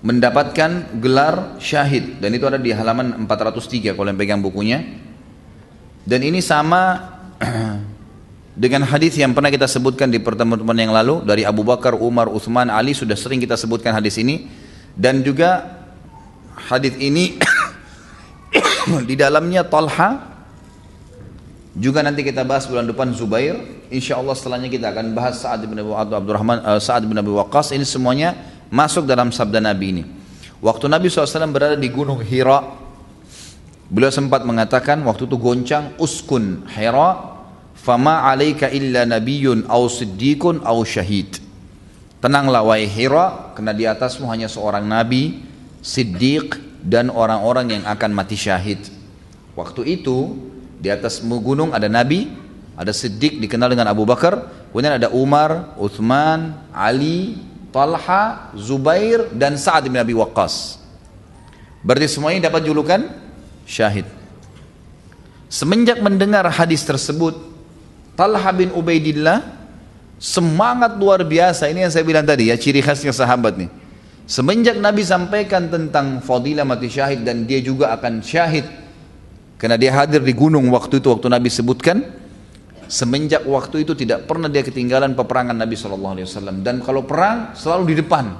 [0.00, 4.80] Mendapatkan gelar syahid dan itu ada di halaman 403 kalau yang pegang bukunya.
[6.06, 7.12] Dan ini sama
[8.52, 12.68] dengan hadis yang pernah kita sebutkan di pertemuan yang lalu dari Abu Bakar, Umar, Uthman,
[12.68, 14.44] Ali sudah sering kita sebutkan hadis ini.
[14.92, 15.80] Dan juga
[16.68, 17.40] hadis ini
[19.08, 20.36] di dalamnya Talha.
[21.72, 23.56] Juga nanti kita bahas bulan depan Zubair.
[23.88, 27.72] Insya Allah setelahnya kita akan bahas Sa'ad bin Abu Abdurrahman uh, Sa'ad bin Abi Waqqas.
[27.72, 28.36] Ini semuanya
[28.68, 30.04] masuk dalam sabda Nabi ini.
[30.60, 32.60] Waktu Nabi SAW berada di gunung Hira
[33.88, 37.40] beliau sempat mengatakan waktu itu goncang uskun Hira
[37.82, 41.42] fama alaika illa nabiyyun au siddiqun au syahid
[42.22, 45.42] Tenanglah wahai Hira, karena di atasmu hanya seorang nabi,
[45.82, 48.78] siddiq dan orang-orang yang akan mati syahid.
[49.58, 50.38] Waktu itu
[50.78, 52.30] di atas gunung ada nabi,
[52.78, 57.36] ada siddiq dikenal dengan Abu Bakar Kemudian ada Umar, Uthman, Ali,
[57.68, 60.80] Talha, Zubair, dan Sa'ad bin Abi Waqqas.
[61.84, 63.04] Berarti semuanya dapat julukan
[63.68, 64.08] syahid.
[65.52, 67.36] Semenjak mendengar hadis tersebut,
[68.12, 69.40] Talha bin Ubaidillah
[70.20, 71.66] semangat luar biasa.
[71.72, 73.70] Ini yang saya bilang tadi ya, ciri khasnya sahabat nih.
[74.22, 78.64] Semenjak Nabi sampaikan tentang fadilah mati syahid dan dia juga akan syahid
[79.58, 82.02] karena dia hadir di gunung waktu itu waktu Nabi sebutkan
[82.90, 86.18] semenjak waktu itu tidak pernah dia ketinggalan peperangan Nabi SAW
[86.66, 88.34] dan kalau perang selalu di depan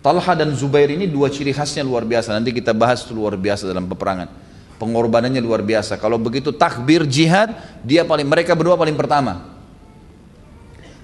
[0.00, 3.84] Talha dan Zubair ini dua ciri khasnya luar biasa nanti kita bahas luar biasa dalam
[3.84, 4.32] peperangan
[4.78, 7.52] pengorbanannya luar biasa kalau begitu takbir jihad
[7.82, 9.58] dia paling mereka berdua paling pertama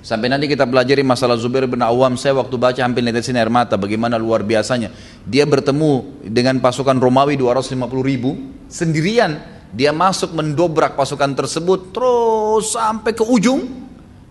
[0.04, 3.80] Sampai nanti kita pelajari masalah Zubair bin Awam, saya waktu baca hampir netesin air mata,
[3.80, 4.92] bagaimana luar biasanya.
[5.24, 8.36] Dia bertemu dengan pasukan Romawi 250 ribu,
[8.68, 9.40] sendirian.
[9.72, 13.64] Dia masuk mendobrak pasukan tersebut, terus sampai ke ujung,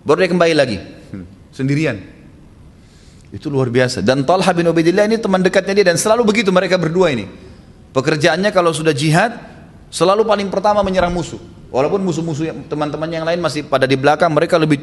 [0.06, 0.78] baru dia kembali lagi.
[1.58, 1.98] Sendirian.
[3.34, 4.06] Itu luar biasa.
[4.06, 7.26] Dan Talha bin Ubaidillah ini teman dekatnya dia, dan selalu begitu mereka berdua ini.
[7.94, 9.38] Pekerjaannya kalau sudah jihad,
[9.94, 11.38] selalu paling pertama menyerang musuh.
[11.70, 14.82] Walaupun musuh-musuh teman-teman yang lain masih pada di belakang, mereka lebih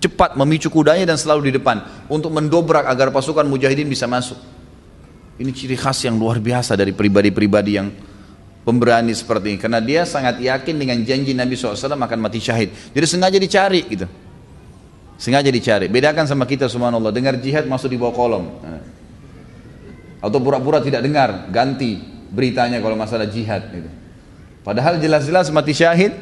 [0.00, 4.36] cepat memicu kudanya dan selalu di depan untuk mendobrak agar pasukan mujahidin bisa masuk.
[5.36, 7.92] Ini ciri khas yang luar biasa dari pribadi-pribadi yang
[8.64, 12.72] pemberani seperti ini karena dia sangat yakin dengan janji Nabi SAW akan mati syahid.
[12.96, 14.08] Jadi sengaja dicari gitu.
[15.16, 15.88] Sengaja dicari.
[15.88, 17.12] Bedakan sama kita subhanallah.
[17.12, 18.44] Dengar jihad masuk di bawah kolom.
[20.20, 21.48] Atau pura-pura tidak dengar.
[21.48, 23.64] Ganti beritanya kalau masalah jihad.
[23.72, 23.88] Gitu.
[24.60, 26.12] Padahal jelas-jelas mati syahid.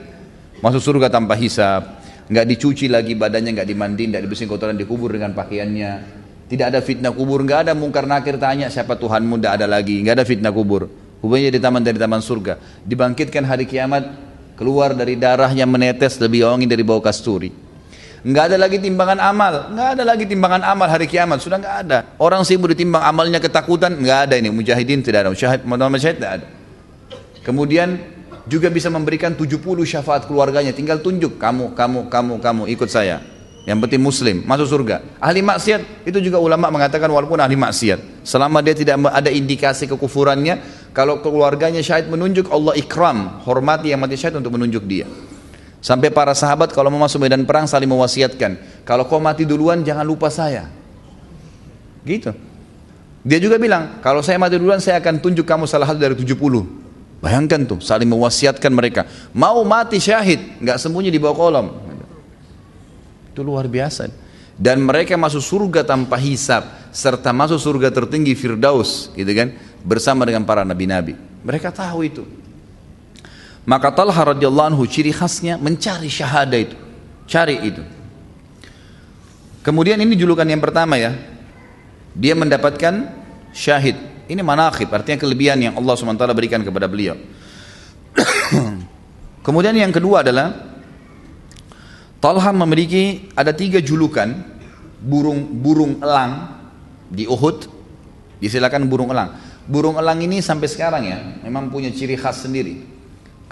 [0.63, 5.37] Masuk surga tanpa hisab nggak dicuci lagi badannya, nggak dimandiin, nggak dibersihin kotoran, dikubur dengan
[5.37, 6.23] pakaiannya.
[6.49, 10.15] Tidak ada fitnah kubur, nggak ada mungkar nakir tanya siapa Tuhanmu, nggak ada lagi, nggak
[10.21, 10.89] ada fitnah kubur.
[11.25, 12.61] Hubungannya di taman dari taman surga.
[12.85, 14.05] Dibangkitkan hari kiamat,
[14.61, 17.64] keluar dari darah yang menetes lebih wangi dari bau kasturi.
[18.25, 21.99] Nggak ada lagi timbangan amal, nggak ada lagi timbangan amal hari kiamat, sudah nggak ada.
[22.17, 24.49] Orang sibuk ditimbang amalnya ketakutan, nggak ada ini.
[24.49, 25.61] Mujahidin tidak ada, syahid,
[26.01, 26.47] syahid tidak ada.
[27.45, 28.01] Kemudian
[28.49, 30.73] juga bisa memberikan 70 syafaat keluarganya.
[30.73, 33.21] Tinggal tunjuk kamu kamu kamu kamu ikut saya.
[33.69, 35.05] Yang penting muslim masuk surga.
[35.21, 40.65] Ahli maksiat itu juga ulama mengatakan walaupun ahli maksiat selama dia tidak ada indikasi kekufurannya
[40.97, 45.09] kalau keluarganya syahid menunjuk Allah ikram hormati yang mati syahid untuk menunjuk dia
[45.85, 48.57] sampai para sahabat kalau mau masuk medan perang saling mewasiatkan
[48.89, 50.73] kalau kau mati duluan jangan lupa saya
[52.09, 52.33] gitu
[53.21, 56.85] dia juga bilang kalau saya mati duluan saya akan tunjuk kamu salah satu dari 70
[57.25, 59.09] Bayangkan tuh, saling mewasiatkan mereka.
[59.33, 61.67] Mau mati syahid, nggak sembunyi di bawah kolom.
[63.33, 64.13] Itu luar biasa.
[64.61, 69.57] Dan mereka masuk surga tanpa hisap, serta masuk surga tertinggi Firdaus, gitu kan?
[69.81, 71.17] Bersama dengan para nabi-nabi.
[71.41, 72.29] Mereka tahu itu.
[73.65, 76.77] Maka Talha radhiyallahu anhu ciri khasnya mencari syahada itu.
[77.25, 77.83] Cari itu.
[79.65, 81.17] Kemudian ini julukan yang pertama ya.
[82.13, 83.11] Dia mendapatkan
[83.51, 87.13] syahid ini manakhib, artinya kelebihan yang Allah SWT berikan kepada beliau.
[89.47, 90.57] Kemudian yang kedua adalah
[92.25, 94.33] Talha memiliki ada tiga julukan
[94.97, 96.57] burung burung elang
[97.13, 97.69] di Uhud.
[98.41, 99.37] Disilakan burung elang.
[99.69, 102.81] Burung elang ini sampai sekarang ya memang punya ciri khas sendiri.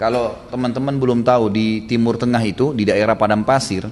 [0.03, 3.87] Kalau teman-teman belum tahu di Timur Tengah itu di daerah padang pasir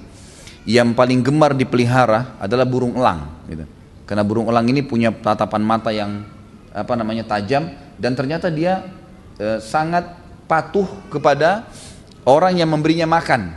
[0.68, 3.32] yang paling gemar dipelihara adalah burung elang.
[3.48, 3.64] Gitu.
[4.04, 6.20] Karena burung elang ini punya tatapan mata yang
[6.68, 7.64] apa namanya tajam
[7.96, 8.84] dan ternyata dia
[9.40, 10.04] e, sangat
[10.44, 11.64] patuh kepada
[12.28, 13.56] orang yang memberinya makan.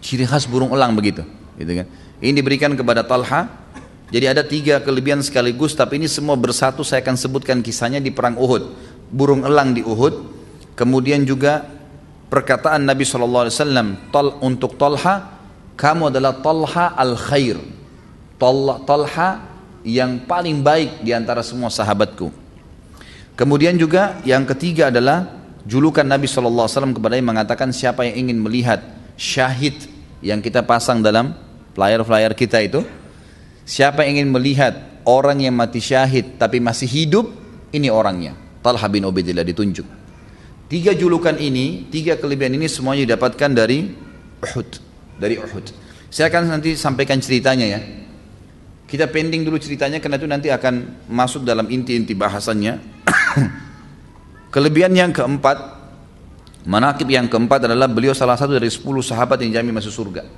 [0.00, 1.20] Ciri khas burung elang begitu,
[1.60, 1.86] gitu kan.
[2.24, 3.52] Ini diberikan kepada Talha.
[4.08, 6.80] Jadi ada tiga kelebihan sekaligus, tapi ini semua bersatu.
[6.80, 8.72] Saya akan sebutkan kisahnya di perang Uhud.
[9.12, 10.41] Burung elang di Uhud.
[10.72, 11.68] Kemudian juga
[12.32, 13.48] perkataan Nabi saw.
[14.08, 15.36] Tal untuk Talha,
[15.76, 17.60] kamu adalah Talha al Khair.
[18.40, 19.30] Talha
[19.86, 22.32] yang paling baik di antara semua sahabatku.
[23.36, 25.26] Kemudian juga yang ketiga adalah
[25.64, 28.82] julukan Nabi SAW kepada yang mengatakan siapa yang ingin melihat
[29.14, 29.74] syahid
[30.22, 31.34] yang kita pasang dalam
[31.74, 32.82] flyer-flyer kita itu.
[33.62, 34.74] Siapa yang ingin melihat
[35.06, 37.30] orang yang mati syahid tapi masih hidup,
[37.70, 38.34] ini orangnya.
[38.62, 40.01] Talha bin Ubaidillah ditunjuk.
[40.70, 43.92] Tiga julukan ini, tiga kelebihan ini semuanya didapatkan dari
[44.42, 44.68] Uhud.
[45.20, 45.66] Dari Uhud.
[46.12, 47.80] Saya akan nanti sampaikan ceritanya ya.
[48.84, 52.76] Kita pending dulu ceritanya karena itu nanti akan masuk dalam inti-inti bahasannya.
[54.54, 55.56] Kelebihan yang keempat,
[56.68, 60.28] manakib yang keempat adalah beliau salah satu dari sepuluh sahabat yang jamin masuk surga.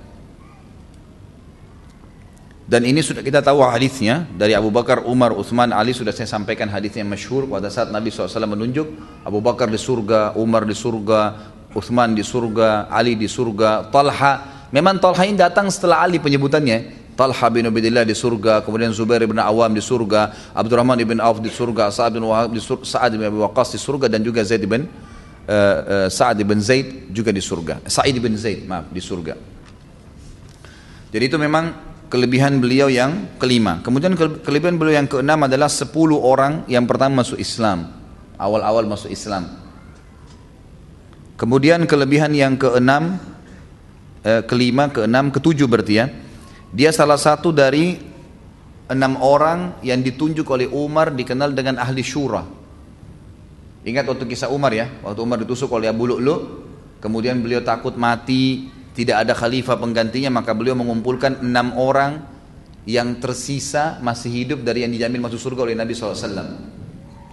[2.64, 6.64] Dan ini sudah kita tahu hadisnya dari Abu Bakar, Umar, Uthman, Ali sudah saya sampaikan
[6.72, 8.88] hadisnya masyhur pada saat Nabi SAW menunjuk
[9.20, 14.98] Abu Bakar di surga, Umar di surga, Uthman di surga, Ali di surga, Talha Memang
[14.98, 17.06] Talha ini datang setelah Ali penyebutannya.
[17.14, 21.46] Talha bin Ubaidillah di surga, kemudian Zubair bin Awam di surga, Abdurrahman bin Auf di
[21.46, 24.66] surga, Sa'ad bin Wahab di surga, Sa'ad bin Abi Waqqas di surga dan juga Zaid
[24.66, 24.90] bin
[25.46, 27.86] uh, Sa'ad bin Zaid juga di surga.
[27.86, 29.38] Sa'id bin Zaid, maaf, di surga.
[31.14, 33.82] Jadi itu memang kelebihan beliau yang kelima.
[33.82, 37.90] Kemudian kelebihan beliau yang keenam adalah sepuluh orang yang pertama masuk Islam.
[38.38, 39.50] Awal-awal masuk Islam.
[41.34, 43.18] Kemudian kelebihan yang keenam,
[44.22, 46.06] eh, kelima, keenam, ketujuh berarti ya
[46.74, 47.94] dia salah satu dari
[48.90, 52.42] enam orang yang ditunjuk oleh Umar dikenal dengan ahli syura.
[53.86, 56.66] Ingat waktu kisah Umar ya, waktu Umar ditusuk oleh Abu Lu'lu,
[56.98, 62.22] kemudian beliau takut mati, tidak ada khalifah penggantinya, maka beliau mengumpulkan enam orang
[62.86, 66.22] yang tersisa masih hidup dari yang dijamin masuk surga oleh Nabi SAW.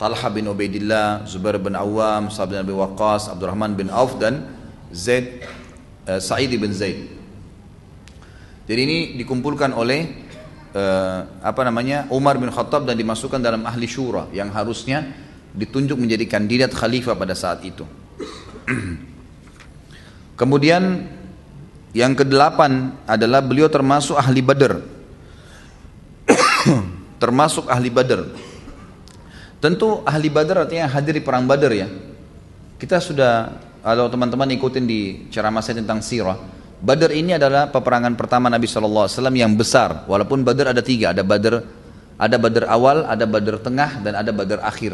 [0.01, 4.49] Talha bin Ubaidillah, Zubair bin Awam, Sa'ad bin Abi Waqqas, Abdurrahman bin Auf dan
[4.89, 5.45] Zaid,
[6.09, 7.05] uh, Sa'id bin Zaid.
[8.65, 10.25] Jadi ini dikumpulkan oleh
[10.73, 15.05] uh, apa namanya Umar bin Khattab dan dimasukkan dalam ahli syura yang harusnya
[15.53, 17.85] ditunjuk menjadi kandidat khalifah pada saat itu.
[20.39, 21.05] Kemudian
[21.91, 24.79] yang kedelapan adalah beliau termasuk ahli Badar.
[27.21, 28.31] termasuk ahli Badar.
[29.61, 31.87] Tentu ahli Badar artinya hadir di perang Badar ya.
[32.79, 36.37] Kita sudah kalau teman-teman ikutin di ceramah saya tentang sirah,
[36.81, 39.05] Badar ini adalah peperangan pertama Nabi SAW
[39.37, 40.09] yang besar.
[40.09, 41.61] Walaupun Badar ada tiga, ada Badar
[42.21, 44.93] ada Badar awal, ada Badar tengah, dan ada Badar akhir.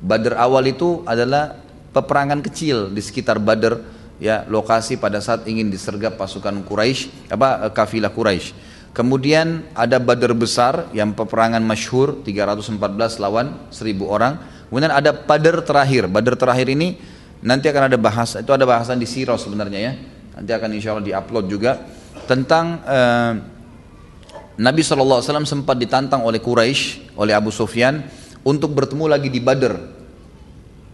[0.00, 1.60] Badar awal itu adalah
[1.92, 3.84] peperangan kecil di sekitar Badar,
[4.24, 8.56] ya lokasi pada saat ingin disergap pasukan Quraisy, apa kafilah Quraisy.
[8.96, 14.40] Kemudian ada Badar besar yang peperangan masyhur 314 lawan 1000 orang.
[14.72, 16.08] Kemudian ada Badar terakhir.
[16.08, 16.96] Badar terakhir ini
[17.44, 19.92] nanti akan ada bahas itu ada bahasan di Sirah sebenarnya ya
[20.32, 21.76] nanti akan insya Allah diupload juga
[22.24, 23.32] tentang uh,
[24.54, 28.06] Nabi SAW sempat ditantang oleh Quraisy, oleh Abu Sufyan
[28.46, 30.03] untuk bertemu lagi di Badr.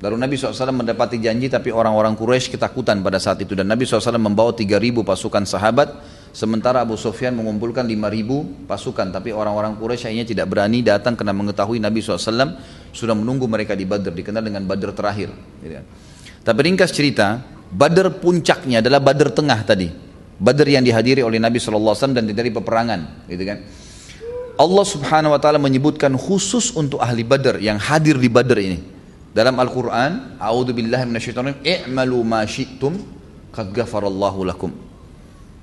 [0.00, 4.16] Lalu Nabi SAW mendapati janji tapi orang-orang Quraisy ketakutan pada saat itu dan Nabi SAW
[4.16, 5.92] membawa 3000 pasukan sahabat
[6.32, 11.84] sementara Abu Sufyan mengumpulkan 5000 pasukan tapi orang-orang Quraisy akhirnya tidak berani datang karena mengetahui
[11.84, 12.56] Nabi SAW
[12.96, 15.36] sudah menunggu mereka di Badr dikenal dengan Badr terakhir.
[16.40, 17.36] Tapi ringkas cerita,
[17.68, 19.92] Badar puncaknya adalah Badar tengah tadi.
[20.40, 23.60] Badar yang dihadiri oleh Nabi SAW dan dari peperangan, gitu kan.
[24.56, 28.99] Allah Subhanahu wa taala menyebutkan khusus untuk ahli Badar yang hadir di Badar ini.
[29.30, 32.98] Dalam Al-Qur'an, A'udzu billahi minasyaitonir i'malu ma syi'tum
[33.54, 34.74] qad lakum.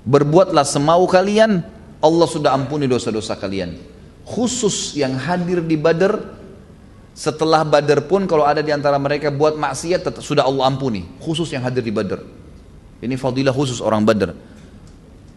[0.08, 1.64] Berbuatlah semau kalian,
[2.00, 3.76] Allah sudah ampuni dosa-dosa kalian.
[4.24, 6.38] Khusus yang hadir di Badar
[7.18, 11.02] setelah Badar pun kalau ada di antara mereka buat maksiat tetap, sudah Allah ampuni.
[11.18, 12.22] Khusus yang hadir di Badar.
[13.02, 14.38] Ini fadilah khusus orang Badar.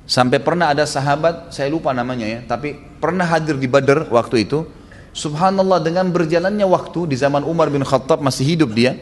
[0.05, 4.69] Sampai pernah ada sahabat, saya lupa namanya ya, tapi pernah hadir di Badar waktu itu.
[5.10, 8.94] Subhanallah dengan berjalannya waktu di zaman Umar bin Khattab masih hidup dia,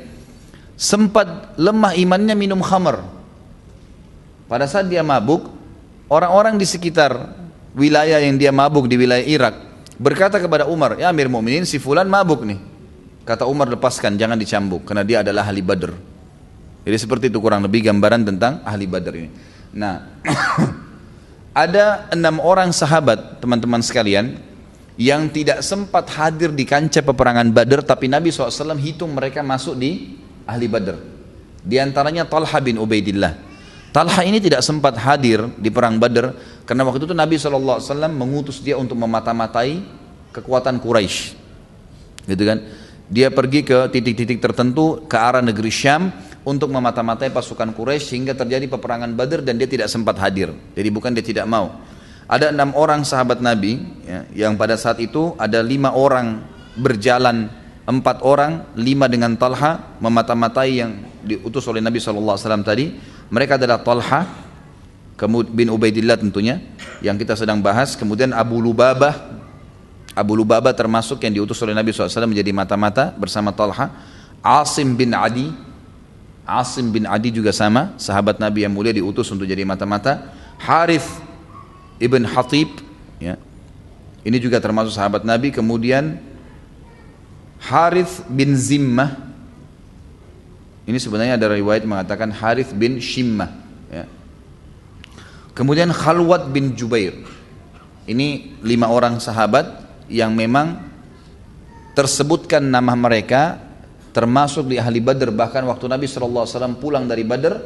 [0.78, 3.05] sempat lemah imannya minum khamar.
[4.48, 5.52] Pada saat dia mabuk,
[6.09, 7.12] orang-orang di sekitar
[7.76, 9.55] wilayah yang dia mabuk di wilayah Irak
[10.01, 12.56] berkata kepada Umar, ya Amir Mu'minin si fulan mabuk nih.
[13.28, 15.93] Kata Umar lepaskan, jangan dicambuk karena dia adalah ahli Badr.
[16.89, 19.30] Jadi seperti itu kurang lebih gambaran tentang ahli Badr ini.
[19.76, 20.01] Nah,
[21.52, 24.40] ada enam orang sahabat teman-teman sekalian
[24.99, 30.19] yang tidak sempat hadir di kancah peperangan Badr tapi Nabi SAW hitung mereka masuk di
[30.43, 30.97] ahli Badr.
[31.62, 33.47] Di antaranya Talha bin Ubaidillah.
[33.95, 36.35] Talha ini tidak sempat hadir di perang Badr
[36.66, 37.81] karena waktu itu Nabi SAW
[38.11, 39.81] mengutus dia untuk memata-matai
[40.35, 41.39] kekuatan Quraisy.
[42.27, 42.59] Gitu kan?
[43.09, 46.12] Dia pergi ke titik-titik tertentu ke arah negeri Syam
[46.43, 50.53] untuk memata-matai pasukan Quraisy sehingga terjadi peperangan Badr dan dia tidak sempat hadir.
[50.75, 51.81] Jadi bukan dia tidak mau.
[52.29, 56.45] Ada enam orang sahabat Nabi ya, yang pada saat itu ada lima orang
[56.77, 57.49] berjalan
[57.89, 60.93] empat orang, lima dengan Talha memata-matai yang
[61.25, 62.93] diutus oleh Nabi SAW tadi
[63.33, 64.29] mereka adalah Talha
[65.27, 66.63] bin Ubaidillah tentunya
[67.03, 67.99] yang kita sedang bahas.
[67.99, 69.41] Kemudian Abu Lubabah.
[70.15, 73.91] Abu Lubabah termasuk yang diutus oleh Nabi SAW menjadi mata-mata bersama Talha.
[74.45, 75.51] Asim bin Adi.
[76.47, 77.97] Asim bin Adi juga sama.
[77.99, 80.33] Sahabat Nabi yang mulia diutus untuk jadi mata-mata.
[80.59, 81.28] Harith
[81.99, 82.70] ibn Hatib.
[83.19, 83.39] Ya.
[84.23, 85.55] Ini juga termasuk sahabat Nabi.
[85.55, 86.19] Kemudian
[87.59, 89.29] Harith bin Zimmah
[90.89, 93.53] ini sebenarnya ada riwayat mengatakan Harith bin Shimmah.
[93.93, 94.09] Ya.
[95.53, 97.12] Kemudian Khalwat bin Jubair.
[98.09, 100.81] Ini lima orang sahabat yang memang
[101.93, 103.61] tersebutkan nama mereka
[104.16, 106.49] termasuk di ahli Badr bahkan waktu Nabi SAW
[106.81, 107.61] pulang dari Badr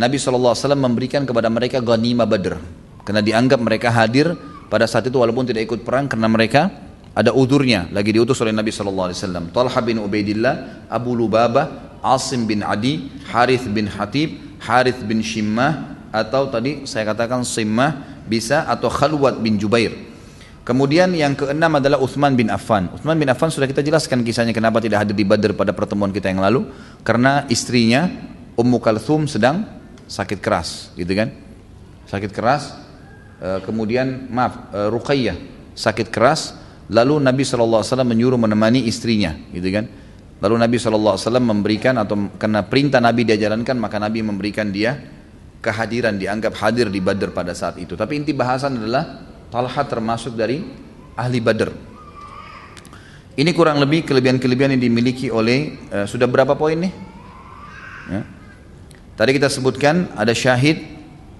[0.00, 2.56] Nabi SAW memberikan kepada mereka ghanimah badr.
[3.08, 4.36] Karena dianggap mereka hadir
[4.68, 6.68] pada saat itu walaupun tidak ikut perang karena mereka
[7.16, 9.48] ada udurnya lagi diutus oleh Nabi SAW.
[9.48, 16.52] Talha bin Ubaidillah, Abu Lubabah, Asim bin Adi, Harith bin Hatib, Harith bin Shimmah, atau
[16.52, 19.96] tadi saya katakan Simmah bisa atau Khalwat bin Jubair.
[20.68, 22.92] Kemudian yang keenam adalah Uthman bin Affan.
[22.92, 26.28] Uthman bin Affan sudah kita jelaskan kisahnya kenapa tidak hadir di Badr pada pertemuan kita
[26.28, 26.68] yang lalu.
[27.00, 28.04] Karena istrinya
[28.52, 29.64] Ummu Kalthum sedang
[30.04, 31.32] sakit keras, gitu kan?
[32.04, 32.87] Sakit keras,
[33.62, 35.36] kemudian maaf uh, Ruqayyah
[35.78, 36.58] sakit keras
[36.90, 39.86] lalu Nabi SAW menyuruh menemani istrinya gitu kan?
[40.38, 44.94] Lalu Nabi SAW memberikan atau karena perintah Nabi dia jalankan maka Nabi memberikan dia
[45.58, 47.98] kehadiran dianggap hadir di Badr pada saat itu.
[47.98, 50.62] Tapi inti bahasan adalah Talha termasuk dari
[51.18, 51.70] ahli Badr.
[53.38, 56.94] Ini kurang lebih kelebihan-kelebihan yang dimiliki oleh uh, sudah berapa poin nih?
[58.08, 58.24] Ya.
[59.20, 60.80] tadi kita sebutkan ada syahid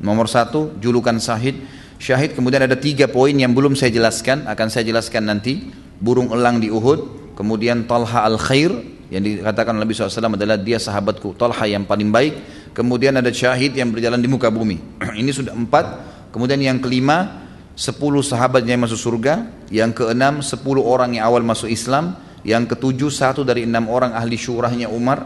[0.04, 1.56] nomor satu julukan syahid
[1.98, 5.74] Syahid kemudian ada tiga poin yang belum saya jelaskan, akan saya jelaskan nanti.
[5.98, 8.70] Burung elang di Uhud, kemudian Talha al-Khair,
[9.10, 12.34] yang dikatakan Nabi SAW adalah dia sahabatku, Talha yang paling baik.
[12.70, 14.78] Kemudian ada syahid yang berjalan di muka bumi.
[15.20, 15.86] Ini sudah empat.
[16.30, 19.66] Kemudian yang kelima, sepuluh sahabat yang masuk surga.
[19.72, 22.14] Yang keenam, sepuluh orang yang awal masuk Islam.
[22.44, 25.24] Yang ketujuh, satu dari enam orang ahli syurahnya Umar.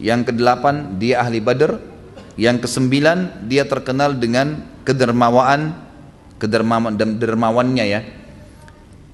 [0.00, 1.78] Yang kedelapan, dia ahli Badr.
[2.40, 5.91] Yang kesembilan, dia terkenal dengan kedermawaan
[6.42, 8.02] kedermawannya ya.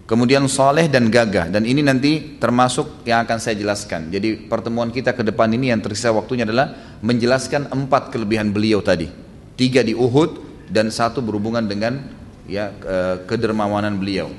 [0.08, 4.08] Kemudian soleh dan gagah dan ini nanti termasuk yang akan saya jelaskan.
[4.08, 9.12] Jadi pertemuan kita ke depan ini yang tersisa waktunya adalah menjelaskan empat kelebihan beliau tadi.
[9.52, 10.40] Tiga di Uhud
[10.72, 12.08] dan satu berhubungan dengan
[12.48, 12.72] ya
[13.28, 14.32] kedermawanan beliau.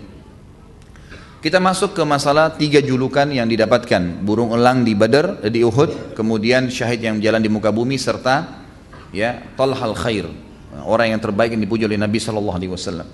[1.37, 6.73] Kita masuk ke masalah tiga julukan yang didapatkan burung elang di Badar di Uhud, kemudian
[6.73, 8.65] syahid yang jalan di muka bumi serta
[9.13, 10.48] ya Talhal Khair
[10.85, 13.07] orang yang terbaik yang dipuji oleh Nabi Shallallahu Alaihi Wasallam.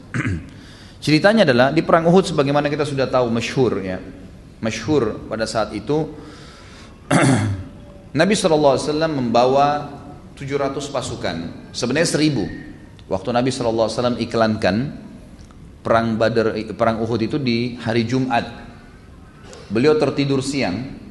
[1.05, 4.01] Ceritanya adalah di perang Uhud sebagaimana kita sudah tahu masyhur ya,
[4.61, 6.09] masyhur pada saat itu
[8.19, 9.67] Nabi Shallallahu Alaihi Wasallam membawa
[10.35, 11.35] 700 pasukan,
[11.71, 13.11] sebenarnya 1000.
[13.11, 14.75] Waktu Nabi Shallallahu Alaihi Wasallam iklankan
[15.85, 18.43] perang Badar, perang Uhud itu di hari Jumat.
[19.69, 21.05] Beliau tertidur siang.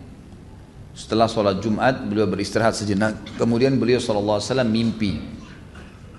[0.94, 3.18] Setelah sholat Jumat, beliau beristirahat sejenak.
[3.39, 5.12] Kemudian beliau Shallallahu Alaihi Wasallam mimpi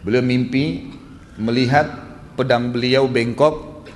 [0.05, 0.93] Beliau mimpi
[1.41, 1.89] melihat
[2.37, 3.89] pedang beliau bengkok,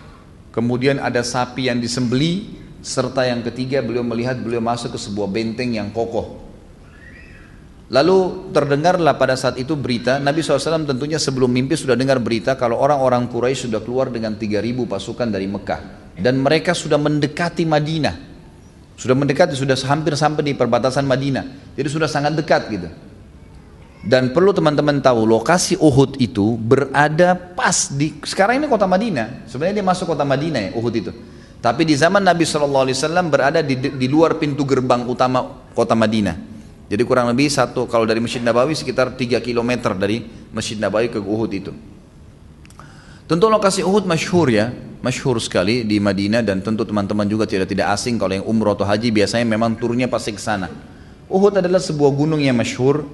[0.49, 5.77] kemudian ada sapi yang disembeli, serta yang ketiga beliau melihat beliau masuk ke sebuah benteng
[5.77, 6.49] yang kokoh.
[7.89, 12.77] Lalu terdengarlah pada saat itu berita, Nabi SAW tentunya sebelum mimpi sudah dengar berita kalau
[12.77, 16.13] orang-orang Quraisy sudah keluar dengan 3000 pasukan dari Mekah.
[16.17, 18.15] Dan mereka sudah mendekati Madinah.
[18.93, 21.73] Sudah mendekati, sudah hampir sampai di perbatasan Madinah.
[21.73, 22.89] Jadi sudah sangat dekat gitu.
[23.99, 29.43] Dan perlu teman-teman tahu lokasi Uhud itu berada pas di sekarang ini kota Madinah.
[29.43, 31.11] Sebenarnya dia masuk kota Madinah ya Uhud itu.
[31.59, 32.87] Tapi di zaman Nabi SAW
[33.27, 36.39] berada di, di luar pintu gerbang utama kota Madinah.
[36.87, 40.23] Jadi kurang lebih satu kalau dari Masjid Nabawi sekitar 3 km dari
[40.55, 41.75] Masjid Nabawi ke Uhud itu.
[43.27, 44.73] Tentu lokasi Uhud masyhur ya,
[45.03, 48.87] masyhur sekali di Madinah dan tentu teman-teman juga tidak tidak asing kalau yang umroh atau
[48.87, 50.71] haji biasanya memang turunnya pasti ke sana.
[51.29, 53.05] Uhud adalah sebuah gunung yang masyhur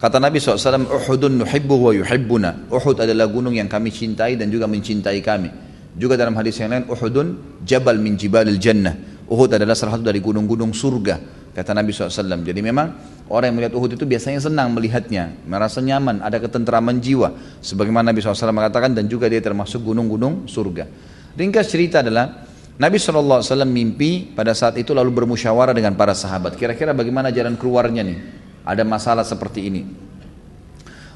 [0.00, 2.72] Kata Nabi SAW, Uhudun nuhibbu wa yuhibbuna.
[2.72, 5.52] Uhud adalah gunung yang kami cintai dan juga mencintai kami.
[5.92, 8.96] Juga dalam hadis yang lain, Uhudun jabal min jibalil jannah.
[9.28, 11.20] Uhud adalah salah satu dari gunung-gunung surga.
[11.52, 12.40] Kata Nabi SAW.
[12.40, 12.88] Jadi memang
[13.28, 15.44] orang yang melihat Uhud itu biasanya senang melihatnya.
[15.44, 17.60] Merasa nyaman, ada ketentraman jiwa.
[17.60, 20.88] Sebagaimana Nabi SAW mengatakan dan juga dia termasuk gunung-gunung surga.
[21.36, 22.48] Ringkas cerita adalah,
[22.80, 26.56] Nabi SAW mimpi pada saat itu lalu bermusyawarah dengan para sahabat.
[26.56, 28.18] Kira-kira bagaimana jalan keluarnya nih?
[28.64, 29.82] Ada masalah seperti ini.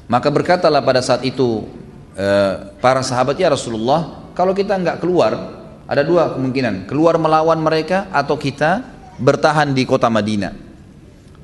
[0.05, 1.65] Maka berkatalah pada saat itu
[2.13, 5.33] eh, para sahabat ya Rasulullah, kalau kita nggak keluar,
[5.85, 8.85] ada dua kemungkinan, keluar melawan mereka atau kita
[9.17, 10.53] bertahan di kota Madinah.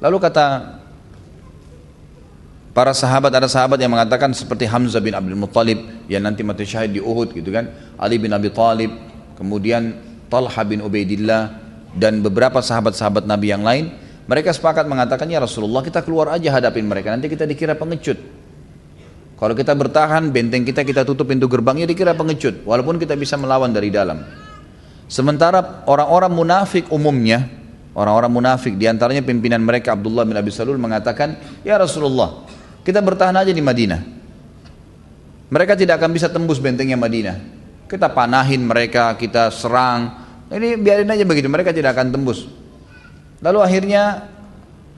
[0.02, 0.46] Lalu kata
[2.74, 6.98] para sahabat ada sahabat yang mengatakan seperti Hamzah bin Abdul Muttalib yang nanti mati syahid
[6.98, 7.70] di Uhud gitu kan,
[8.02, 8.92] Ali bin Abi Thalib,
[9.38, 9.98] kemudian
[10.30, 11.60] Talha bin Ubaidillah
[11.98, 13.92] dan beberapa sahabat-sahabat Nabi yang lain
[14.32, 18.16] mereka sepakat mengatakan ya Rasulullah kita keluar aja hadapin mereka nanti kita dikira pengecut.
[19.36, 23.76] Kalau kita bertahan benteng kita kita tutup pintu gerbangnya dikira pengecut walaupun kita bisa melawan
[23.76, 24.24] dari dalam.
[25.12, 27.44] Sementara orang-orang munafik umumnya
[27.92, 31.36] orang-orang munafik di antaranya pimpinan mereka Abdullah bin Abi Salul mengatakan
[31.68, 32.48] ya Rasulullah
[32.88, 34.00] kita bertahan aja di Madinah.
[35.52, 37.36] Mereka tidak akan bisa tembus bentengnya Madinah.
[37.92, 40.24] Kita panahin mereka, kita serang.
[40.48, 42.61] Ini biarin aja begitu, mereka tidak akan tembus.
[43.42, 44.32] Lalu akhirnya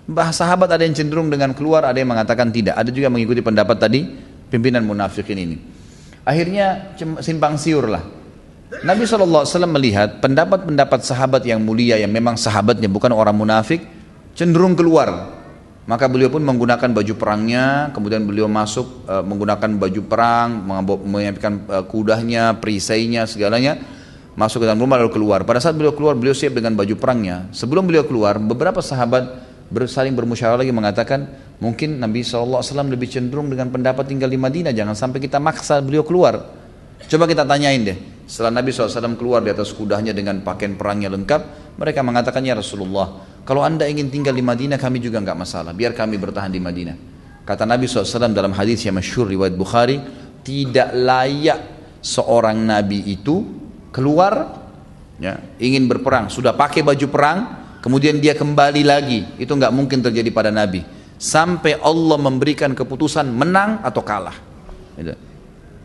[0.03, 2.75] Bahasa sahabat ada yang cenderung dengan keluar, ada yang mengatakan tidak.
[2.75, 4.03] Ada juga mengikuti pendapat tadi
[4.51, 5.55] pimpinan munafikin ini.
[6.27, 6.91] Akhirnya
[7.23, 8.03] simpang siur lah.
[8.83, 13.79] Nabi SAW melihat pendapat-pendapat sahabat yang mulia yang memang sahabatnya bukan orang munafik
[14.35, 15.39] cenderung keluar.
[15.87, 20.49] Maka beliau pun menggunakan baju perangnya, kemudian beliau masuk uh, menggunakan baju perang,
[20.83, 23.79] menyiapkan uh, kudanya, perisainya, segalanya
[24.33, 25.45] masuk ke dalam rumah lalu keluar.
[25.45, 27.49] Pada saat beliau keluar, beliau siap dengan baju perangnya.
[27.53, 31.25] Sebelum beliau keluar, beberapa sahabat saling bermusyawarah lagi mengatakan
[31.57, 32.61] mungkin Nabi SAW
[32.93, 36.37] lebih cenderung dengan pendapat tinggal di Madinah jangan sampai kita maksa beliau keluar
[37.09, 37.97] coba kita tanyain deh
[38.29, 43.25] setelah Nabi SAW keluar di atas kudanya dengan pakaian perangnya lengkap mereka mengatakan ya Rasulullah
[43.41, 46.95] kalau anda ingin tinggal di Madinah kami juga nggak masalah biar kami bertahan di Madinah
[47.41, 49.97] kata Nabi SAW dalam hadis yang masyhur riwayat Bukhari
[50.45, 51.59] tidak layak
[52.03, 53.62] seorang Nabi itu
[53.93, 54.59] keluar
[55.21, 57.39] ya, ingin berperang sudah pakai baju perang
[57.83, 59.27] kemudian dia kembali lagi.
[59.35, 60.81] Itu nggak mungkin terjadi pada Nabi.
[61.19, 64.35] Sampai Allah memberikan keputusan menang atau kalah.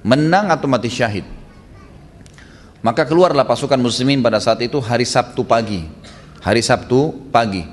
[0.06, 1.26] Menang atau mati syahid.
[2.78, 5.82] Maka keluarlah pasukan muslimin pada saat itu hari Sabtu pagi.
[6.38, 7.66] Hari Sabtu pagi.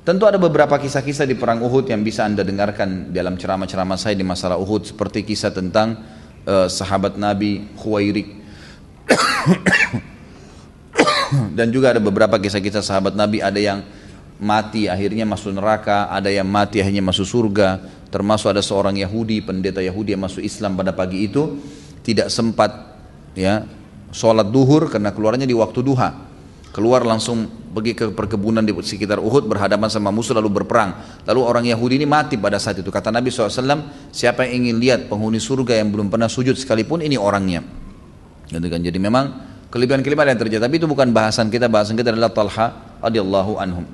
[0.00, 4.24] Tentu ada beberapa kisah-kisah di perang Uhud yang bisa anda dengarkan dalam ceramah-ceramah saya di
[4.24, 6.00] masalah Uhud seperti kisah tentang
[6.48, 8.39] uh, sahabat Nabi Khuwairik
[11.58, 13.82] dan juga ada beberapa kisah-kisah sahabat Nabi ada yang
[14.40, 19.84] mati akhirnya masuk neraka, ada yang mati akhirnya masuk surga, termasuk ada seorang Yahudi, pendeta
[19.84, 21.60] Yahudi yang masuk Islam pada pagi itu
[22.00, 22.72] tidak sempat
[23.36, 23.68] ya
[24.10, 26.32] sholat duhur karena keluarnya di waktu duha.
[26.70, 30.94] Keluar langsung pergi ke perkebunan di sekitar Uhud berhadapan sama musuh lalu berperang.
[31.26, 32.94] Lalu orang Yahudi ini mati pada saat itu.
[32.94, 33.58] Kata Nabi SAW,
[34.14, 37.66] siapa yang ingin lihat penghuni surga yang belum pernah sujud sekalipun ini orangnya.
[38.50, 38.80] Gitu kan.
[38.82, 39.24] Jadi memang
[39.70, 40.62] kelebihan-kelebihan yang terjadi.
[40.66, 41.70] Tapi itu bukan bahasan kita.
[41.70, 43.86] Bahasan kita adalah Talha radhiyallahu anhum.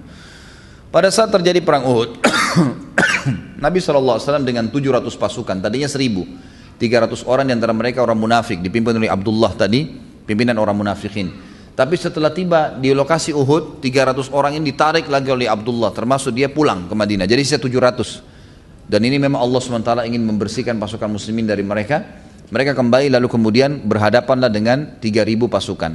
[0.88, 2.24] Pada saat terjadi perang Uhud
[3.64, 4.16] Nabi SAW
[4.46, 9.52] dengan 700 pasukan tadinya 1000 300 orang di antara mereka orang munafik dipimpin oleh Abdullah
[9.56, 9.88] tadi
[10.24, 11.32] pimpinan orang munafikin.
[11.76, 16.48] Tapi setelah tiba di lokasi Uhud 300 orang ini ditarik lagi oleh Abdullah termasuk dia
[16.48, 17.28] pulang ke Madinah.
[17.28, 22.78] Jadi sisa 700 dan ini memang Allah SWT ingin membersihkan pasukan muslimin dari mereka mereka
[22.78, 25.92] kembali lalu kemudian berhadapanlah dengan 3000 pasukan.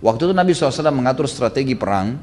[0.00, 2.16] Waktu itu Nabi SAW mengatur strategi perang,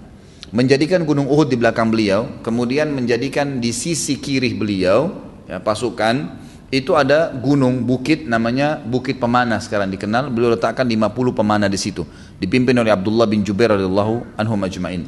[0.49, 5.13] menjadikan gunung Uhud di belakang beliau, kemudian menjadikan di sisi kiri beliau
[5.45, 6.41] ya, pasukan
[6.73, 10.33] itu ada gunung bukit namanya Bukit Pemana sekarang dikenal.
[10.33, 12.01] Beliau letakkan 50 pemana di situ,
[12.41, 15.05] dipimpin oleh Abdullah bin Jubair radhiyallahu anhu majma'in.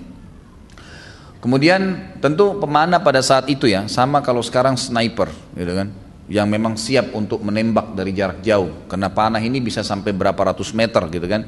[1.42, 5.90] Kemudian tentu pemana pada saat itu ya sama kalau sekarang sniper, gitu kan
[6.30, 8.86] yang memang siap untuk menembak dari jarak jauh.
[8.86, 11.42] Karena panah ini bisa sampai berapa ratus meter gitu kan.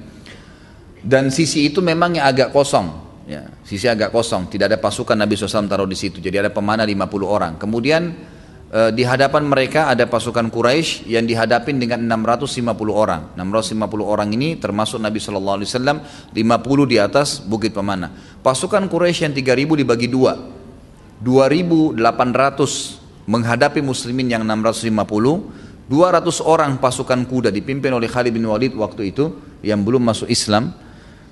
[1.01, 3.13] Dan sisi itu memang yang agak kosong.
[3.29, 4.49] Ya sisi agak kosong.
[4.49, 6.17] Tidak ada pasukan Nabi SAW taruh di situ.
[6.17, 7.61] Jadi ada pemanah 50 orang.
[7.61, 8.09] Kemudian
[8.73, 13.37] eh, di hadapan mereka ada pasukan Quraisy yang dihadapin dengan 650 orang.
[13.37, 16.33] 650 orang ini termasuk Nabi SAW 50
[16.89, 18.09] di atas bukit pemanah.
[18.41, 20.33] Pasukan Quraisy yang 3000 dibagi dua.
[21.21, 25.61] 2800 menghadapi muslimin yang 650
[25.91, 30.72] 200 orang pasukan kuda dipimpin oleh Khalid bin Walid waktu itu yang belum masuk Islam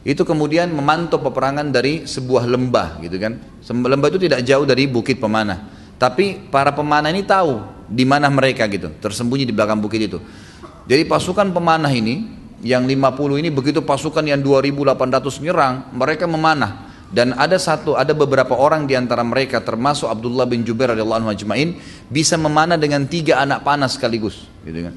[0.03, 3.39] itu kemudian memantau peperangan dari sebuah lembah gitu kan.
[3.63, 5.67] Lembah itu tidak jauh dari bukit pemanah.
[5.99, 10.19] Tapi para pemanah ini tahu di mana mereka gitu tersembunyi di belakang bukit itu.
[10.87, 12.27] Jadi pasukan pemanah ini
[12.59, 18.53] yang 50 ini begitu pasukan yang 2800 nyerang mereka memanah dan ada satu ada beberapa
[18.53, 21.73] orang di antara mereka termasuk Abdullah bin Jubair radhiyallahu anhu ajmain
[22.05, 24.95] bisa memanah dengan tiga anak panah sekaligus gitu kan.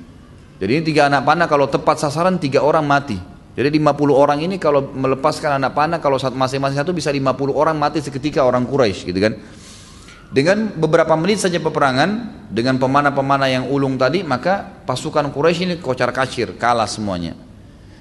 [0.61, 3.19] Jadi ini tiga anak panah kalau tepat sasaran tiga orang mati.
[3.53, 8.01] Jadi 50 orang ini kalau melepaskan anak panah kalau masing-masing satu bisa 50 orang mati
[8.01, 9.37] seketika orang Quraisy gitu kan.
[10.33, 16.13] Dengan beberapa menit saja peperangan dengan pemanah-pemanah yang ulung tadi maka pasukan Quraisy ini kocar
[16.13, 17.37] kacir kalah semuanya.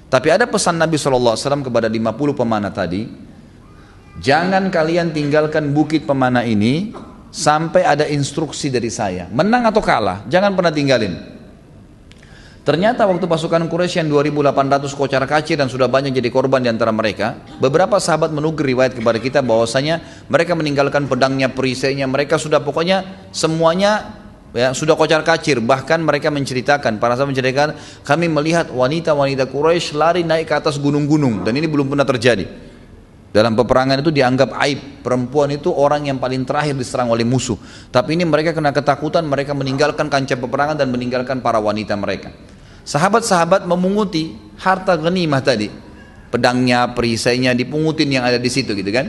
[0.08, 3.31] Tapi ada pesan Nabi SAW kepada 50 pemanah tadi
[4.20, 6.92] Jangan kalian tinggalkan bukit pemanah ini
[7.32, 9.24] sampai ada instruksi dari saya.
[9.32, 11.16] Menang atau kalah, jangan pernah tinggalin.
[12.62, 16.94] Ternyata waktu pasukan Quraisy yang 2800 kocar kacir dan sudah banyak jadi korban di antara
[16.94, 19.98] mereka, beberapa sahabat menukir riwayat kepada kita bahwasanya
[20.30, 24.22] mereka meninggalkan pedangnya, perisainya, mereka sudah pokoknya semuanya
[24.52, 27.70] ya sudah kocar kacir bahkan mereka menceritakan para sahabat menceritakan
[28.04, 32.71] kami melihat wanita-wanita Quraisy lari naik ke atas gunung-gunung dan ini belum pernah terjadi
[33.32, 35.00] dalam peperangan itu dianggap aib.
[35.00, 37.56] Perempuan itu orang yang paling terakhir diserang oleh musuh.
[37.88, 42.28] Tapi ini mereka kena ketakutan, mereka meninggalkan kancah peperangan dan meninggalkan para wanita mereka.
[42.84, 45.72] Sahabat-sahabat memunguti harta genimah tadi.
[46.28, 49.08] Pedangnya, perisainya dipungutin yang ada di situ gitu kan.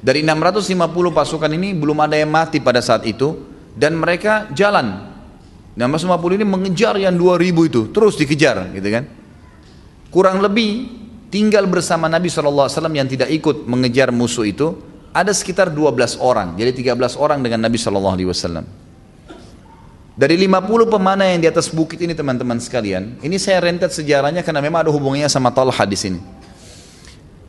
[0.00, 3.36] Dari 650 pasukan ini belum ada yang mati pada saat itu
[3.76, 5.12] dan mereka jalan.
[5.76, 9.04] 650 ini mengejar yang 2000 itu, terus dikejar gitu kan.
[10.08, 10.99] Kurang lebih
[11.30, 14.76] tinggal bersama Nabi SAW yang tidak ikut mengejar musuh itu
[15.14, 16.58] ada sekitar 12 orang.
[16.58, 18.90] Jadi 13 orang dengan Nabi SAW.
[20.20, 24.60] Dari 50 pemanah yang di atas bukit ini teman-teman sekalian, ini saya rentet sejarahnya karena
[24.60, 26.20] memang ada hubungannya sama Talha di sini.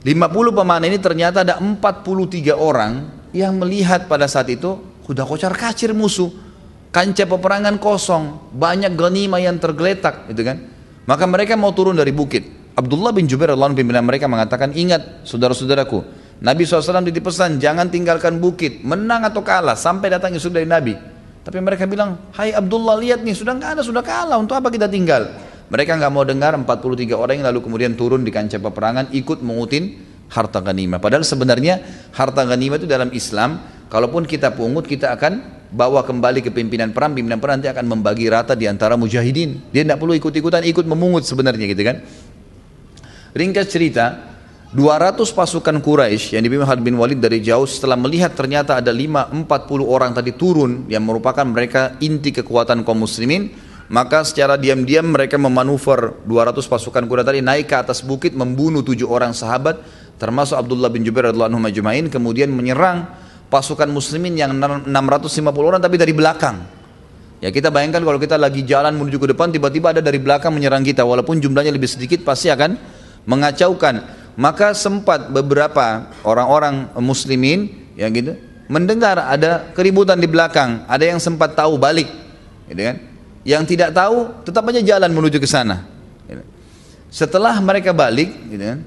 [0.02, 5.92] 50 pemanah ini ternyata ada 43 orang yang melihat pada saat itu sudah kocar kacir
[5.92, 6.32] musuh.
[6.92, 10.60] Kancah peperangan kosong, banyak ganima yang tergeletak, gitu kan?
[11.08, 12.61] Maka mereka mau turun dari bukit.
[12.72, 16.04] Abdullah bin Jubair Allah pimpinan mereka mengatakan, ingat saudara-saudaraku,
[16.42, 20.98] Nabi SAW dipesan jangan tinggalkan bukit, menang atau kalah sampai datang Yusuf dari Nabi.
[21.42, 24.90] Tapi mereka bilang, Hai Abdullah lihat nih sudah nggak ada, sudah kalah, untuk apa kita
[24.90, 25.30] tinggal?
[25.72, 30.02] Mereka nggak mau dengar 43 orang yang lalu kemudian turun di kancah peperangan ikut mengutin
[30.32, 30.98] harta ganima.
[30.98, 31.80] Padahal sebenarnya
[32.16, 33.62] harta ganima itu dalam Islam,
[33.92, 38.28] kalaupun kita pungut kita akan bawa kembali ke pimpinan perang, pimpinan perang nanti akan membagi
[38.28, 39.72] rata di antara mujahidin.
[39.72, 42.04] Dia tidak perlu ikut-ikutan, ikut memungut sebenarnya gitu kan.
[43.32, 44.32] Ringkas cerita,
[44.76, 49.48] 200 pasukan Quraisy yang dipimpin Khalid bin Walid dari jauh setelah melihat ternyata ada 5
[49.48, 53.52] 40 orang tadi turun yang merupakan mereka inti kekuatan kaum muslimin
[53.92, 59.12] maka secara diam-diam mereka memanuver 200 pasukan kuda tadi naik ke atas bukit membunuh tujuh
[59.12, 59.84] orang sahabat
[60.16, 63.12] termasuk Abdullah bin Jubair radhiallahu anhu kemudian menyerang
[63.52, 65.28] pasukan muslimin yang 650
[65.60, 66.64] orang tapi dari belakang.
[67.44, 70.88] Ya kita bayangkan kalau kita lagi jalan menuju ke depan tiba-tiba ada dari belakang menyerang
[70.88, 74.20] kita walaupun jumlahnya lebih sedikit pasti akan mengacaukan.
[74.40, 78.34] Maka sempat beberapa orang-orang muslimin ya gitu
[78.72, 82.08] mendengar ada keributan di belakang, ada yang sempat tahu balik,
[82.72, 82.98] gitu kan?
[83.44, 85.84] Yang tidak tahu tetap aja jalan menuju ke sana.
[87.12, 88.80] Setelah mereka balik, gitu kan,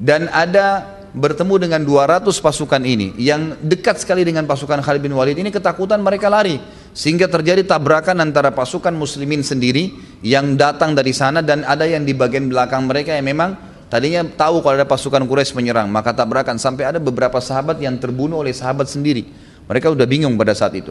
[0.00, 5.36] dan ada bertemu dengan 200 pasukan ini yang dekat sekali dengan pasukan Khalid bin Walid
[5.36, 6.56] ini ketakutan mereka lari
[6.90, 9.94] sehingga terjadi tabrakan antara pasukan muslimin sendiri
[10.26, 13.54] yang datang dari sana dan ada yang di bagian belakang mereka yang memang
[13.86, 18.42] tadinya tahu kalau ada pasukan Quraisy menyerang maka tabrakan sampai ada beberapa sahabat yang terbunuh
[18.42, 19.26] oleh sahabat sendiri
[19.70, 20.90] mereka udah bingung pada saat itu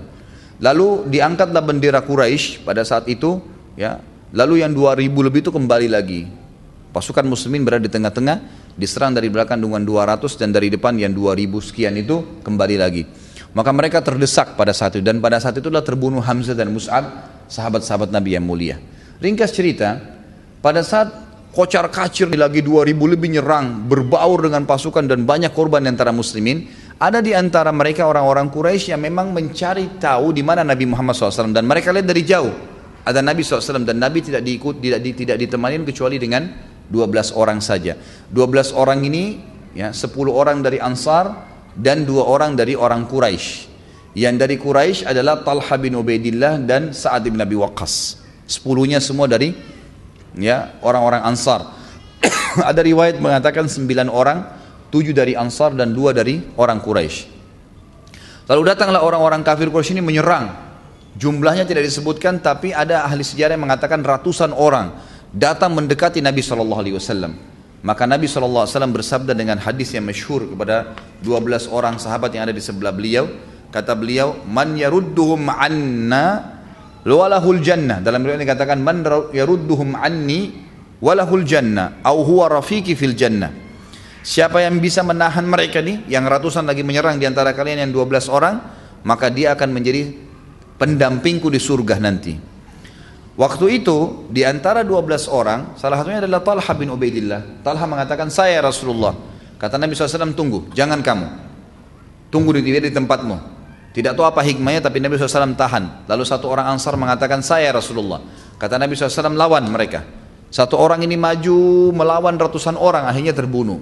[0.59, 3.39] Lalu diangkatlah bendera Quraisy pada saat itu,
[3.79, 4.03] ya.
[4.35, 6.27] Lalu yang 2000 lebih itu kembali lagi.
[6.91, 8.37] Pasukan muslimin berada di tengah-tengah,
[8.75, 13.07] diserang dari belakang dengan 200 dan dari depan yang 2000 sekian itu kembali lagi.
[13.49, 15.03] Maka mereka terdesak pada saat itu.
[15.05, 17.05] Dan pada saat itulah terbunuh Hamzah dan Mus'ab,
[17.49, 18.77] sahabat-sahabat Nabi yang mulia.
[19.17, 19.97] Ringkas cerita,
[20.61, 21.09] pada saat
[21.49, 26.69] kocar kacir lagi 2000 lebih nyerang, berbaur dengan pasukan dan banyak korban antara muslimin,
[27.01, 31.49] ada di antara mereka orang-orang Quraisy yang memang mencari tahu di mana Nabi Muhammad SAW.
[31.49, 32.53] Dan mereka lihat dari jauh
[33.01, 33.81] ada Nabi SAW.
[33.81, 36.45] Dan Nabi tidak diikut tidak, tidak ditemani kecuali dengan
[36.85, 37.97] 12 orang saja.
[38.29, 39.41] 12 orang ini
[39.73, 41.48] ya 10 orang dari Ansar
[41.79, 43.71] dan dua orang dari orang Quraisy
[44.19, 49.55] yang dari Quraisy adalah Talha bin Ubaidillah dan Sa'ad bin Abi Waqqas sepuluhnya semua dari
[50.35, 51.79] ya orang-orang Ansar
[52.69, 57.39] ada riwayat mengatakan sembilan orang tujuh dari Ansar dan dua dari orang Quraisy.
[58.49, 60.67] Lalu datanglah orang-orang kafir Quraisy ini menyerang.
[61.19, 64.93] Jumlahnya tidak disebutkan, tapi ada ahli sejarah yang mengatakan ratusan orang
[65.29, 67.48] datang mendekati Nabi Shallallahu Alaihi Wasallam.
[67.79, 72.59] Maka Nabi Wasallam bersabda dengan hadis yang masyhur kepada 12 orang sahabat yang ada di
[72.59, 73.31] sebelah beliau.
[73.71, 76.59] Kata beliau, Man yarudduhum anna
[77.07, 78.03] walahul jannah.
[78.03, 80.59] Dalam riwayat dikatakan, Man yarudduhum anni
[80.99, 82.03] walahul jannah.
[82.03, 83.55] Au huwa rafiqi fil jannah.
[84.19, 88.27] Siapa yang bisa menahan mereka nih, yang ratusan lagi menyerang di antara kalian yang 12
[88.27, 88.59] orang,
[89.07, 90.11] maka dia akan menjadi
[90.75, 92.48] pendampingku di surga nanti.
[93.39, 97.63] Waktu itu di antara 12 orang, salah satunya adalah Talha bin Ubaidillah.
[97.63, 99.15] Talha mengatakan, saya Rasulullah.
[99.55, 101.27] Kata Nabi SAW, tunggu, jangan kamu.
[102.27, 103.39] Tunggu di, di tempatmu.
[103.95, 106.03] Tidak tahu apa hikmahnya, tapi Nabi SAW tahan.
[106.11, 108.19] Lalu satu orang Ansar mengatakan, saya Rasulullah.
[108.59, 110.03] Kata Nabi SAW, lawan mereka.
[110.51, 113.79] Satu orang ini maju melawan ratusan orang, akhirnya terbunuh.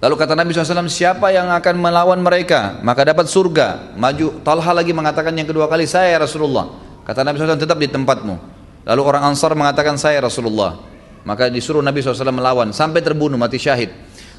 [0.00, 2.80] Lalu kata Nabi SAW, siapa yang akan melawan mereka?
[2.80, 3.92] Maka dapat surga.
[4.00, 4.40] Maju.
[4.40, 6.93] Talha lagi mengatakan yang kedua kali, saya Rasulullah.
[7.04, 8.36] Kata Nabi SAW, tetap di tempatmu.
[8.84, 10.80] Lalu orang Ansar mengatakan, saya Rasulullah.
[11.24, 12.72] Maka disuruh Nabi SAW melawan.
[12.72, 13.92] Sampai terbunuh, mati syahid.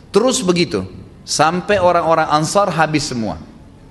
[0.10, 0.86] Terus begitu.
[1.26, 3.42] Sampai orang-orang Ansar habis semua.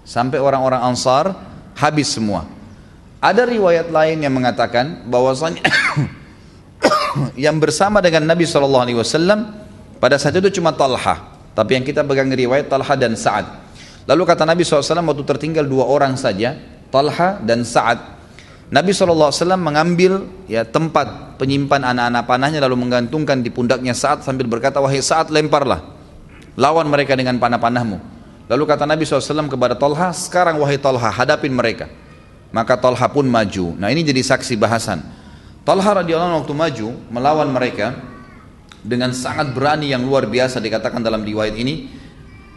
[0.07, 1.35] Sampai orang-orang Ansar
[1.75, 2.47] habis semua.
[3.19, 5.65] Ada riwayat lain yang mengatakan bahwasanya
[7.49, 8.85] yang bersama dengan Nabi SAW
[9.97, 13.47] pada saat itu cuma Talha tapi yang kita pegang riwayat Talha dan Sa'ad.
[14.11, 16.59] Lalu kata Nabi SAW waktu tertinggal dua orang saja,
[16.91, 18.14] Talha dan Sa'ad.
[18.75, 24.83] Nabi SAW mengambil ya tempat penyimpan anak-anak panahnya lalu menggantungkan di pundaknya Sa'ad sambil berkata,
[24.83, 25.95] wahai Sa'ad lemparlah.
[26.59, 28.03] Lawan mereka dengan panah-panahmu.
[28.51, 31.87] Lalu kata Nabi SAW kepada Talha, sekarang wahai Talha, hadapin mereka.
[32.51, 33.79] Maka Talha pun maju.
[33.79, 35.07] Nah ini jadi saksi bahasan.
[35.63, 37.95] Talha radhiyallahu waktu maju melawan mereka
[38.83, 42.03] dengan sangat berani yang luar biasa dikatakan dalam riwayat ini.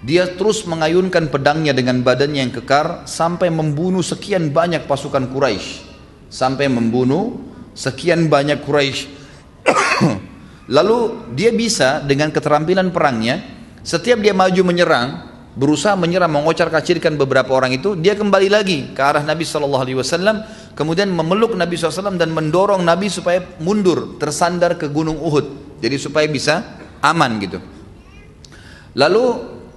[0.02, 5.87] Dia terus mengayunkan pedangnya dengan badannya yang kekar sampai membunuh sekian banyak pasukan Quraisy.
[6.28, 7.40] Sampai membunuh
[7.72, 9.08] sekian banyak Quraisy.
[10.76, 13.40] Lalu dia bisa dengan keterampilan perangnya,
[13.88, 15.28] setiap dia maju menyerang,
[15.58, 19.98] berusaha menyerang mengocar kacirkan beberapa orang itu dia kembali lagi ke arah Nabi Shallallahu Alaihi
[19.98, 20.46] Wasallam
[20.78, 26.30] kemudian memeluk Nabi SAW dan mendorong Nabi supaya mundur tersandar ke gunung Uhud jadi supaya
[26.30, 26.62] bisa
[27.02, 27.58] aman gitu
[28.94, 29.26] lalu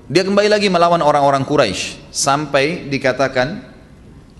[0.05, 3.70] dia kembali lagi melawan orang-orang Quraisy sampai dikatakan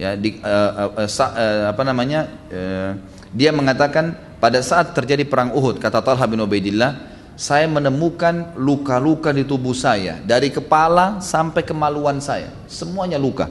[0.01, 2.97] ya di, uh, uh, uh, uh, apa namanya uh,
[3.37, 9.49] dia mengatakan pada saat terjadi perang Uhud kata Talha bin Ubaidillah saya menemukan luka-luka di
[9.49, 12.53] tubuh saya dari kepala sampai kemaluan saya.
[12.69, 13.49] Semuanya luka.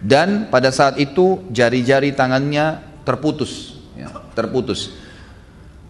[0.00, 3.76] Dan pada saat itu jari-jari tangannya terputus.
[4.00, 4.96] Ya, terputus.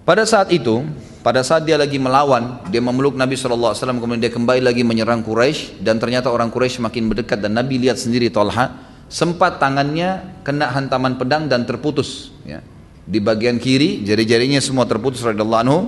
[0.03, 0.83] Pada saat itu
[1.23, 5.83] pada saat dia lagi melawan dia memeluk Nabi SAW kemudian dia kembali lagi menyerang Quraisy
[5.83, 11.15] dan ternyata orang Quraisy makin berdekat dan Nabi lihat sendiri Tolha sempat tangannya kena hantaman
[11.15, 12.63] pedang dan terputus ya.
[13.07, 15.81] di bagian kiri jari-jarinya semua terputus radhiyallahu anhu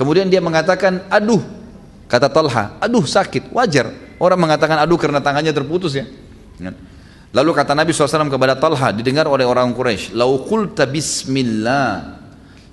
[0.00, 1.44] Kemudian dia mengatakan, aduh,
[2.08, 3.92] kata Talha, aduh sakit, wajar.
[4.16, 6.08] Orang mengatakan aduh karena tangannya terputus ya.
[6.56, 6.72] ya.
[7.36, 12.16] Lalu kata Nabi SAW kepada Talha, didengar oleh orang Quraisy, "Lau qulta bismillah,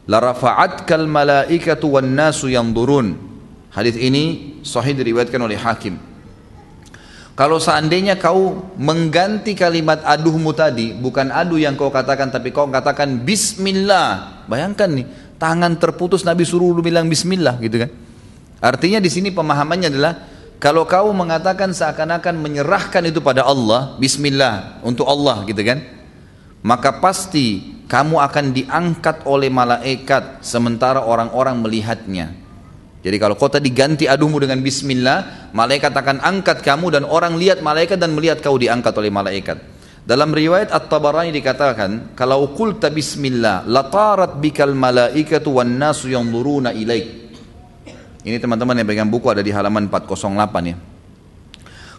[0.07, 3.19] la rafa'atkal malaikatu wan nasu yanzurun."
[3.75, 5.99] Hadis ini sahih diriwayatkan oleh Hakim.
[7.37, 13.21] Kalau seandainya kau mengganti kalimat aduhmu tadi, bukan aduh yang kau katakan tapi kau katakan
[13.21, 14.41] bismillah.
[14.49, 15.05] Bayangkan nih,
[15.37, 17.93] tangan terputus Nabi suruh lu bilang bismillah gitu kan.
[18.57, 20.13] Artinya di sini pemahamannya adalah
[20.57, 25.85] kalau kau mengatakan seakan-akan menyerahkan itu pada Allah, bismillah untuk Allah gitu kan.
[26.65, 32.46] Maka pasti kamu akan diangkat oleh malaikat sementara orang-orang melihatnya.
[33.07, 37.63] Jadi kalau kau tadi ganti aduhmu dengan bismillah, malaikat akan angkat kamu dan orang lihat
[37.63, 39.63] malaikat dan melihat kau diangkat oleh malaikat.
[40.03, 47.31] Dalam riwayat At-Tabarani dikatakan, kalau qulta bismillah, latarat bikal malaikatu wan nasu yanzuruna ilaik.
[48.27, 50.75] Ini teman-teman yang pegang buku ada di halaman 408 ya.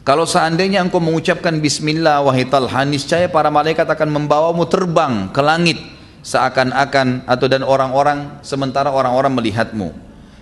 [0.05, 5.80] Kalau seandainya engkau mengucapkan bismillah wahai Talha, niscaya para malaikat akan membawamu terbang ke langit
[6.20, 9.89] seakan-akan atau dan orang-orang sementara orang-orang melihatmu.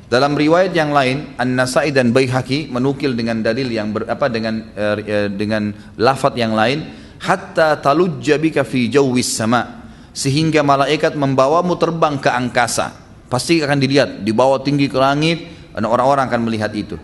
[0.07, 5.27] Dalam riwayat yang lain, An-Nasai dan Baihaqi menukil dengan dalil yang ber, apa dengan eh,
[5.35, 6.87] dengan lafaz yang lain
[7.19, 9.91] hatta talujja bika fi jawwis sama.
[10.15, 12.95] Sehingga malaikat membawamu terbang ke angkasa.
[13.27, 16.97] Pasti akan dilihat dibawa tinggi ke langit dan orang-orang akan melihat itu.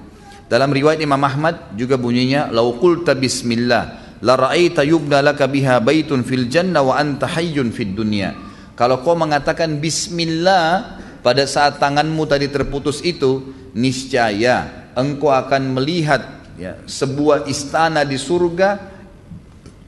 [0.47, 6.23] Dalam riwayat Imam Ahmad juga bunyinya lau qulta bismillah la ra'aita yubna laka biha baitun
[6.23, 8.33] fil jannah wa anta hayyun fid dunya.
[8.79, 16.83] Kalau kau mengatakan bismillah pada saat tanganmu tadi terputus itu niscaya engkau akan melihat ya,
[16.85, 18.93] sebuah istana di surga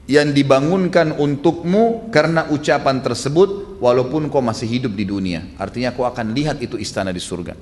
[0.05, 5.43] yang dibangunkan untukmu karena ucapan tersebut walaupun kau masih hidup di dunia.
[5.57, 7.57] Artinya kau akan lihat itu istana di surga.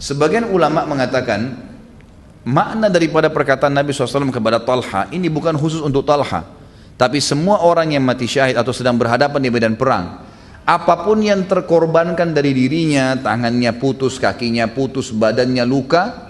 [0.00, 1.68] Sebagian ulama mengatakan
[2.48, 6.44] makna daripada perkataan Nabi SAW kepada Talha ini bukan khusus untuk Talha.
[6.98, 10.27] Tapi semua orang yang mati syahid atau sedang berhadapan di medan perang.
[10.68, 16.28] Apa pun yang terkorbankan dari dirinya, tangannya putus, kakinya putus, badannya luka,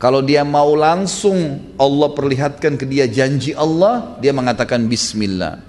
[0.00, 5.60] kalau dia mau langsung Allah perlihatkan ke dia janji Allah, dia mengatakan bismillah.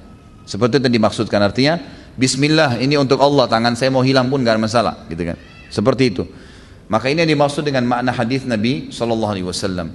[0.47, 1.84] Seperti itu yang dimaksudkan artinya,
[2.15, 5.35] bismillah ini untuk Allah, tangan saya mau hilang pun gak ada masalah, gitu kan.
[5.67, 6.23] Seperti itu.
[6.88, 9.91] Maka ini yang dimaksud dengan makna hadis Nabi sallallahu alaihi wasallam.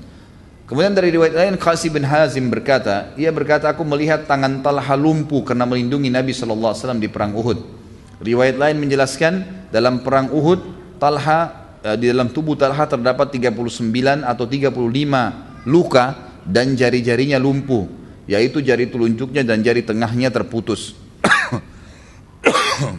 [0.69, 5.41] Kemudian dari riwayat lain Qasi bin Hazim berkata, ia berkata aku melihat tangan Talha lumpuh
[5.49, 7.82] karena melindungi Nabi sallallahu alaihi wasallam di perang Uhud.
[8.23, 10.63] Riwayat lain menjelaskan dalam perang Uhud
[11.03, 16.15] Talha Eh, di dalam tubuh Talha terdapat 39 atau 35 luka
[16.47, 17.91] dan jari-jarinya lumpuh
[18.31, 20.95] yaitu jari telunjuknya dan jari tengahnya terputus.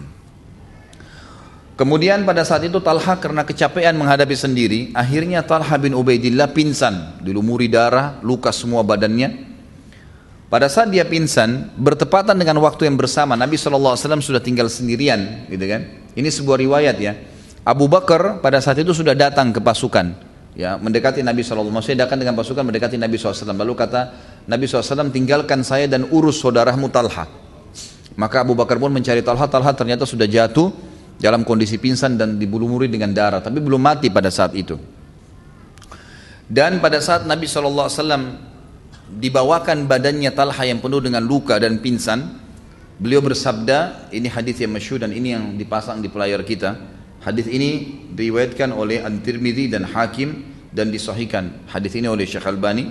[1.79, 7.71] Kemudian pada saat itu Talha karena kecapean menghadapi sendiri akhirnya Talha bin Ubaidillah pingsan dilumuri
[7.71, 9.52] darah luka semua badannya
[10.53, 15.65] pada saat dia pingsan bertepatan dengan waktu yang bersama Nabi SAW sudah tinggal sendirian gitu
[15.65, 15.81] kan?
[16.13, 17.17] Ini sebuah riwayat ya.
[17.65, 20.13] Abu Bakar pada saat itu sudah datang ke pasukan
[20.53, 24.01] ya mendekati Nabi SAW maksudnya datang dengan pasukan mendekati Nabi SAW lalu kata
[24.45, 27.25] Nabi SAW tinggalkan saya dan urus saudaramu Talha.
[28.13, 29.49] Maka Abu Bakar pun mencari Talha.
[29.49, 30.69] Talha ternyata sudah jatuh
[31.17, 34.77] dalam kondisi pingsan dan dibulumuri dengan darah tapi belum mati pada saat itu.
[36.45, 38.52] Dan pada saat Nabi SAW
[39.09, 42.39] dibawakan badannya Talha yang penuh dengan luka dan pingsan,
[42.97, 46.79] beliau bersabda, ini hadis yang masyhur dan ini yang dipasang di pelayar kita.
[47.23, 50.43] Hadis ini diriwayatkan oleh An-Tirmidzi dan Hakim
[50.75, 51.69] dan disahihkan.
[51.71, 52.89] Hadis ini oleh Syekh Albani.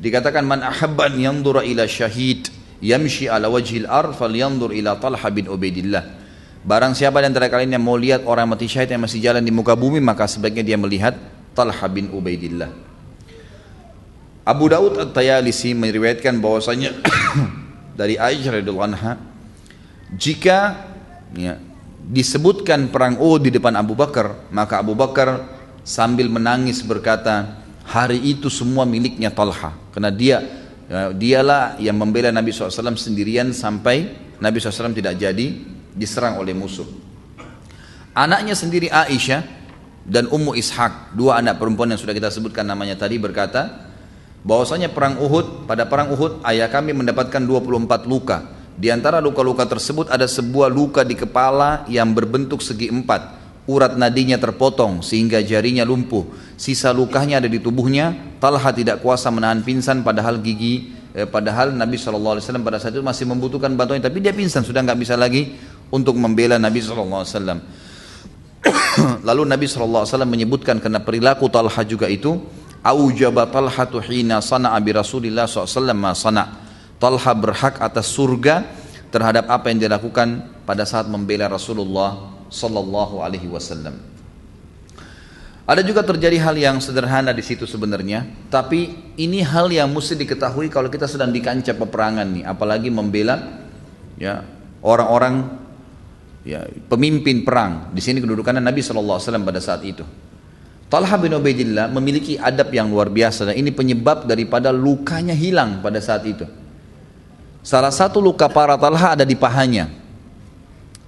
[0.00, 2.48] Dikatakan man ahabban yanzura ila syahid
[2.80, 6.24] yamshi ala wajhil ar falyanzur ila Talha bin Ubaidillah.
[6.64, 9.52] Barang siapa di antara kalian yang mau lihat orang mati syahid yang masih jalan di
[9.52, 11.12] muka bumi maka sebaiknya dia melihat
[11.52, 12.83] Talha bin Ubaidillah.
[14.44, 16.92] Abu Daud At-Tayalisi meriwayatkan bahwasanya
[17.98, 19.16] dari Aisyah radhiyallahu anha
[20.12, 20.84] jika
[21.32, 21.56] ya,
[22.04, 25.48] disebutkan perang Uhud di depan Abu Bakar, maka Abu Bakar
[25.80, 29.72] sambil menangis berkata, hari itu semua miliknya Talha.
[29.90, 30.44] Karena dia
[30.86, 35.46] ya, dialah yang membela Nabi SAW sendirian sampai Nabi SAW tidak jadi
[35.96, 36.86] diserang oleh musuh.
[38.14, 39.42] Anaknya sendiri Aisyah
[40.04, 43.93] dan Ummu Ishaq, dua anak perempuan yang sudah kita sebutkan namanya tadi berkata,
[44.44, 50.10] bahwasanya perang Uhud, pada perang Uhud ayah kami mendapatkan 24 luka di antara luka-luka tersebut
[50.10, 53.46] ada sebuah luka di kepala yang berbentuk segi empat.
[53.64, 56.26] Urat nadinya terpotong sehingga jarinya lumpuh.
[56.58, 58.36] Sisa lukanya ada di tubuhnya.
[58.42, 63.24] Talha tidak kuasa menahan pingsan padahal gigi eh, padahal Nabi SAW pada saat itu masih
[63.24, 65.54] membutuhkan bantuan tapi dia pingsan sudah nggak bisa lagi
[65.94, 67.24] untuk membela Nabi SAW.
[69.28, 72.42] Lalu Nabi SAW menyebutkan karena perilaku Talha juga itu
[72.84, 76.62] aujaba Talha hina sana'a bi Rasulillah SAW ma sana'
[77.00, 78.64] Talha berhak atas surga
[79.08, 83.98] terhadap apa yang dilakukan pada saat membela Rasulullah sallallahu alaihi wasallam.
[85.64, 90.68] Ada juga terjadi hal yang sederhana di situ sebenarnya, tapi ini hal yang mesti diketahui
[90.68, 93.64] kalau kita sedang di kancah peperangan nih, apalagi membela
[94.20, 94.44] ya
[94.84, 95.56] orang-orang
[96.44, 97.88] ya pemimpin perang.
[97.96, 100.04] Di sini kedudukannya Nabi sallallahu alaihi wasallam pada saat itu.
[100.92, 105.98] Talha bin Ubaidillah memiliki adab yang luar biasa dan ini penyebab daripada lukanya hilang pada
[105.98, 106.46] saat itu.
[107.64, 109.88] Salah satu luka parah Talha ada di pahanya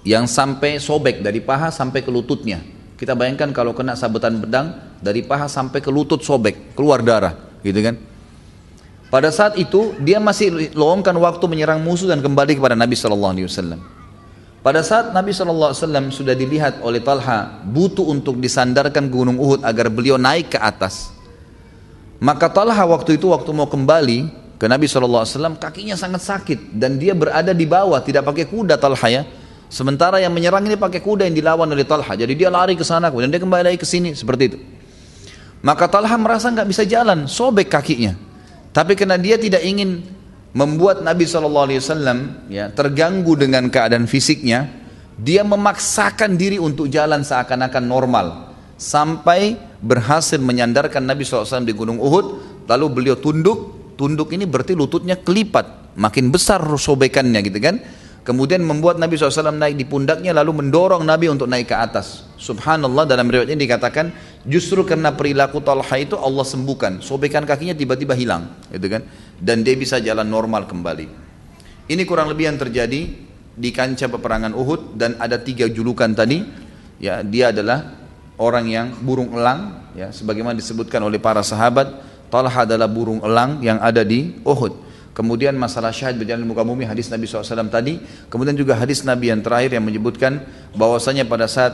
[0.06, 2.62] yang sampai sobek dari paha sampai ke lututnya.
[2.96, 4.72] Kita bayangkan kalau kena sabetan pedang
[5.04, 8.00] dari paha sampai ke lutut sobek, keluar darah, gitu kan?
[9.12, 13.46] Pada saat itu dia masih lowongkan waktu menyerang musuh dan kembali kepada Nabi Shallallahu Alaihi
[13.46, 13.95] Wasallam.
[14.66, 20.18] Pada saat Nabi Wasallam sudah dilihat oleh Talha butuh untuk disandarkan gunung Uhud agar beliau
[20.18, 21.14] naik ke atas,
[22.18, 24.26] maka Talha waktu itu waktu mau kembali
[24.58, 25.22] ke Nabi SAW
[25.62, 29.22] kakinya sangat sakit dan dia berada di bawah tidak pakai kuda Talha ya.
[29.70, 32.18] Sementara yang menyerang ini pakai kuda yang dilawan oleh Talha.
[32.18, 34.58] Jadi dia lari ke sana kemudian dia kembali lagi ke sini seperti itu.
[35.62, 38.18] Maka Talha merasa nggak bisa jalan sobek kakinya.
[38.74, 40.02] Tapi karena dia tidak ingin
[40.56, 41.68] membuat Nabi SAW
[42.48, 44.72] ya terganggu dengan keadaan fisiknya
[45.20, 52.26] dia memaksakan diri untuk jalan seakan-akan normal sampai berhasil menyandarkan Nabi SAW di Gunung Uhud
[52.64, 57.80] lalu beliau tunduk Tunduk ini berarti lututnya kelipat, makin besar sobekannya gitu kan.
[58.26, 62.26] Kemudian membuat Nabi SAW naik di pundaknya lalu mendorong Nabi untuk naik ke atas.
[62.34, 64.10] Subhanallah dalam riwayat ini dikatakan
[64.42, 67.06] justru karena perilaku Talha itu Allah sembuhkan.
[67.06, 69.06] Sobekan kakinya tiba-tiba hilang gitu kan.
[69.38, 71.06] Dan dia bisa jalan normal kembali.
[71.86, 73.00] Ini kurang lebih yang terjadi
[73.54, 76.42] di kancah peperangan Uhud dan ada tiga julukan tadi.
[76.98, 77.94] Ya, dia adalah
[78.42, 83.78] orang yang burung elang ya sebagaimana disebutkan oleh para sahabat Talha adalah burung elang yang
[83.78, 84.85] ada di Uhud.
[85.16, 87.96] Kemudian masalah syahid berjalan di muka bumi hadis Nabi SAW tadi.
[88.28, 90.44] Kemudian juga hadis Nabi yang terakhir yang menyebutkan
[90.76, 91.72] bahwasanya pada saat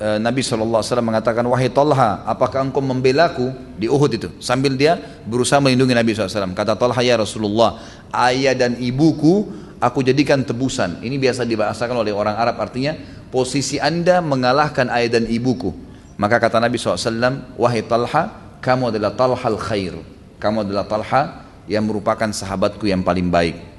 [0.00, 4.28] e, Nabi SAW mengatakan wahai Talha apakah engkau membelaku di Uhud itu?
[4.40, 4.96] Sambil dia
[5.28, 6.56] berusaha melindungi Nabi SAW.
[6.56, 7.76] Kata Talha ya Rasulullah
[8.08, 9.44] ayah dan ibuku
[9.84, 11.04] aku jadikan tebusan.
[11.04, 12.56] Ini biasa dibahasakan oleh orang Arab.
[12.56, 12.96] Artinya
[13.28, 15.76] posisi anda mengalahkan ayah dan ibuku.
[16.16, 18.32] Maka kata Nabi SAW wahai Talha
[18.64, 19.92] kamu adalah talhal khair.
[20.40, 23.78] Kamu adalah talha yang merupakan sahabatku yang paling baik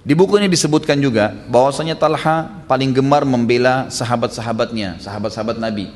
[0.00, 5.92] di buku ini disebutkan juga bahwasanya Talha paling gemar membela sahabat-sahabatnya, sahabat-sahabat Nabi.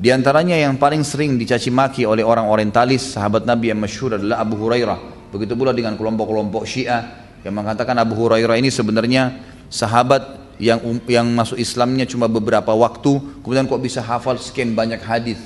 [0.00, 4.40] Di antaranya yang paling sering dicaci maki oleh orang orientalis, sahabat Nabi yang masyhur adalah
[4.40, 5.28] Abu Hurairah.
[5.36, 9.36] Begitu pula dengan kelompok-kelompok Syiah yang mengatakan Abu Hurairah ini sebenarnya
[9.68, 15.04] sahabat yang um, yang masuk Islamnya cuma beberapa waktu, kemudian kok bisa hafal sekian banyak
[15.04, 15.36] hadis.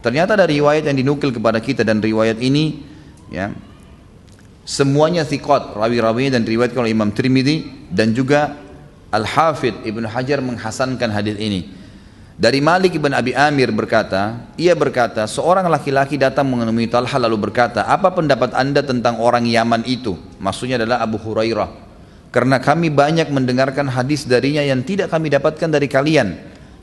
[0.00, 2.80] Ternyata dari riwayat yang dinukil kepada kita dan riwayat ini
[3.28, 3.52] ya
[4.62, 8.56] semuanya thiqat rawi-rawinya dan riwayat oleh Imam Trimidi dan juga
[9.12, 11.82] Al-Hafidh Ibnu Hajar menghasankan hadis ini.
[12.32, 17.84] Dari Malik ibn Abi Amir berkata, ia berkata, seorang laki-laki datang menemui Talha lalu berkata,
[17.84, 20.16] apa pendapat anda tentang orang Yaman itu?
[20.40, 21.70] Maksudnya adalah Abu Hurairah.
[22.32, 26.34] Karena kami banyak mendengarkan hadis darinya yang tidak kami dapatkan dari kalian.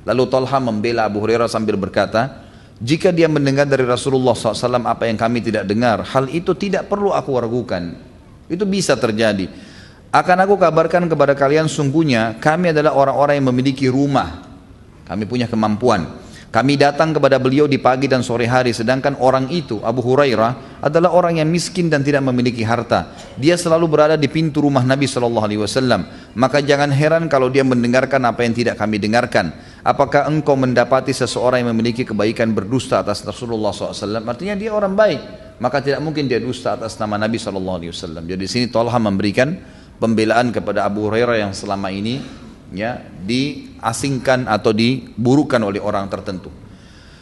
[0.06, 2.49] Lalu Talha membela Abu Hurairah sambil berkata,
[2.80, 7.12] Jika dia mendengar dari Rasulullah SAW apa yang kami tidak dengar, hal itu tidak perlu
[7.12, 7.92] aku ragukan.
[8.48, 9.52] Itu bisa terjadi.
[10.10, 14.48] Akan aku kabarkan kepada kalian sungguhnya kami adalah orang-orang yang memiliki rumah.
[15.06, 16.08] Kami punya kemampuan.
[16.50, 21.14] Kami datang kepada beliau di pagi dan sore hari sedangkan orang itu Abu Hurairah adalah
[21.14, 23.14] orang yang miskin dan tidak memiliki harta.
[23.38, 26.10] Dia selalu berada di pintu rumah Nabi Shallallahu alaihi wasallam.
[26.34, 29.54] Maka jangan heran kalau dia mendengarkan apa yang tidak kami dengarkan.
[29.80, 34.28] Apakah engkau mendapati seseorang yang memiliki kebaikan berdusta atas Rasulullah SAW?
[34.28, 35.22] Artinya dia orang baik.
[35.64, 38.28] Maka tidak mungkin dia dusta atas nama Nabi SAW.
[38.28, 39.56] Jadi di sini Tolha memberikan
[40.00, 42.20] pembelaan kepada Abu Hurairah yang selama ini
[42.76, 46.52] ya diasingkan atau diburukan oleh orang tertentu.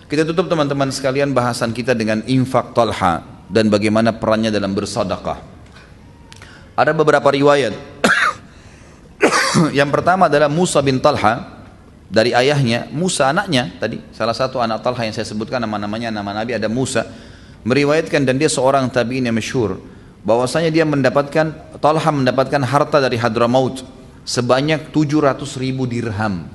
[0.07, 3.21] Kita tutup teman-teman sekalian bahasan kita dengan infak talha
[3.51, 5.37] dan bagaimana perannya dalam bersedekah.
[6.77, 7.73] Ada beberapa riwayat.
[9.77, 11.56] yang pertama adalah Musa bin Talha
[12.07, 16.55] dari ayahnya, Musa anaknya tadi, salah satu anak Talha yang saya sebutkan nama-namanya nama Nabi
[16.55, 17.03] ada Musa,
[17.67, 19.75] meriwayatkan dan dia seorang tabi'in yang masyhur
[20.23, 23.83] bahwasanya dia mendapatkan Talha mendapatkan harta dari Hadramaut
[24.23, 26.47] sebanyak 700 ribu dirham.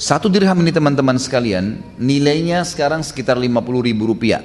[0.00, 4.40] Satu dirham ini teman-teman sekalian, nilainya sekarang sekitar 50 ribu rupiah.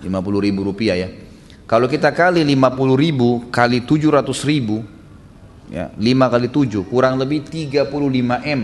[0.00, 0.08] 50
[0.40, 1.08] ribu rupiah ya.
[1.68, 4.80] Kalau kita kali 50 ribu kali 700 ribu,
[5.72, 7.88] ya, 5 kali 7 kurang lebih 35
[8.44, 8.62] M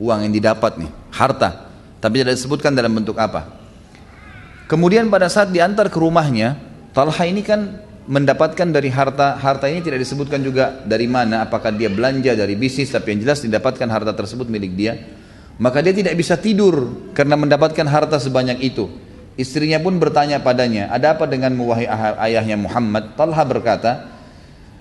[0.00, 1.68] uang yang didapat nih, harta.
[2.00, 3.60] Tapi tidak disebutkan dalam bentuk apa.
[4.64, 6.56] Kemudian pada saat diantar ke rumahnya,
[6.96, 11.86] Talha ini kan mendapatkan dari harta harta ini tidak disebutkan juga dari mana apakah dia
[11.86, 14.98] belanja dari bisnis tapi yang jelas didapatkan harta tersebut milik dia
[15.62, 18.90] maka dia tidak bisa tidur karena mendapatkan harta sebanyak itu
[19.38, 21.86] istrinya pun bertanya padanya ada apa dengan wahai
[22.26, 23.92] ayahnya Muhammad Talha berkata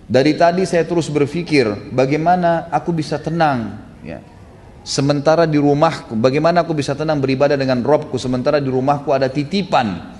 [0.09, 4.19] dari tadi saya terus berpikir bagaimana aku bisa tenang ya
[4.81, 10.17] sementara di rumahku bagaimana aku bisa tenang beribadah dengan Robku sementara di rumahku ada titipan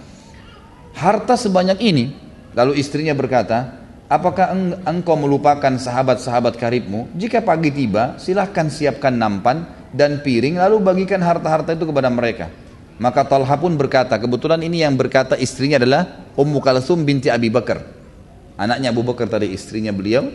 [0.94, 3.78] harta sebanyak ini Lalu istrinya berkata,
[4.10, 4.52] apakah
[4.90, 7.10] engkau melupakan sahabat-sahabat karibmu?
[7.14, 12.50] Jika pagi tiba, silahkan siapkan nampan dan piring lalu bagikan harta-harta itu kepada mereka.
[13.00, 17.99] Maka Talha pun berkata, kebetulan ini yang berkata istrinya adalah Ummu Kalsum binti Abi Bakar.
[18.60, 20.28] Anaknya Abu Bakar tadi istrinya beliau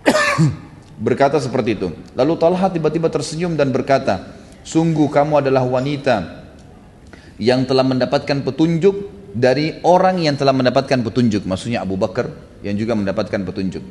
[1.04, 1.92] berkata seperti itu.
[2.16, 4.32] Lalu Talha tiba-tiba tersenyum dan berkata,
[4.64, 6.40] sungguh kamu adalah wanita
[7.36, 11.44] yang telah mendapatkan petunjuk dari orang yang telah mendapatkan petunjuk.
[11.44, 12.32] Maksudnya Abu Bakar
[12.64, 13.84] yang juga mendapatkan petunjuk.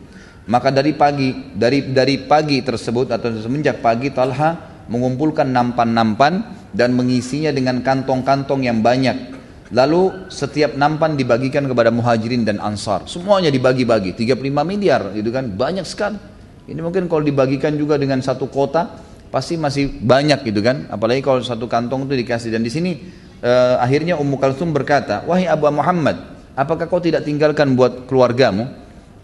[0.49, 7.53] Maka dari pagi dari dari pagi tersebut atau semenjak pagi Talha mengumpulkan nampan-nampan dan mengisinya
[7.53, 9.38] dengan kantong-kantong yang banyak
[9.69, 15.85] lalu setiap nampan dibagikan kepada muhajirin dan ansar semuanya dibagi-bagi 35 miliar itu kan banyak
[15.85, 16.17] sekali
[16.69, 21.41] ini mungkin kalau dibagikan juga dengan satu kota pasti masih banyak gitu kan apalagi kalau
[21.45, 22.91] satu kantong itu dikasih dan di sini
[23.43, 26.17] uh, akhirnya Ummu Kalsum berkata, "Wahai Abu Muhammad,
[26.55, 28.67] apakah kau tidak tinggalkan buat keluargamu?"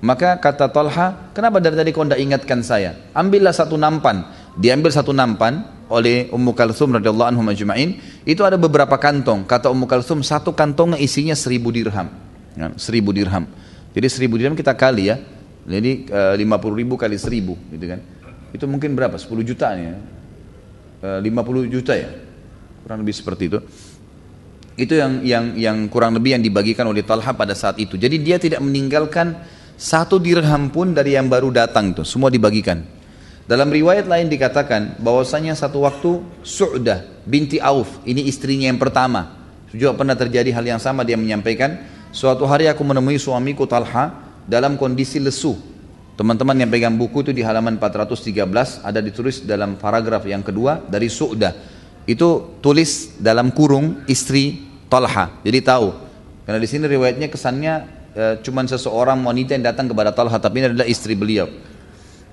[0.04, 3.10] Maka kata Talha, "Kenapa dari tadi kau tidak ingatkan saya?
[3.16, 8.02] Ambillah satu nampan." Diambil satu nampan oleh Ummu Kalsum radhiyallahu anhu majma'in.
[8.26, 9.45] Itu ada beberapa kantong.
[9.45, 12.10] Kata Ummu Kalsum, satu kantong isinya seribu dirham.
[12.57, 13.45] Ya, seribu dirham.
[13.94, 15.22] Jadi seribu dirham kita kali ya.
[15.66, 17.99] Jadi eh, lima puluh ribu kali seribu, gitu kan?
[18.56, 19.20] Itu mungkin berapa?
[19.20, 19.99] 10 juta ya.
[21.20, 22.07] Lima puluh juta ya.
[22.82, 23.60] Kurang lebih seperti itu.
[24.80, 27.99] Itu yang yang yang kurang lebih yang dibagikan oleh Talha pada saat itu.
[27.99, 29.36] Jadi dia tidak meninggalkan
[29.76, 32.84] satu dirham pun dari yang baru datang itu, semua dibagikan.
[33.46, 39.38] Dalam riwayat lain dikatakan bahwasanya satu waktu Su'dah binti Auf, ini istrinya yang pertama.
[39.70, 41.78] Juga pernah terjadi hal yang sama dia menyampaikan,
[42.10, 44.18] suatu hari aku menemui suamiku Talha
[44.50, 45.54] dalam kondisi lesu.
[46.18, 51.12] Teman-teman yang pegang buku itu di halaman 413 ada ditulis dalam paragraf yang kedua dari
[51.12, 55.42] Su'dah itu tulis dalam kurung istri Talha.
[55.42, 55.90] Jadi tahu.
[56.46, 57.74] Karena di sini riwayatnya kesannya
[58.14, 61.50] e, cuman seseorang wanita yang datang kepada Talha tapi ini adalah istri beliau.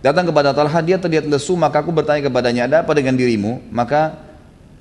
[0.02, 3.62] Datang kepada Talha dia terlihat lesu maka aku bertanya kepadanya ada apa dengan dirimu?
[3.70, 4.18] Maka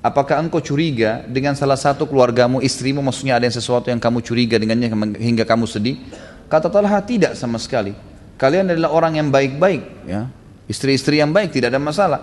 [0.02, 4.58] apakah engkau curiga dengan salah satu keluargamu istrimu maksudnya ada yang sesuatu yang kamu curiga
[4.58, 4.90] dengannya
[5.22, 6.02] hingga kamu sedih?
[6.50, 7.94] Kata Talha tidak sama sekali.
[8.34, 10.26] Kalian adalah orang yang baik-baik ya.
[10.66, 12.20] Istri-istri yang baik tidak ada masalah.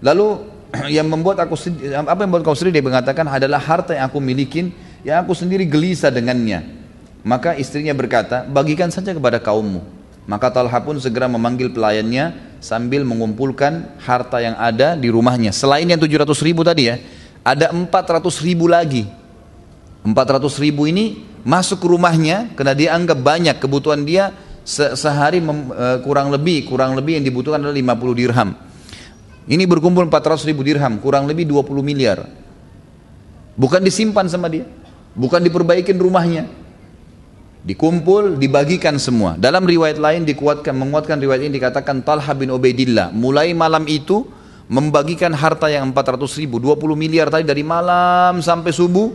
[0.00, 0.56] Lalu
[0.96, 1.52] yang membuat aku
[1.92, 4.72] apa yang membuat kau sedih dia mengatakan adalah harta yang aku milikin
[5.04, 6.64] yang aku sendiri gelisah dengannya
[7.24, 9.97] maka istrinya berkata bagikan saja kepada kaummu
[10.28, 15.98] maka Talha pun segera memanggil pelayannya sambil mengumpulkan harta yang ada di rumahnya selain yang
[15.98, 17.00] 700 ribu tadi ya
[17.40, 17.88] ada 400
[18.44, 19.08] ribu lagi
[20.04, 20.12] 400
[20.60, 24.30] ribu ini masuk ke rumahnya karena dia anggap banyak kebutuhan dia
[24.68, 28.68] sehari eh, kurang lebih kurang lebih yang dibutuhkan adalah 50 dirham
[29.48, 32.28] ini berkumpul 400 ribu dirham, kurang lebih 20 miliar.
[33.56, 34.68] Bukan disimpan sama dia.
[35.16, 36.44] Bukan diperbaikin rumahnya.
[37.66, 39.34] Dikumpul, dibagikan semua.
[39.34, 43.10] Dalam riwayat lain dikuatkan, menguatkan riwayat ini dikatakan Talha bin Ubaidillah.
[43.10, 44.24] Mulai malam itu
[44.70, 49.10] membagikan harta yang 400 ribu, 20 miliar tadi dari malam sampai subuh.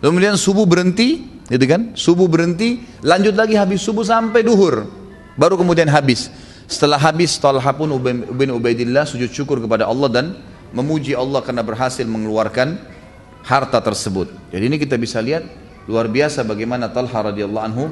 [0.00, 1.92] Kemudian subuh berhenti, gitu kan?
[1.92, 4.88] Subuh berhenti, lanjut lagi habis subuh sampai duhur.
[5.36, 6.32] Baru kemudian habis.
[6.66, 7.92] Setelah habis Talha pun
[8.34, 10.26] bin Ubaidillah sujud syukur kepada Allah dan
[10.74, 12.80] memuji Allah karena berhasil mengeluarkan
[13.46, 14.26] harta tersebut.
[14.50, 15.46] Jadi ini kita bisa lihat
[15.86, 17.84] luar biasa bagaimana Talha radhiyallahu anhu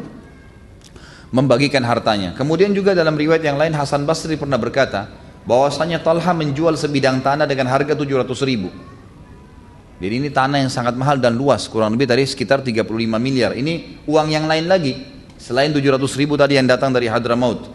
[1.35, 2.35] membagikan hartanya.
[2.39, 5.11] Kemudian juga dalam riwayat yang lain Hasan Basri pernah berkata
[5.43, 8.71] bahwasanya Talha menjual sebidang tanah dengan harga 700 ribu.
[9.99, 12.87] Jadi ini tanah yang sangat mahal dan luas, kurang lebih tadi sekitar 35
[13.19, 13.55] miliar.
[13.55, 15.07] Ini uang yang lain lagi,
[15.39, 17.71] selain 700 ribu tadi yang datang dari Hadramaut.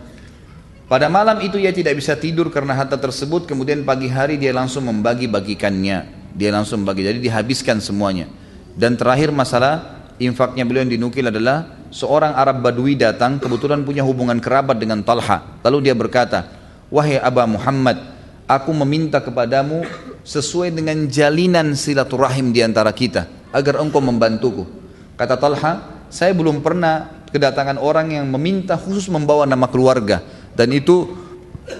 [0.90, 4.90] Pada malam itu ia tidak bisa tidur karena harta tersebut, kemudian pagi hari dia langsung
[4.90, 6.20] membagi-bagikannya.
[6.34, 7.06] Dia langsung bagi.
[7.06, 8.26] Jadi dihabiskan semuanya.
[8.74, 14.38] Dan terakhir masalah infaknya beliau yang dinukil adalah seorang Arab Badui datang kebetulan punya hubungan
[14.38, 15.60] kerabat dengan Talha.
[15.66, 16.46] Lalu dia berkata,
[16.92, 17.98] "Wahai Aba Muhammad,
[18.46, 19.88] aku meminta kepadamu
[20.28, 23.26] sesuai dengan jalinan silaturahim di antara kita
[23.56, 24.68] agar engkau membantuku."
[25.16, 30.22] Kata Talha, "Saya belum pernah kedatangan orang yang meminta khusus membawa nama keluarga
[30.54, 31.16] dan itu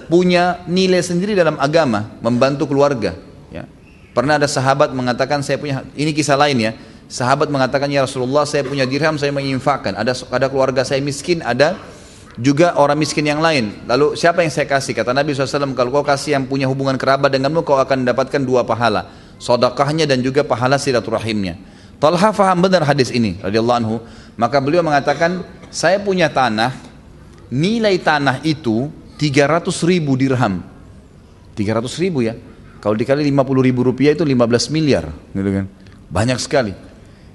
[0.06, 3.18] punya nilai sendiri dalam agama membantu keluarga
[4.10, 6.72] Pernah ada sahabat mengatakan saya punya ini kisah lain ya.
[7.10, 9.98] Sahabat mengatakan ya Rasulullah saya punya dirham saya menginfakkan.
[9.98, 11.74] Ada ada keluarga saya miskin, ada
[12.38, 13.82] juga orang miskin yang lain.
[13.90, 14.94] Lalu siapa yang saya kasih?
[14.94, 18.62] Kata Nabi SAW, kalau kau kasih yang punya hubungan kerabat denganmu, kau akan mendapatkan dua
[18.62, 19.10] pahala.
[19.42, 21.58] Sodakahnya dan juga pahala silaturahimnya.
[21.98, 23.96] Talha faham benar hadis ini, radhiyallahu anhu.
[24.38, 26.72] Maka beliau mengatakan, saya punya tanah,
[27.50, 28.86] nilai tanah itu
[29.18, 30.62] 300 ribu dirham.
[31.58, 32.38] 300 ribu ya.
[32.80, 35.66] Kalau dikali 50 ribu rupiah itu 15 miliar, gitu kan?
[36.08, 36.72] Banyak sekali.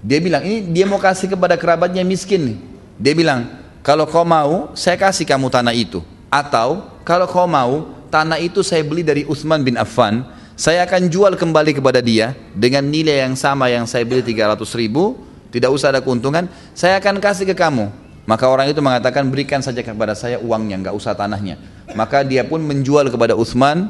[0.05, 2.57] Dia bilang, ini dia mau kasih kepada kerabatnya miskin nih.
[3.01, 3.49] Dia bilang,
[3.81, 6.05] kalau kau mau, saya kasih kamu tanah itu.
[6.29, 10.21] Atau, kalau kau mau, tanah itu saya beli dari Uthman bin Affan,
[10.53, 15.17] saya akan jual kembali kepada dia dengan nilai yang sama yang saya beli 300 ribu,
[15.49, 16.45] tidak usah ada keuntungan,
[16.77, 17.89] saya akan kasih ke kamu.
[18.29, 21.57] Maka orang itu mengatakan berikan saja kepada saya uangnya, nggak usah tanahnya.
[21.97, 23.89] Maka dia pun menjual kepada Uthman,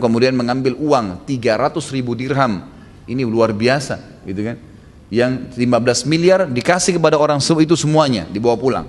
[0.00, 2.72] kemudian mengambil uang 300 ribu dirham.
[3.04, 4.75] Ini luar biasa, gitu kan?
[5.06, 8.86] Yang 15 miliar dikasih kepada orang itu semuanya dibawa pulang.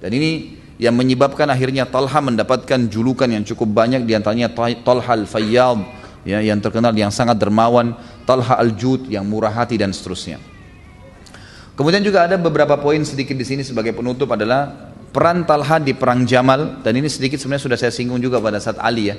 [0.00, 5.78] Dan ini yang menyebabkan akhirnya Talha mendapatkan julukan yang cukup banyak di antaranya Talha al-Fayyad
[6.26, 7.94] ya, yang terkenal yang sangat dermawan,
[8.26, 10.42] Talha al-Jud yang murah hati dan seterusnya.
[11.74, 16.26] Kemudian juga ada beberapa poin sedikit di sini sebagai penutup adalah peran Talha di perang
[16.26, 19.16] Jamal dan ini sedikit sebenarnya sudah saya singgung juga pada saat Ali ya.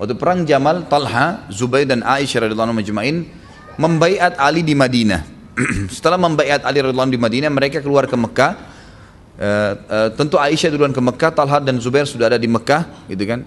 [0.00, 3.16] Waktu perang Jamal, Talha, Zubair dan Aisyah radhiyallahu anhu majma'in
[3.78, 5.33] membaiat Ali di Madinah.
[5.94, 8.52] Setelah membaiat Ali radhiyallahu anhu di Madinah, mereka keluar ke Mekah.
[9.34, 13.24] Uh, uh, tentu Aisyah duluan ke Mekah, Talha dan Zubair sudah ada di Mekah, gitu
[13.26, 13.42] kan.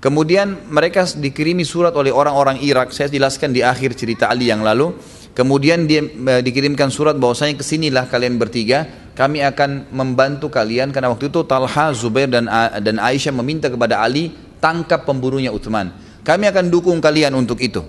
[0.00, 2.92] Kemudian mereka dikirimi surat oleh orang-orang Irak.
[2.96, 4.96] Saya jelaskan di akhir cerita Ali yang lalu
[5.30, 8.82] Kemudian dia e, dikirimkan surat bahwasanya ke sinilah kalian bertiga,
[9.14, 12.50] kami akan membantu kalian karena waktu itu Talha, Zubair dan
[12.82, 15.94] dan Aisyah meminta kepada Ali tangkap pemburunya Utsman.
[16.26, 17.86] Kami akan dukung kalian untuk itu.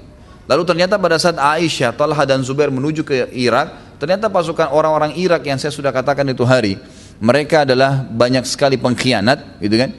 [0.50, 5.46] Lalu ternyata pada saat Aisyah, Talha dan Zubair menuju ke Irak, ternyata pasukan orang-orang Irak
[5.46, 6.82] yang saya sudah katakan itu hari,
[7.22, 9.94] mereka adalah banyak sekali pengkhianat, gitu kan?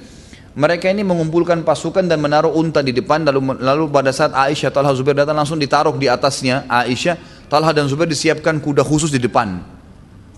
[0.52, 4.92] Mereka ini mengumpulkan pasukan dan menaruh unta di depan lalu lalu pada saat Aisyah, Talha,
[4.92, 7.16] Zubair datang langsung ditaruh di atasnya Aisyah
[7.52, 9.60] Talha dan Zubair disiapkan kuda khusus di depan.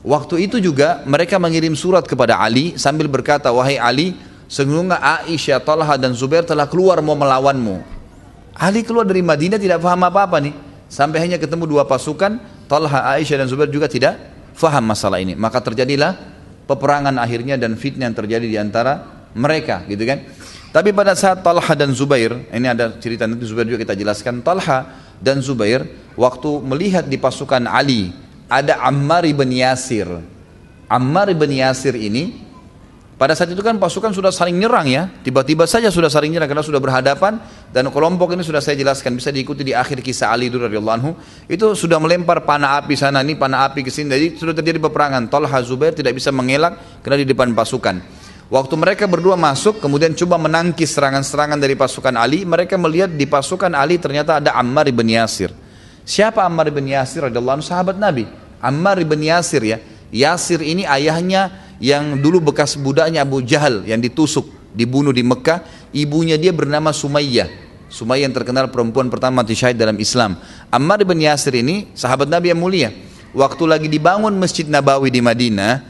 [0.03, 4.19] Waktu itu juga mereka mengirim surat kepada Ali sambil berkata, wahai Ali,
[4.51, 7.94] sesungguhnya Aisyah, Talha dan Zubair telah keluar mau melawanmu.
[8.55, 10.55] Ali keluar dari Madinah tidak paham apa-apa nih.
[10.87, 12.39] Sampai hanya ketemu dua pasukan,
[12.71, 14.15] Talha, Aisyah dan Zubair juga tidak
[14.55, 15.35] faham masalah ini.
[15.35, 16.15] Maka terjadilah
[16.71, 20.23] peperangan akhirnya dan fitnah yang terjadi di antara mereka gitu kan.
[20.75, 24.87] Tapi pada saat Talha dan Zubair, ini ada cerita nanti Zubair juga kita jelaskan, Talha
[25.23, 28.11] dan Zubair waktu melihat di pasukan Ali
[28.51, 30.07] ada Ammar ibn Yasir.
[30.91, 32.44] Ammar ibn Yasir ini
[33.15, 36.67] pada saat itu kan pasukan sudah saling nyerang ya, tiba-tiba saja sudah saling nyerang karena
[36.67, 37.39] sudah berhadapan
[37.71, 41.15] dan kelompok ini sudah saya jelaskan bisa diikuti di akhir kisah Ali radhiyallahu anhu
[41.47, 45.31] itu sudah melempar panah api sana ini panah api ke sini jadi sudah terjadi peperangan.
[45.31, 46.75] Talha Zubair tidak bisa mengelak
[47.07, 48.03] karena di depan pasukan.
[48.51, 53.73] Waktu mereka berdua masuk, kemudian coba menangkis serangan-serangan dari pasukan Ali, mereka melihat di pasukan
[53.73, 55.55] Ali ternyata ada Ammar ibn Yasir.
[56.03, 58.29] Siapa Ammar ibn Yasir adalah sahabat Nabi.
[58.59, 59.79] Ammar ibn Yasir ya.
[60.13, 65.63] Yasir ini ayahnya yang dulu bekas budaknya Abu Jahal yang ditusuk, dibunuh di Mekah.
[65.95, 67.47] Ibunya dia bernama Sumayyah.
[67.87, 70.35] Sumayyah yang terkenal perempuan pertama mati syahid dalam Islam.
[70.75, 72.91] Ammar bin Yasir ini sahabat Nabi yang mulia.
[73.35, 75.83] Waktu lagi dibangun Masjid Nabawi di Madinah,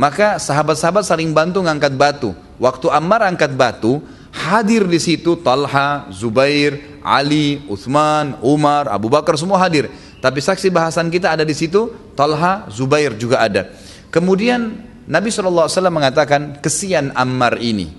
[0.00, 2.32] maka sahabat-sahabat saling bantu ngangkat batu.
[2.56, 4.00] Waktu Ammar angkat batu,
[4.32, 9.92] hadir di situ Talha, Zubair, Ali, Uthman, Umar, Abu Bakar semua hadir.
[10.20, 13.72] Tapi saksi bahasan kita ada di situ, Talha, Zubair juga ada.
[14.12, 17.90] Kemudian Nabi SAW mengatakan, kesian Ammar ini.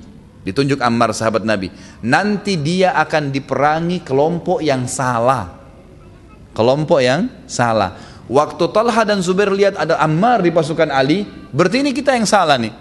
[0.47, 1.67] Ditunjuk Ammar sahabat Nabi.
[2.07, 5.59] Nanti dia akan diperangi kelompok yang salah.
[6.55, 7.99] Kelompok yang salah.
[8.31, 12.55] Waktu Talha dan Zubair lihat ada Ammar di pasukan Ali, berarti ini kita yang salah
[12.55, 12.71] nih.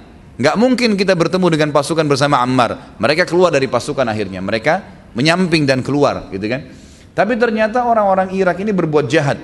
[0.40, 2.96] Gak mungkin kita bertemu dengan pasukan bersama Ammar.
[3.02, 4.38] Mereka keluar dari pasukan akhirnya.
[4.38, 4.74] Mereka
[5.18, 6.70] menyamping dan keluar, gitu kan?
[7.18, 9.42] Tapi ternyata orang-orang Irak ini berbuat jahat.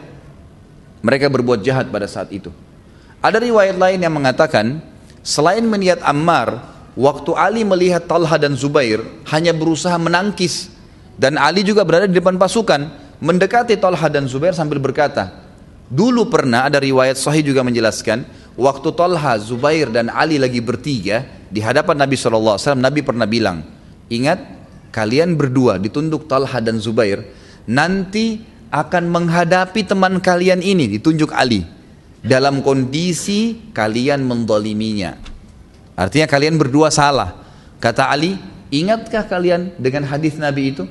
[1.03, 2.55] Mereka berbuat jahat pada saat itu.
[3.27, 4.79] Ada riwayat lain yang mengatakan,
[5.27, 10.73] selain meniat Ammar, Waktu Ali melihat Talha dan Zubair hanya berusaha menangkis.
[11.21, 12.89] Dan Ali juga berada di depan pasukan
[13.21, 15.45] mendekati Talha dan Zubair sambil berkata
[15.87, 18.27] dulu pernah ada riwayat sahih juga menjelaskan
[18.59, 23.65] waktu Talha, Zubair dan Ali lagi bertiga di hadapan Nabi SAW Nabi pernah bilang
[24.13, 24.41] ingat
[24.93, 27.25] kalian berdua ditunduk Talha dan Zubair
[27.65, 31.65] nanti akan menghadapi teman kalian ini ditunjuk Ali
[32.27, 35.27] dalam kondisi kalian mendoliminya
[35.97, 37.41] Artinya kalian berdua salah.
[37.81, 38.37] Kata Ali,
[38.69, 40.85] ingatkah kalian dengan hadis Nabi itu?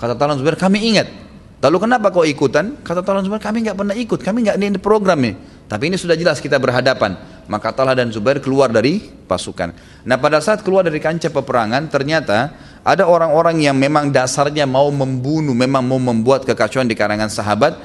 [0.00, 1.12] Kata Talon Zubair, kami ingat.
[1.60, 2.80] Lalu kenapa kau ikutan?
[2.80, 5.32] Kata Talon Zubair, kami nggak pernah ikut, kami nggak ini.
[5.68, 7.20] Tapi ini sudah jelas kita berhadapan.
[7.46, 8.98] Maka Talha dan Zubair keluar dari
[9.28, 9.76] pasukan.
[10.08, 15.52] Nah pada saat keluar dari kancah peperangan, ternyata ada orang-orang yang memang dasarnya mau membunuh,
[15.52, 17.76] memang mau membuat kekacauan di kalangan sahabat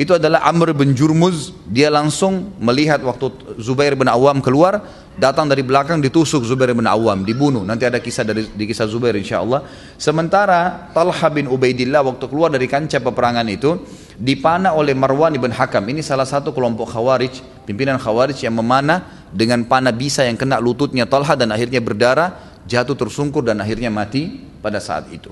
[0.00, 1.52] itu adalah Amr bin Jurmuz.
[1.68, 4.80] Dia langsung melihat waktu Zubair bin Awam keluar
[5.20, 7.60] datang dari belakang ditusuk Zubair bin Awam dibunuh.
[7.68, 9.60] Nanti ada kisah dari di kisah Zubair insya Allah
[10.00, 13.76] sementara Talha bin Ubaidillah waktu keluar dari kancah peperangan itu
[14.16, 15.84] dipanah oleh Marwan bin Hakam.
[15.84, 21.04] Ini salah satu kelompok khawarij pimpinan khawarij yang memanah dengan panah bisa yang kena lututnya
[21.04, 25.28] Talha dan akhirnya berdarah jatuh tersungkur dan akhirnya mati pada saat itu.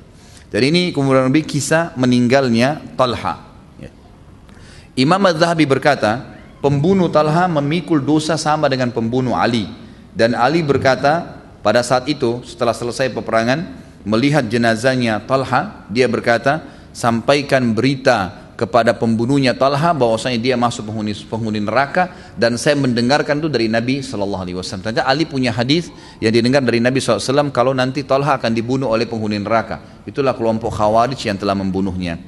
[0.52, 3.47] Jadi ini kemudian lebih kisah meninggalnya Talha
[4.98, 6.26] Imam Az-Zahabi berkata,
[6.58, 9.70] pembunuh Talha memikul dosa sama dengan pembunuh Ali.
[10.10, 13.62] Dan Ali berkata, pada saat itu setelah selesai peperangan,
[14.02, 21.62] melihat jenazahnya Talha, dia berkata, sampaikan berita kepada pembunuhnya Talha bahwasanya dia masuk penghuni, penghuni
[21.62, 24.82] neraka dan saya mendengarkan itu dari Nabi Shallallahu Alaihi Wasallam.
[24.82, 29.06] Ternyata Ali punya hadis yang didengar dari Nabi SAW kalau nanti Talha akan dibunuh oleh
[29.06, 30.02] penghuni neraka.
[30.02, 32.18] Itulah kelompok Khawarij yang telah membunuhnya.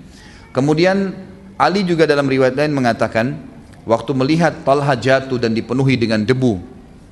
[0.54, 1.29] Kemudian
[1.60, 3.36] Ali juga dalam riwayat lain mengatakan,
[3.84, 6.56] waktu melihat Talha jatuh dan dipenuhi dengan debu,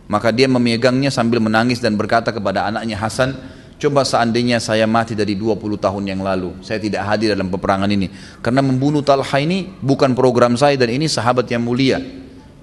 [0.09, 3.37] maka dia memegangnya sambil menangis dan berkata kepada anaknya Hasan,
[3.77, 8.09] coba seandainya saya mati dari 20 tahun yang lalu, saya tidak hadir dalam peperangan ini.
[8.41, 12.01] Karena membunuh Talha ini bukan program saya dan ini sahabat yang mulia.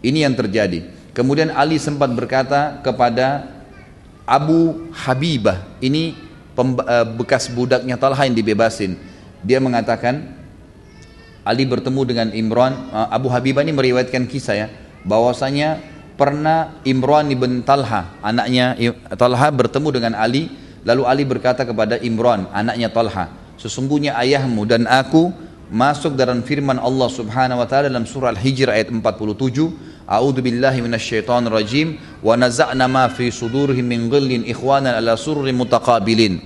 [0.01, 0.89] Ini yang terjadi.
[1.13, 3.45] Kemudian Ali sempat berkata kepada
[4.25, 6.17] Abu Habibah, ini
[6.57, 8.97] eh, bekas budaknya Talha yang dibebasin.
[9.45, 10.44] Dia mengatakan,
[11.45, 12.89] Ali bertemu dengan Imran.
[12.89, 14.67] Uh, Abu Habibah ini meriwayatkan kisah ya
[15.05, 15.79] bahwasanya
[16.17, 18.73] pernah Imran ibn Talha anaknya
[19.13, 20.49] Talha bertemu dengan Ali
[20.81, 25.29] lalu Ali berkata kepada Imran anaknya Talha sesungguhnya ayahmu dan aku
[25.69, 31.49] masuk dalam firman Allah Subhanahu wa taala dalam surah Al-Hijr ayat 47 A'udzu billahi minasyaitonir
[31.49, 31.97] rajim.
[32.21, 36.37] Wa naza'na ma fi sudurihim min ghillin ikhwanan ala surri mutaqabilin.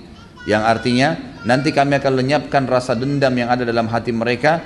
[0.48, 1.08] Yang artinya
[1.44, 4.64] nanti kami akan lenyapkan rasa dendam yang ada dalam hati mereka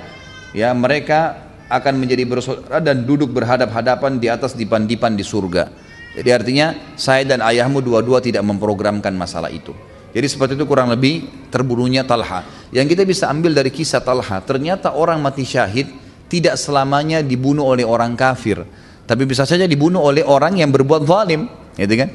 [0.55, 5.67] ya mereka akan menjadi bersaudara dan duduk berhadap-hadapan di atas dipan-dipan di surga.
[6.15, 9.75] Jadi artinya saya dan ayahmu dua-dua tidak memprogramkan masalah itu.
[10.15, 12.71] Jadi seperti itu kurang lebih terbunuhnya Talha.
[12.71, 15.91] Yang kita bisa ambil dari kisah Talha, ternyata orang mati syahid
[16.31, 18.63] tidak selamanya dibunuh oleh orang kafir,
[19.03, 22.09] tapi bisa saja dibunuh oleh orang yang berbuat zalim, gitu kan?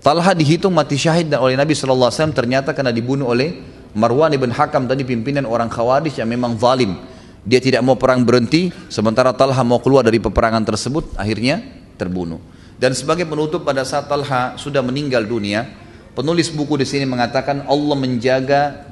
[0.00, 3.54] Talha dihitung mati syahid dan oleh Nabi SAW ternyata karena dibunuh oleh
[3.92, 6.96] Marwan ibn Hakam tadi pimpinan orang Khawarij yang memang zalim.
[7.42, 11.58] Dia tidak mau perang berhenti, sementara Talha mau keluar dari peperangan tersebut, akhirnya
[11.98, 12.38] terbunuh.
[12.78, 15.66] Dan sebagai penutup pada saat Talha sudah meninggal dunia,
[16.14, 18.86] penulis buku di sini mengatakan Allah menjaga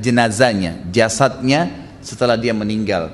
[0.00, 1.68] jenazahnya, jasadnya
[2.00, 3.12] setelah dia meninggal.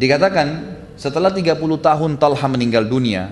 [0.00, 3.28] Dikatakan setelah 30 tahun Talha meninggal dunia,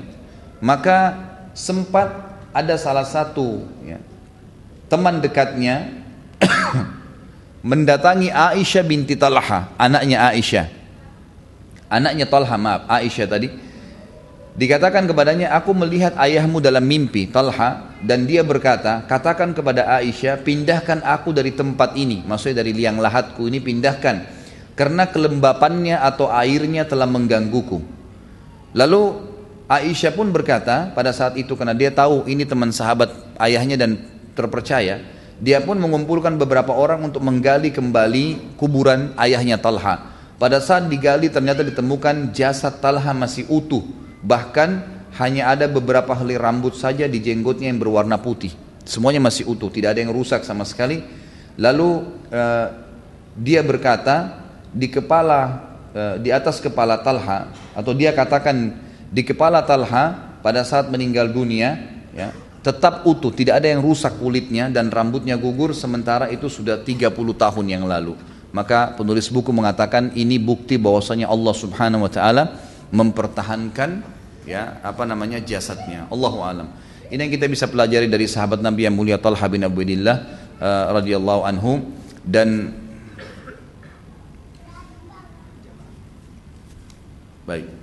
[0.61, 1.17] maka
[1.57, 3.97] sempat ada salah satu ya,
[4.89, 6.05] teman dekatnya
[7.67, 10.71] mendatangi Aisyah binti Talha, anaknya Aisyah.
[11.91, 13.51] Anaknya Talha, maaf, Aisyah tadi.
[14.57, 21.03] Dikatakan kepadanya, aku melihat ayahmu dalam mimpi, Talha, dan dia berkata, katakan kepada Aisyah, pindahkan
[21.03, 24.25] aku dari tempat ini, maksudnya dari liang lahatku ini pindahkan,
[24.79, 27.83] karena kelembapannya atau airnya telah menggangguku.
[28.73, 29.03] Lalu
[29.67, 33.99] Aisyah pun berkata pada saat itu karena dia tahu ini teman sahabat ayahnya dan
[34.33, 40.17] terpercaya, dia pun mengumpulkan beberapa orang untuk menggali kembali kuburan ayahnya Talha.
[40.37, 43.85] Pada saat digali ternyata ditemukan jasad Talha masih utuh
[44.27, 44.71] Bahkan
[45.23, 48.51] hanya ada beberapa helai rambut saja di jenggotnya yang berwarna putih.
[48.83, 51.03] Semuanya masih utuh, tidak ada yang rusak sama sekali.
[51.57, 51.91] Lalu
[52.35, 52.67] uh,
[53.39, 54.45] dia berkata
[54.75, 55.41] di kepala
[55.95, 58.77] uh, di atas kepala Talha atau dia katakan
[59.09, 61.81] di kepala Talha pada saat meninggal dunia
[62.13, 62.35] ya
[62.67, 67.67] tetap utuh, tidak ada yang rusak kulitnya dan rambutnya gugur sementara itu sudah 30 tahun
[67.71, 68.19] yang lalu.
[68.51, 72.59] Maka penulis buku mengatakan ini bukti bahwasanya Allah Subhanahu wa taala
[72.91, 74.03] mempertahankan
[74.43, 76.11] ya apa namanya jasadnya.
[76.11, 76.67] Allahu alam.
[77.07, 80.17] Ini yang kita bisa pelajari dari sahabat Nabi yang mulia Talha bin Ubaidillah
[80.59, 81.87] uh, radhiyallahu anhu.
[82.27, 82.75] Dan
[87.47, 87.76] baik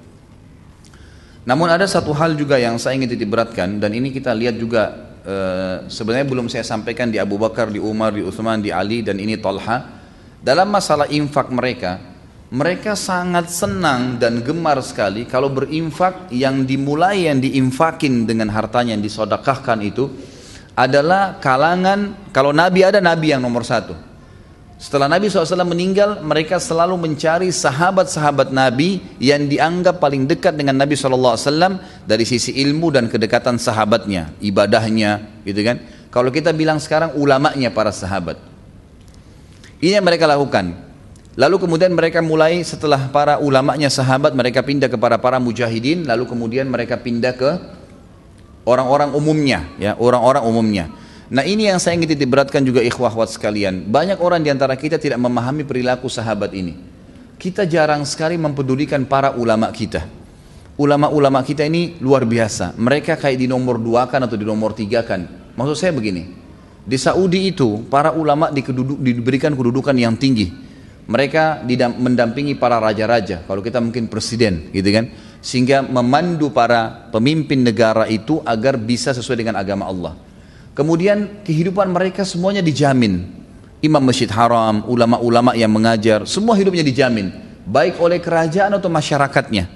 [1.44, 5.12] namun ada satu hal juga yang saya ingin titip beratkan dan ini kita lihat juga
[5.28, 9.20] uh, sebenarnya belum saya sampaikan di Abu Bakar, di Umar, di Uthman, di Ali dan
[9.20, 10.02] ini Talha.
[10.44, 12.14] Dalam masalah infak mereka
[12.54, 19.02] mereka sangat senang dan gemar sekali kalau berinfak yang dimulai yang diinfakin dengan hartanya yang
[19.02, 20.06] disodakahkan itu
[20.78, 23.98] adalah kalangan kalau Nabi ada Nabi yang nomor satu
[24.82, 31.00] setelah Nabi SAW meninggal mereka selalu mencari sahabat-sahabat Nabi yang dianggap paling dekat dengan Nabi
[31.00, 35.80] SAW dari sisi ilmu dan kedekatan sahabatnya ibadahnya gitu kan?
[36.12, 38.38] Kalau kita bilang sekarang ulamanya para sahabat.
[39.82, 40.78] Ini yang mereka lakukan.
[41.34, 46.70] Lalu kemudian mereka mulai setelah para ulamanya sahabat mereka pindah kepada para mujahidin lalu kemudian
[46.70, 47.52] mereka pindah ke
[48.70, 50.86] orang-orang umumnya ya orang-orang umumnya.
[51.32, 53.88] Nah ini yang saya ingin titip beratkan juga ikhwah wat sekalian.
[53.88, 56.76] Banyak orang di antara kita tidak memahami perilaku sahabat ini.
[57.40, 60.04] Kita jarang sekali mempedulikan para ulama kita.
[60.76, 62.74] Ulama-ulama kita ini luar biasa.
[62.76, 65.54] Mereka kayak di nomor dua kan atau di nomor tiga kan.
[65.54, 66.42] Maksud saya begini.
[66.84, 70.74] Di Saudi itu para ulama diberikan kedudukan yang tinggi
[71.04, 71.60] mereka
[72.00, 75.12] mendampingi para raja-raja, kalau kita mungkin presiden, gitu kan,
[75.44, 80.16] sehingga memandu para pemimpin negara itu agar bisa sesuai dengan agama Allah.
[80.74, 83.30] Kemudian kehidupan mereka semuanya dijamin.
[83.84, 87.30] Imam Masjid Haram, ulama-ulama yang mengajar, semua hidupnya dijamin,
[87.68, 89.70] baik oleh kerajaan atau masyarakatnya.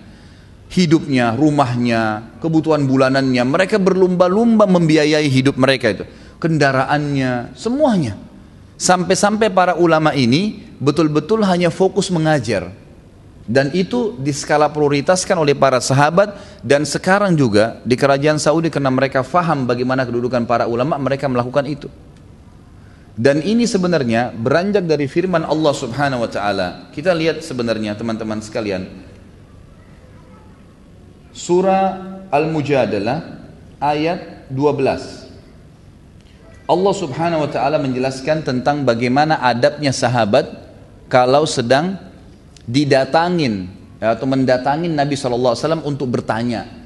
[0.68, 6.04] Hidupnya, rumahnya, kebutuhan bulanannya, mereka berlumba-lumba membiayai hidup mereka itu.
[6.40, 8.18] Kendaraannya, semuanya.
[8.80, 12.74] Sampai-sampai para ulama ini betul-betul hanya fokus mengajar.
[13.48, 19.24] Dan itu diskala prioritaskan oleh para sahabat dan sekarang juga di kerajaan Saudi karena mereka
[19.24, 21.88] faham bagaimana kedudukan para ulama mereka melakukan itu.
[23.16, 26.92] Dan ini sebenarnya beranjak dari firman Allah Subhanahu wa taala.
[26.92, 28.84] Kita lihat sebenarnya teman-teman sekalian.
[31.32, 33.40] Surah Al-Mujadalah
[33.80, 35.28] ayat 12.
[36.68, 40.52] Allah subhanahu wa ta'ala menjelaskan tentang bagaimana adabnya sahabat
[41.08, 41.96] kalau sedang
[42.68, 45.56] didatangin atau mendatangin Nabi SAW
[45.88, 46.78] untuk bertanya.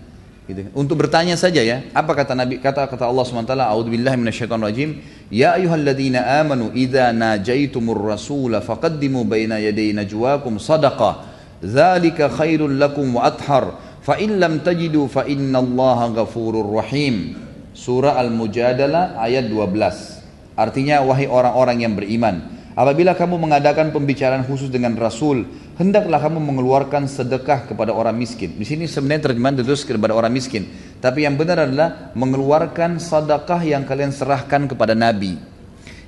[0.52, 0.68] Gitu.
[0.76, 1.86] untuk bertanya saja ya.
[1.96, 2.60] Apa kata Nabi?
[2.60, 4.90] Kata kata Allah SWT a'udzubillahi minasyaitonirrajim
[5.32, 11.24] ya ayyuhalladzina amanu idza najaitumur rasula faqaddimu baina yaday najwakum sadaqah
[11.64, 17.38] dzalika khairul lakum wa athhar fa in lam tajidu fa innallaha ghafurur rahim.
[17.72, 20.60] Surah Al-Mujadalah ayat 12.
[20.60, 25.48] Artinya wahai orang-orang yang beriman, apabila kamu mengadakan pembicaraan khusus dengan Rasul,
[25.80, 28.56] hendaklah kamu mengeluarkan sedekah kepada orang miskin.
[28.56, 30.68] Di sini sebenarnya terjemahan terus kepada orang miskin,
[31.00, 35.38] tapi yang benar adalah mengeluarkan sedekah yang kalian serahkan kepada Nabi.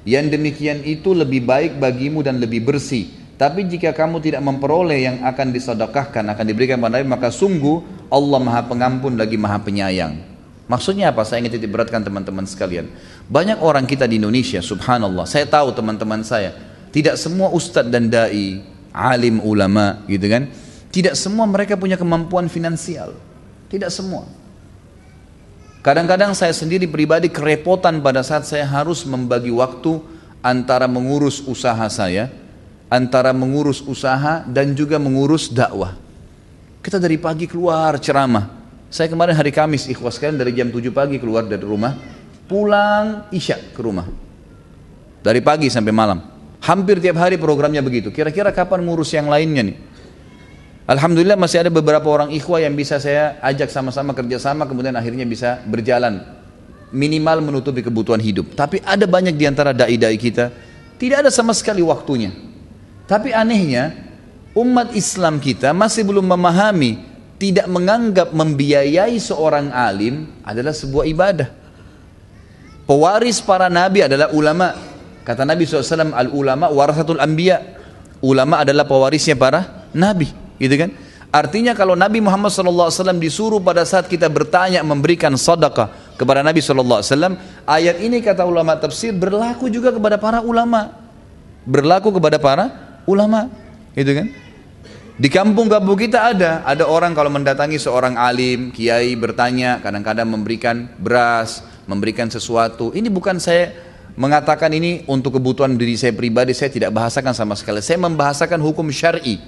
[0.03, 3.07] Yang demikian itu lebih baik bagimu dan lebih bersih.
[3.40, 8.40] Tapi jika kamu tidak memperoleh yang akan disedekahkan, akan diberikan kepada Nabi, maka sungguh Allah
[8.40, 10.32] Maha Pengampun lagi Maha Penyayang.
[10.64, 11.27] Maksudnya apa?
[11.27, 12.88] Saya ingin titip beratkan teman-teman sekalian.
[13.27, 15.27] Banyak orang kita di Indonesia, subhanallah.
[15.27, 16.56] Saya tahu teman-teman saya,
[16.95, 18.64] tidak semua ustadz dan dai,
[18.95, 20.48] alim ulama, gitu kan?
[20.94, 23.11] Tidak semua mereka punya kemampuan finansial.
[23.68, 24.23] Tidak semua.
[25.84, 29.99] Kadang-kadang saya sendiri pribadi kerepotan pada saat saya harus membagi waktu
[30.40, 32.31] antara mengurus usaha saya,
[32.88, 35.99] antara mengurus usaha dan juga mengurus dakwah.
[36.80, 38.62] Kita dari pagi keluar ceramah,
[38.94, 41.98] saya kemarin hari Kamis ikhwas sekalian dari jam 7 pagi keluar dari rumah,
[42.45, 44.06] pulang isya ke rumah.
[45.26, 46.22] Dari pagi sampai malam.
[46.61, 48.14] Hampir tiap hari programnya begitu.
[48.14, 49.78] Kira-kira kapan ngurus yang lainnya nih?
[50.86, 55.64] Alhamdulillah masih ada beberapa orang ikhwah yang bisa saya ajak sama-sama kerjasama kemudian akhirnya bisa
[55.65, 56.22] berjalan
[56.94, 58.53] minimal menutupi kebutuhan hidup.
[58.53, 60.53] Tapi ada banyak di antara dai-dai kita
[61.02, 62.30] tidak ada sama sekali waktunya.
[63.10, 63.95] Tapi anehnya
[64.53, 71.49] umat Islam kita masih belum memahami tidak menganggap membiayai seorang alim adalah sebuah ibadah.
[72.84, 74.76] Pewaris para nabi adalah ulama.
[75.23, 77.80] Kata Nabi SAW, al-ulama warasatul anbiya.
[78.19, 80.27] Ulama adalah pewarisnya para nabi
[80.60, 80.89] gitu kan?
[81.34, 87.01] Artinya kalau Nabi Muhammad SAW disuruh pada saat kita bertanya memberikan sedekah kepada Nabi SAW,
[87.65, 90.93] ayat ini kata ulama tafsir berlaku juga kepada para ulama,
[91.65, 92.65] berlaku kepada para
[93.10, 93.49] ulama,
[93.97, 94.30] gitu kan?
[95.24, 101.64] Di kampung-kampung kita ada, ada orang kalau mendatangi seorang alim, kiai bertanya, kadang-kadang memberikan beras,
[101.88, 102.91] memberikan sesuatu.
[102.91, 103.72] Ini bukan saya
[104.20, 107.80] mengatakan ini untuk kebutuhan diri saya pribadi, saya tidak bahasakan sama sekali.
[107.80, 109.40] Saya membahasakan hukum syar'i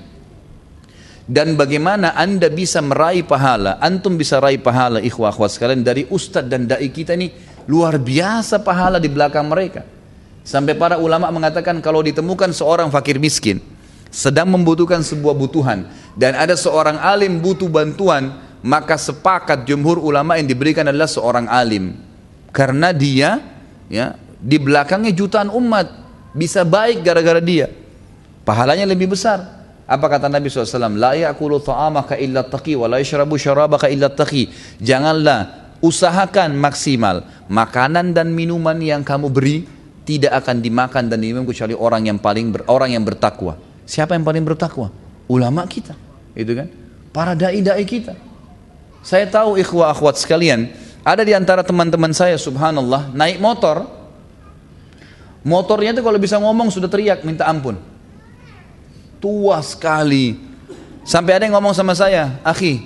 [1.27, 6.45] dan bagaimana anda bisa meraih pahala antum bisa raih pahala ikhwah akhwat sekalian dari ustadz
[6.45, 7.34] dan dai kita ini
[7.65, 9.81] luar biasa pahala di belakang mereka
[10.45, 13.57] sampai para ulama mengatakan kalau ditemukan seorang fakir miskin
[14.15, 18.31] sedang membutuhkan sebuah butuhan dan ada seorang alim butuh bantuan
[18.63, 21.99] maka sepakat jumhur ulama yang diberikan adalah seorang alim
[22.55, 23.43] karena dia
[23.91, 25.91] ya di belakangnya jutaan umat
[26.31, 27.67] bisa baik gara-gara dia
[28.47, 29.55] pahalanya lebih besar
[29.85, 30.97] apa kata Nabi SAW?
[30.97, 34.49] La ya'kulu ta'amaka illa taqi wa la yashrabu syarabaka illa taqi.
[34.81, 39.69] Janganlah usahakan maksimal makanan dan minuman yang kamu beri
[40.05, 43.61] tidak akan dimakan dan diminum kecuali orang yang paling ber, orang yang bertakwa.
[43.85, 44.89] Siapa yang paling bertakwa?
[45.25, 45.93] Ulama kita,
[46.33, 46.67] itu kan?
[47.09, 48.13] Para dai-dai kita.
[49.05, 50.73] Saya tahu ikhwah akhwat sekalian,
[51.05, 53.85] ada di antara teman-teman saya subhanallah naik motor.
[55.45, 57.77] Motornya itu kalau bisa ngomong sudah teriak minta ampun
[59.25, 60.37] tua sekali.
[61.01, 62.81] Sampai ada yang ngomong sama saya, akhi,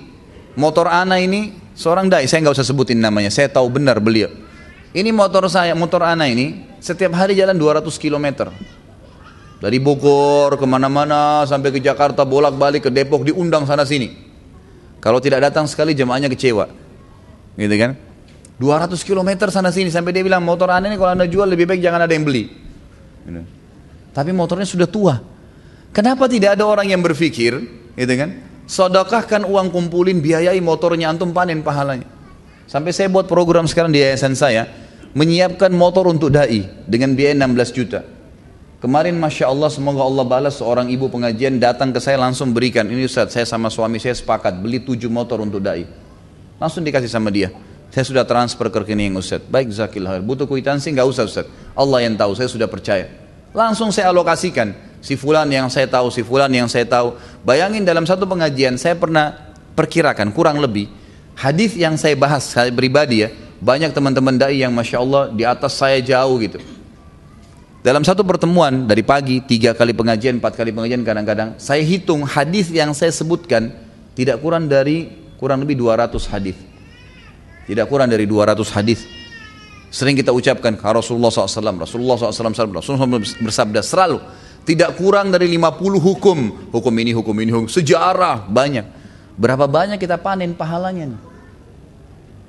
[0.56, 4.32] motor ana ini seorang dai, saya nggak usah sebutin namanya, saya tahu benar beliau.
[4.96, 8.52] Ini motor saya, motor ana ini setiap hari jalan 200 km.
[9.60, 14.08] Dari Bogor ke mana-mana sampai ke Jakarta bolak-balik ke Depok diundang sana sini.
[15.04, 16.68] Kalau tidak datang sekali jemaahnya kecewa,
[17.56, 17.96] gitu kan?
[18.60, 21.80] 200 km sana sini sampai dia bilang motor ana ini kalau anda jual lebih baik
[21.80, 22.52] jangan ada yang beli.
[23.24, 23.40] Gitu.
[24.12, 25.16] Tapi motornya sudah tua,
[25.90, 27.58] Kenapa tidak ada orang yang berpikir,
[27.98, 28.30] gitu kan?
[28.70, 32.06] Sodokahkan uang kumpulin biayai motornya antum panen pahalanya.
[32.70, 34.70] Sampai saya buat program sekarang di yayasan saya,
[35.18, 38.06] menyiapkan motor untuk dai dengan biaya 16 juta.
[38.80, 42.88] Kemarin Masya Allah semoga Allah balas seorang ibu pengajian datang ke saya langsung berikan.
[42.88, 45.84] Ini Ustaz saya sama suami saya sepakat beli 7 motor untuk dai.
[46.56, 47.52] Langsung dikasih sama dia.
[47.92, 49.44] Saya sudah transfer ke rekening Ustaz.
[49.44, 50.24] Baik zakillah.
[50.24, 51.46] Butuh kuitansi nggak usah Ustaz.
[51.76, 53.12] Allah yang tahu saya sudah percaya.
[53.52, 54.72] Langsung saya alokasikan
[55.04, 57.20] si fulan yang saya tahu, si fulan yang saya tahu.
[57.44, 60.88] Bayangin dalam satu pengajian saya pernah perkirakan kurang lebih
[61.36, 65.76] hadis yang saya bahas saya pribadi ya banyak teman-teman dai yang masya Allah di atas
[65.76, 66.79] saya jauh gitu.
[67.80, 72.68] Dalam satu pertemuan dari pagi tiga kali pengajian, empat kali pengajian kadang-kadang saya hitung hadis
[72.68, 73.72] yang saya sebutkan
[74.12, 75.08] tidak kurang dari
[75.40, 76.60] kurang lebih 200 hadis.
[77.64, 79.08] Tidak kurang dari 200 hadis.
[79.88, 83.16] Sering kita ucapkan Rasulullah SAW, Rasulullah SAW, Rasulullah SAW
[83.48, 84.20] bersabda selalu
[84.68, 86.38] tidak kurang dari 50 hukum.
[86.68, 87.68] Hukum ini, hukum ini, hukum.
[87.72, 88.84] Sejarah, banyak.
[89.40, 91.29] Berapa banyak kita panen pahalanya nih?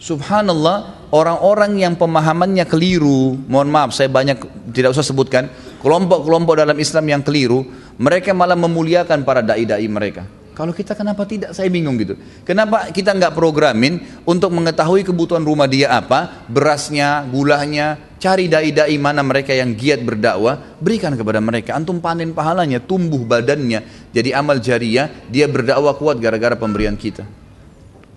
[0.01, 4.41] Subhanallah, orang-orang yang pemahamannya keliru, mohon maaf saya banyak
[4.73, 5.45] tidak usah sebutkan,
[5.77, 7.61] kelompok-kelompok dalam Islam yang keliru,
[8.01, 10.25] mereka malah memuliakan para dai-dai mereka.
[10.57, 11.53] Kalau kita kenapa tidak?
[11.53, 12.17] Saya bingung gitu.
[12.41, 19.21] Kenapa kita nggak programin untuk mengetahui kebutuhan rumah dia apa, berasnya, gulanya, cari dai-dai mana
[19.21, 21.77] mereka yang giat berdakwah, berikan kepada mereka.
[21.77, 27.40] Antum panen pahalanya, tumbuh badannya, jadi amal jariah, dia berdakwah kuat gara-gara pemberian kita.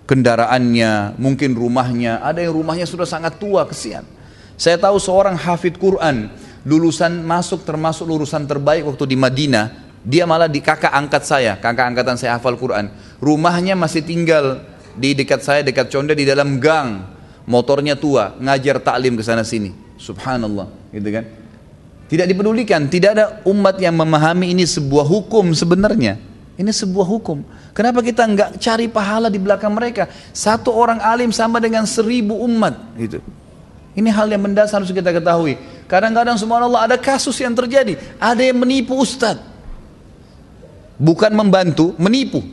[0.05, 4.05] Kendaraannya, mungkin rumahnya, ada yang rumahnya sudah sangat tua, kesian.
[4.53, 6.29] Saya tahu seorang hafid Quran,
[6.61, 9.65] lulusan masuk termasuk lulusan terbaik waktu di Madinah,
[10.05, 12.93] dia malah di kakak angkat saya, kakak angkatan saya hafal Quran.
[13.17, 14.61] Rumahnya masih tinggal
[14.93, 17.17] di dekat saya, dekat Conde di dalam gang.
[17.49, 19.73] Motornya tua, ngajar taklim ke sana sini.
[19.97, 21.25] Subhanallah, gitu kan?
[22.05, 26.21] Tidak dipedulikan, tidak ada umat yang memahami ini sebuah hukum sebenarnya.
[26.55, 27.43] Ini sebuah hukum.
[27.75, 30.07] Kenapa kita nggak cari pahala di belakang mereka?
[30.31, 33.19] Satu orang alim sama dengan seribu umat, gitu.
[33.95, 35.55] Ini hal yang mendasar harus kita ketahui.
[35.87, 37.95] Kadang-kadang subhanallah ada kasus yang terjadi.
[38.19, 39.55] Ada yang menipu ustadz
[40.99, 42.43] bukan membantu, menipu.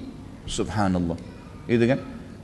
[0.46, 1.18] Subhanallah.
[1.66, 1.98] Gitu kan?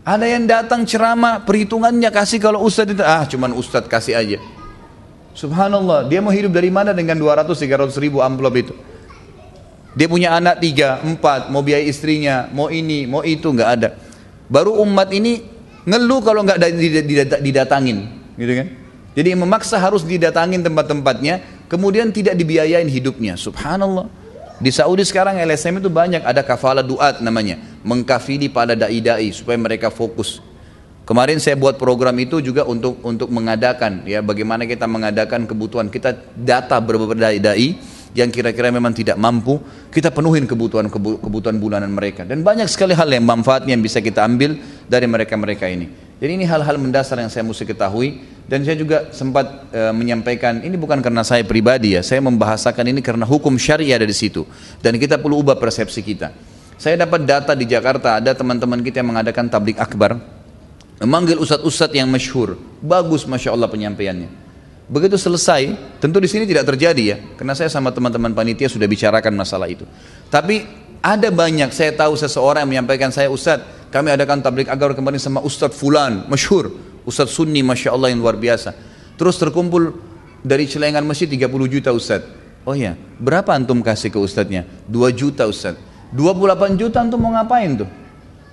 [0.08, 4.38] Ada yang datang ceramah, perhitungannya kasih kalau ustadz itu, ah cuman ustadz kasih aja.
[5.36, 8.74] Subhanallah, dia mau hidup dari mana dengan 200 300 ribu amplop itu?
[9.98, 13.98] Dia punya anak tiga, empat, mau biaya istrinya, mau ini, mau itu, nggak ada.
[14.46, 15.42] Baru umat ini
[15.82, 16.62] ngeluh kalau nggak
[17.42, 18.06] didatangin,
[18.38, 18.68] gitu kan?
[19.18, 23.34] Jadi memaksa harus didatangin tempat-tempatnya, kemudian tidak dibiayain hidupnya.
[23.34, 24.06] Subhanallah.
[24.62, 29.90] Di Saudi sekarang LSM itu banyak ada kafala duat namanya, mengkafili pada dai-dai supaya mereka
[29.90, 30.38] fokus.
[31.10, 36.14] Kemarin saya buat program itu juga untuk untuk mengadakan ya bagaimana kita mengadakan kebutuhan kita
[36.36, 37.80] data beberapa dai-dai
[38.16, 39.60] yang kira-kira memang tidak mampu,
[39.92, 42.24] kita penuhin kebutuhan kebutuhan bulanan mereka.
[42.24, 44.56] Dan banyak sekali hal yang manfaatnya yang bisa kita ambil
[44.88, 46.08] dari mereka-mereka ini.
[46.18, 48.18] Jadi ini hal-hal mendasar yang saya mesti ketahui
[48.50, 53.00] dan saya juga sempat e, menyampaikan ini bukan karena saya pribadi ya, saya membahasakan ini
[53.04, 54.42] karena hukum syariah ada di situ
[54.82, 56.34] dan kita perlu ubah persepsi kita.
[56.74, 60.18] Saya dapat data di Jakarta ada teman-teman kita yang mengadakan tablik akbar
[60.98, 64.47] memanggil ustadz-ustadz yang masyhur, bagus masya Allah penyampaiannya.
[64.88, 69.36] Begitu selesai, tentu di sini tidak terjadi ya, karena saya sama teman-teman panitia sudah bicarakan
[69.36, 69.84] masalah itu.
[70.32, 70.64] Tapi
[71.04, 75.44] ada banyak, saya tahu seseorang yang menyampaikan saya Ustadz, kami adakan tablik agar kemarin sama
[75.44, 76.72] Ustadz Fulan, masyhur,
[77.04, 78.72] Ustadz Sunni, Masya Allah yang luar biasa.
[79.20, 79.92] Terus terkumpul
[80.40, 82.64] dari celengan masjid 30 juta Ustadz.
[82.64, 84.64] Oh ya, berapa antum kasih ke Ustadznya?
[84.88, 85.80] 2 juta Ustadz.
[86.16, 87.88] 28 juta antum mau ngapain tuh?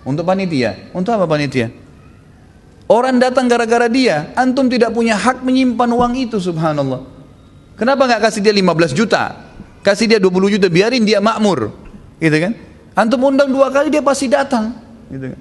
[0.04, 0.92] Untuk panitia.
[0.92, 1.72] Untuk apa panitia?
[2.86, 7.02] Orang datang gara-gara dia, antum tidak punya hak menyimpan uang itu subhanallah.
[7.76, 9.42] Kenapa nggak kasih dia 15 juta?
[9.82, 11.74] Kasih dia 20 juta, biarin dia makmur.
[12.22, 12.54] Gitu kan?
[12.96, 14.72] Antum undang dua kali dia pasti datang.
[15.10, 15.40] Gitu kan?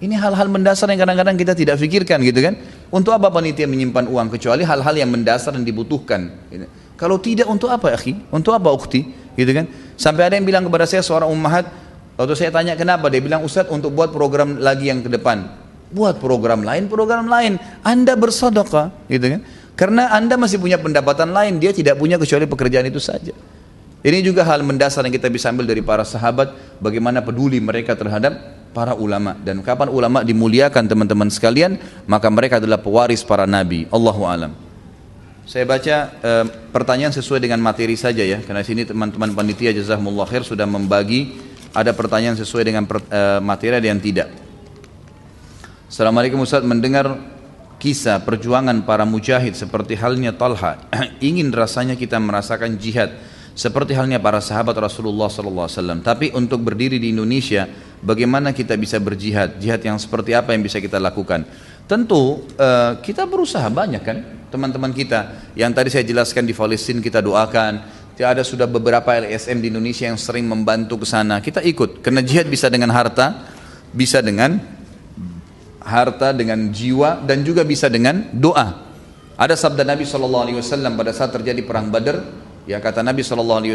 [0.00, 2.56] Ini hal-hal mendasar yang kadang-kadang kita tidak pikirkan gitu kan.
[2.88, 6.48] Untuk apa panitia menyimpan uang kecuali hal-hal yang mendasar dan dibutuhkan.
[6.48, 6.64] Gitu.
[6.96, 8.16] Kalau tidak untuk apa akhi?
[8.32, 9.04] Untuk apa ukti?
[9.36, 9.68] Gitu kan?
[10.00, 11.68] Sampai ada yang bilang kepada saya seorang ummahat,
[12.16, 15.44] waktu saya tanya kenapa, dia bilang Ustaz untuk buat program lagi yang ke depan.
[15.90, 17.58] Buat program lain, program lain.
[17.82, 19.40] Anda bersedekah, gitu kan?
[19.74, 23.34] Karena Anda masih punya pendapatan lain, dia tidak punya kecuali pekerjaan itu saja.
[24.00, 28.60] Ini juga hal mendasar yang kita bisa ambil dari para sahabat, bagaimana peduli mereka terhadap
[28.70, 31.74] para ulama dan kapan ulama dimuliakan teman-teman sekalian
[32.06, 34.54] maka mereka adalah pewaris para nabi Allahu alam
[35.42, 36.30] saya baca e,
[36.70, 41.34] pertanyaan sesuai dengan materi saja ya karena sini teman-teman panitia jazakumullah khair sudah membagi
[41.74, 44.30] ada pertanyaan sesuai dengan per, e, materi dan tidak
[45.90, 47.18] Assalamualaikum Ustaz mendengar
[47.82, 50.78] kisah perjuangan para mujahid seperti halnya Talha
[51.18, 53.10] ingin rasanya kita merasakan jihad
[53.58, 55.66] seperti halnya para sahabat Rasulullah SAW.
[55.98, 57.66] Tapi untuk berdiri di Indonesia,
[58.06, 59.58] bagaimana kita bisa berjihad?
[59.58, 61.42] Jihad yang seperti apa yang bisa kita lakukan?
[61.90, 65.50] Tentu uh, kita berusaha banyak kan, teman-teman kita.
[65.58, 67.98] Yang tadi saya jelaskan di Palestina kita doakan.
[68.14, 71.42] Ada sudah beberapa LSM di Indonesia yang sering membantu ke sana.
[71.42, 73.42] Kita ikut, karena jihad bisa dengan harta,
[73.90, 74.79] bisa dengan
[75.90, 78.86] harta, dengan jiwa, dan juga bisa dengan doa.
[79.34, 82.22] Ada sabda Nabi SAW pada saat terjadi perang Badar,
[82.68, 83.66] Ya kata Nabi SAW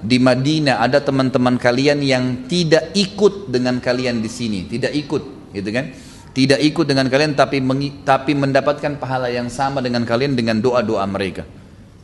[0.00, 5.70] di Madinah ada teman-teman kalian yang tidak ikut dengan kalian di sini, tidak ikut, gitu
[5.70, 5.92] kan?
[6.34, 7.62] Tidak ikut dengan kalian tapi
[8.02, 11.46] tapi mendapatkan pahala yang sama dengan kalian dengan doa-doa mereka.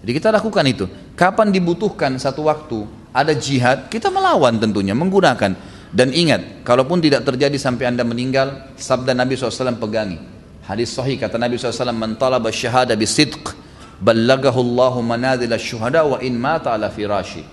[0.06, 0.86] Jadi kita lakukan itu.
[1.18, 5.69] Kapan dibutuhkan satu waktu ada jihad, kita melawan tentunya menggunakan.
[5.90, 10.18] Dan ingat, kalaupun tidak terjadi sampai anda meninggal, sabda Nabi SAW pegangi.
[10.62, 13.58] Hadis sahih kata Nabi SAW, "Man talaba syahada bisidq
[14.00, 17.44] ballagahu Allahu manazil syuhada wa in mata ala firashi.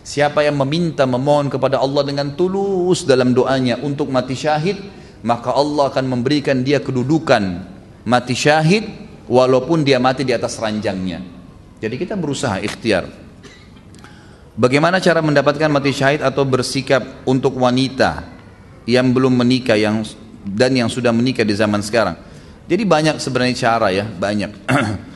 [0.00, 4.80] Siapa yang meminta memohon kepada Allah dengan tulus dalam doanya untuk mati syahid
[5.20, 7.68] maka Allah akan memberikan dia kedudukan
[8.08, 8.88] mati syahid
[9.28, 11.20] walaupun dia mati di atas ranjangnya.
[11.80, 13.04] Jadi kita berusaha ikhtiar
[14.58, 18.24] bagaimana cara mendapatkan mati syahid atau bersikap untuk wanita
[18.88, 20.02] yang belum menikah yang
[20.42, 22.16] dan yang sudah menikah di zaman sekarang?
[22.70, 24.50] Jadi banyak sebenarnya cara ya banyak.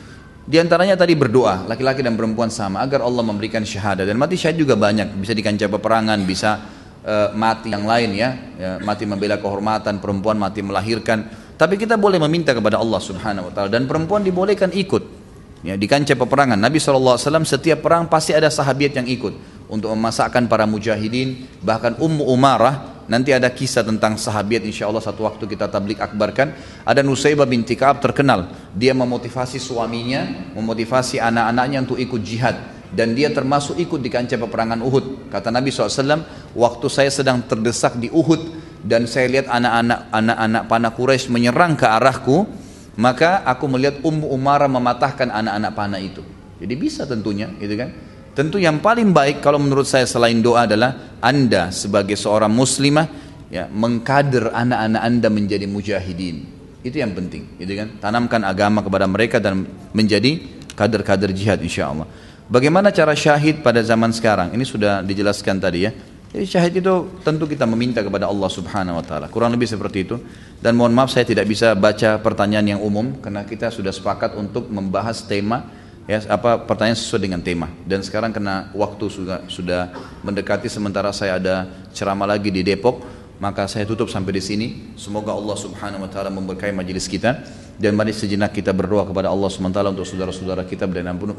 [0.45, 4.05] Di antaranya tadi berdoa, laki-laki dan perempuan sama agar Allah memberikan syahadat.
[4.05, 6.61] Dan mati syahid juga banyak, bisa di kancah peperangan, bisa
[7.01, 11.25] uh, mati yang lain ya, ya, mati membela kehormatan, perempuan mati melahirkan.
[11.57, 15.24] Tapi kita boleh meminta kepada Allah Subhanahu wa taala dan perempuan dibolehkan ikut
[15.61, 16.57] ya di kancah peperangan.
[16.57, 19.33] Nabi SAW setiap perang pasti ada sahabat yang ikut
[19.69, 25.29] untuk memasakkan para mujahidin, bahkan Ummu Umarah Nanti ada kisah tentang sahabat insya Allah satu
[25.29, 26.57] waktu kita tablik akbarkan.
[26.81, 28.49] Ada Nusaybah binti Ka'ab terkenal.
[28.73, 30.25] Dia memotivasi suaminya,
[30.57, 32.57] memotivasi anak-anaknya untuk ikut jihad.
[32.89, 35.29] Dan dia termasuk ikut di kancah peperangan Uhud.
[35.29, 36.25] Kata Nabi SAW,
[36.57, 41.85] waktu saya sedang terdesak di Uhud dan saya lihat anak-anak anak-anak panah Quraisy menyerang ke
[41.85, 42.49] arahku,
[42.95, 46.23] maka aku melihat Ummu Umarah mematahkan anak-anak panah itu.
[46.59, 47.91] Jadi bisa tentunya, gitu kan?
[48.35, 53.07] Tentu yang paling baik kalau menurut saya selain doa adalah Anda sebagai seorang muslimah
[53.47, 56.37] ya mengkader anak-anak Anda menjadi mujahidin.
[56.83, 57.87] Itu yang penting, gitu kan?
[57.97, 59.65] Tanamkan agama kepada mereka dan
[59.95, 60.43] menjadi
[60.75, 62.05] kader-kader jihad insya Allah.
[62.45, 64.53] Bagaimana cara syahid pada zaman sekarang?
[64.53, 65.91] Ini sudah dijelaskan tadi ya.
[66.35, 69.31] Jadi syahid itu tentu kita meminta kepada Allah Subhanahu wa taala.
[69.31, 70.19] Kurang lebih seperti itu.
[70.59, 74.67] Dan mohon maaf saya tidak bisa baca pertanyaan yang umum karena kita sudah sepakat untuk
[74.67, 75.71] membahas tema
[76.03, 77.71] ya apa pertanyaan sesuai dengan tema.
[77.87, 79.95] Dan sekarang karena waktu sudah sudah
[80.27, 82.99] mendekati sementara saya ada ceramah lagi di Depok,
[83.39, 84.67] maka saya tutup sampai di sini.
[84.99, 87.47] Semoga Allah Subhanahu wa taala memberkahi majelis kita
[87.79, 90.83] dan mari sejenak kita berdoa kepada Allah Subhanahu wa taala untuk saudara-saudara kita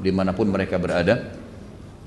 [0.00, 1.36] di mana pun mereka berada.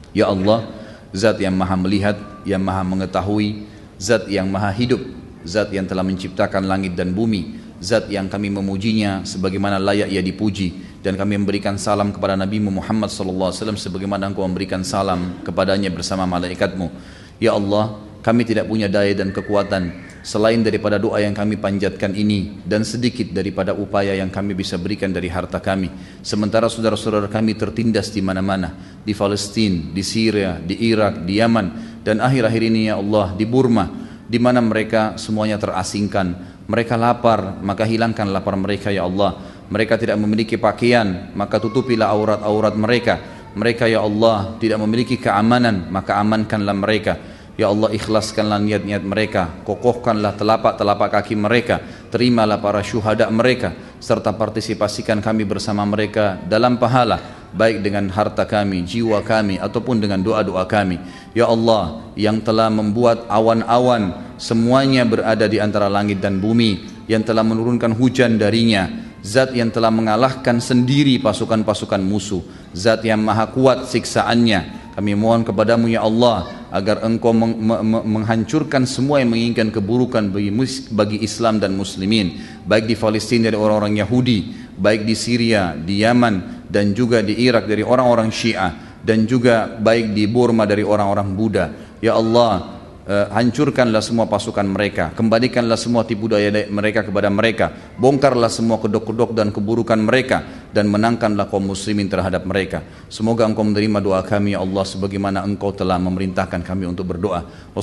[0.09, 0.65] Ya Allah,
[1.09, 3.65] Zat yang maha melihat, yang maha mengetahui,
[3.97, 5.01] Zat yang maha hidup,
[5.41, 10.75] Zat yang telah menciptakan langit dan bumi, Zat yang kami memujinya sebagaimana layak ia dipuji
[10.99, 16.91] dan kami memberikan salam kepada Nabi Muhammad SAW sebagaimana engkau memberikan salam kepadanya bersama malaikatmu.
[17.39, 22.59] Ya Allah, kami tidak punya daya dan kekuatan selain daripada doa yang kami panjatkan ini
[22.67, 25.89] dan sedikit daripada upaya yang kami bisa berikan dari harta kami.
[26.19, 31.67] Sementara saudara-saudara kami tertindas di mana-mana, di Palestina, di Syria, di Irak, di Yaman
[32.03, 36.61] dan akhir-akhir ini ya Allah di Burma di mana mereka semuanya terasingkan.
[36.69, 39.41] Mereka lapar, maka hilangkan lapar mereka ya Allah.
[39.73, 43.17] Mereka tidak memiliki pakaian, maka tutupilah aurat-aurat mereka.
[43.57, 47.13] Mereka ya Allah tidak memiliki keamanan, maka amankanlah mereka.
[47.59, 49.51] Ya Allah ikhlaskanlah niat-niat mereka.
[49.67, 51.83] Kokohkanlah telapak-telapak kaki mereka.
[52.07, 53.75] Terimalah para syuhada mereka.
[53.99, 57.19] Serta partisipasikan kami bersama mereka dalam pahala.
[57.51, 61.01] Baik dengan harta kami, jiwa kami Ataupun dengan doa-doa kami.
[61.33, 67.41] Ya Allah yang telah membuat awan-awan Semuanya berada di antara langit dan bumi Yang telah
[67.41, 68.85] menurunkan hujan darinya
[69.25, 75.89] Zat yang telah mengalahkan sendiri pasukan-pasukan musuh Zat yang maha kuat siksaannya kami mohon kepadamu
[75.91, 77.57] ya Allah agar engkau meng
[78.05, 80.53] menghancurkan semua yang menginginkan keburukan bagi,
[80.93, 86.65] bagi Islam dan muslimin baik di Palestina dari orang-orang Yahudi baik di Syria, di Yaman
[86.71, 91.65] dan juga di Irak dari orang-orang Syiah dan juga baik di Burma dari orang-orang Buddha.
[91.99, 92.78] Ya Allah
[93.09, 99.33] uh, hancurkanlah semua pasukan mereka, kembalikanlah semua tipu daya mereka kepada mereka, bongkarlah semua kedok-kedok
[99.33, 102.85] dan keburukan mereka dan menangkanlah kaum muslimin terhadap mereka.
[103.09, 107.73] Semoga engkau menerima doa kami ya Allah sebagaimana engkau telah memerintahkan kami untuk berdoa.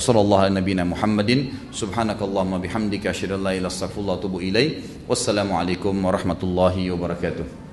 [5.11, 7.66] Wassalamualaikum warahmatullahi wabarakatuh.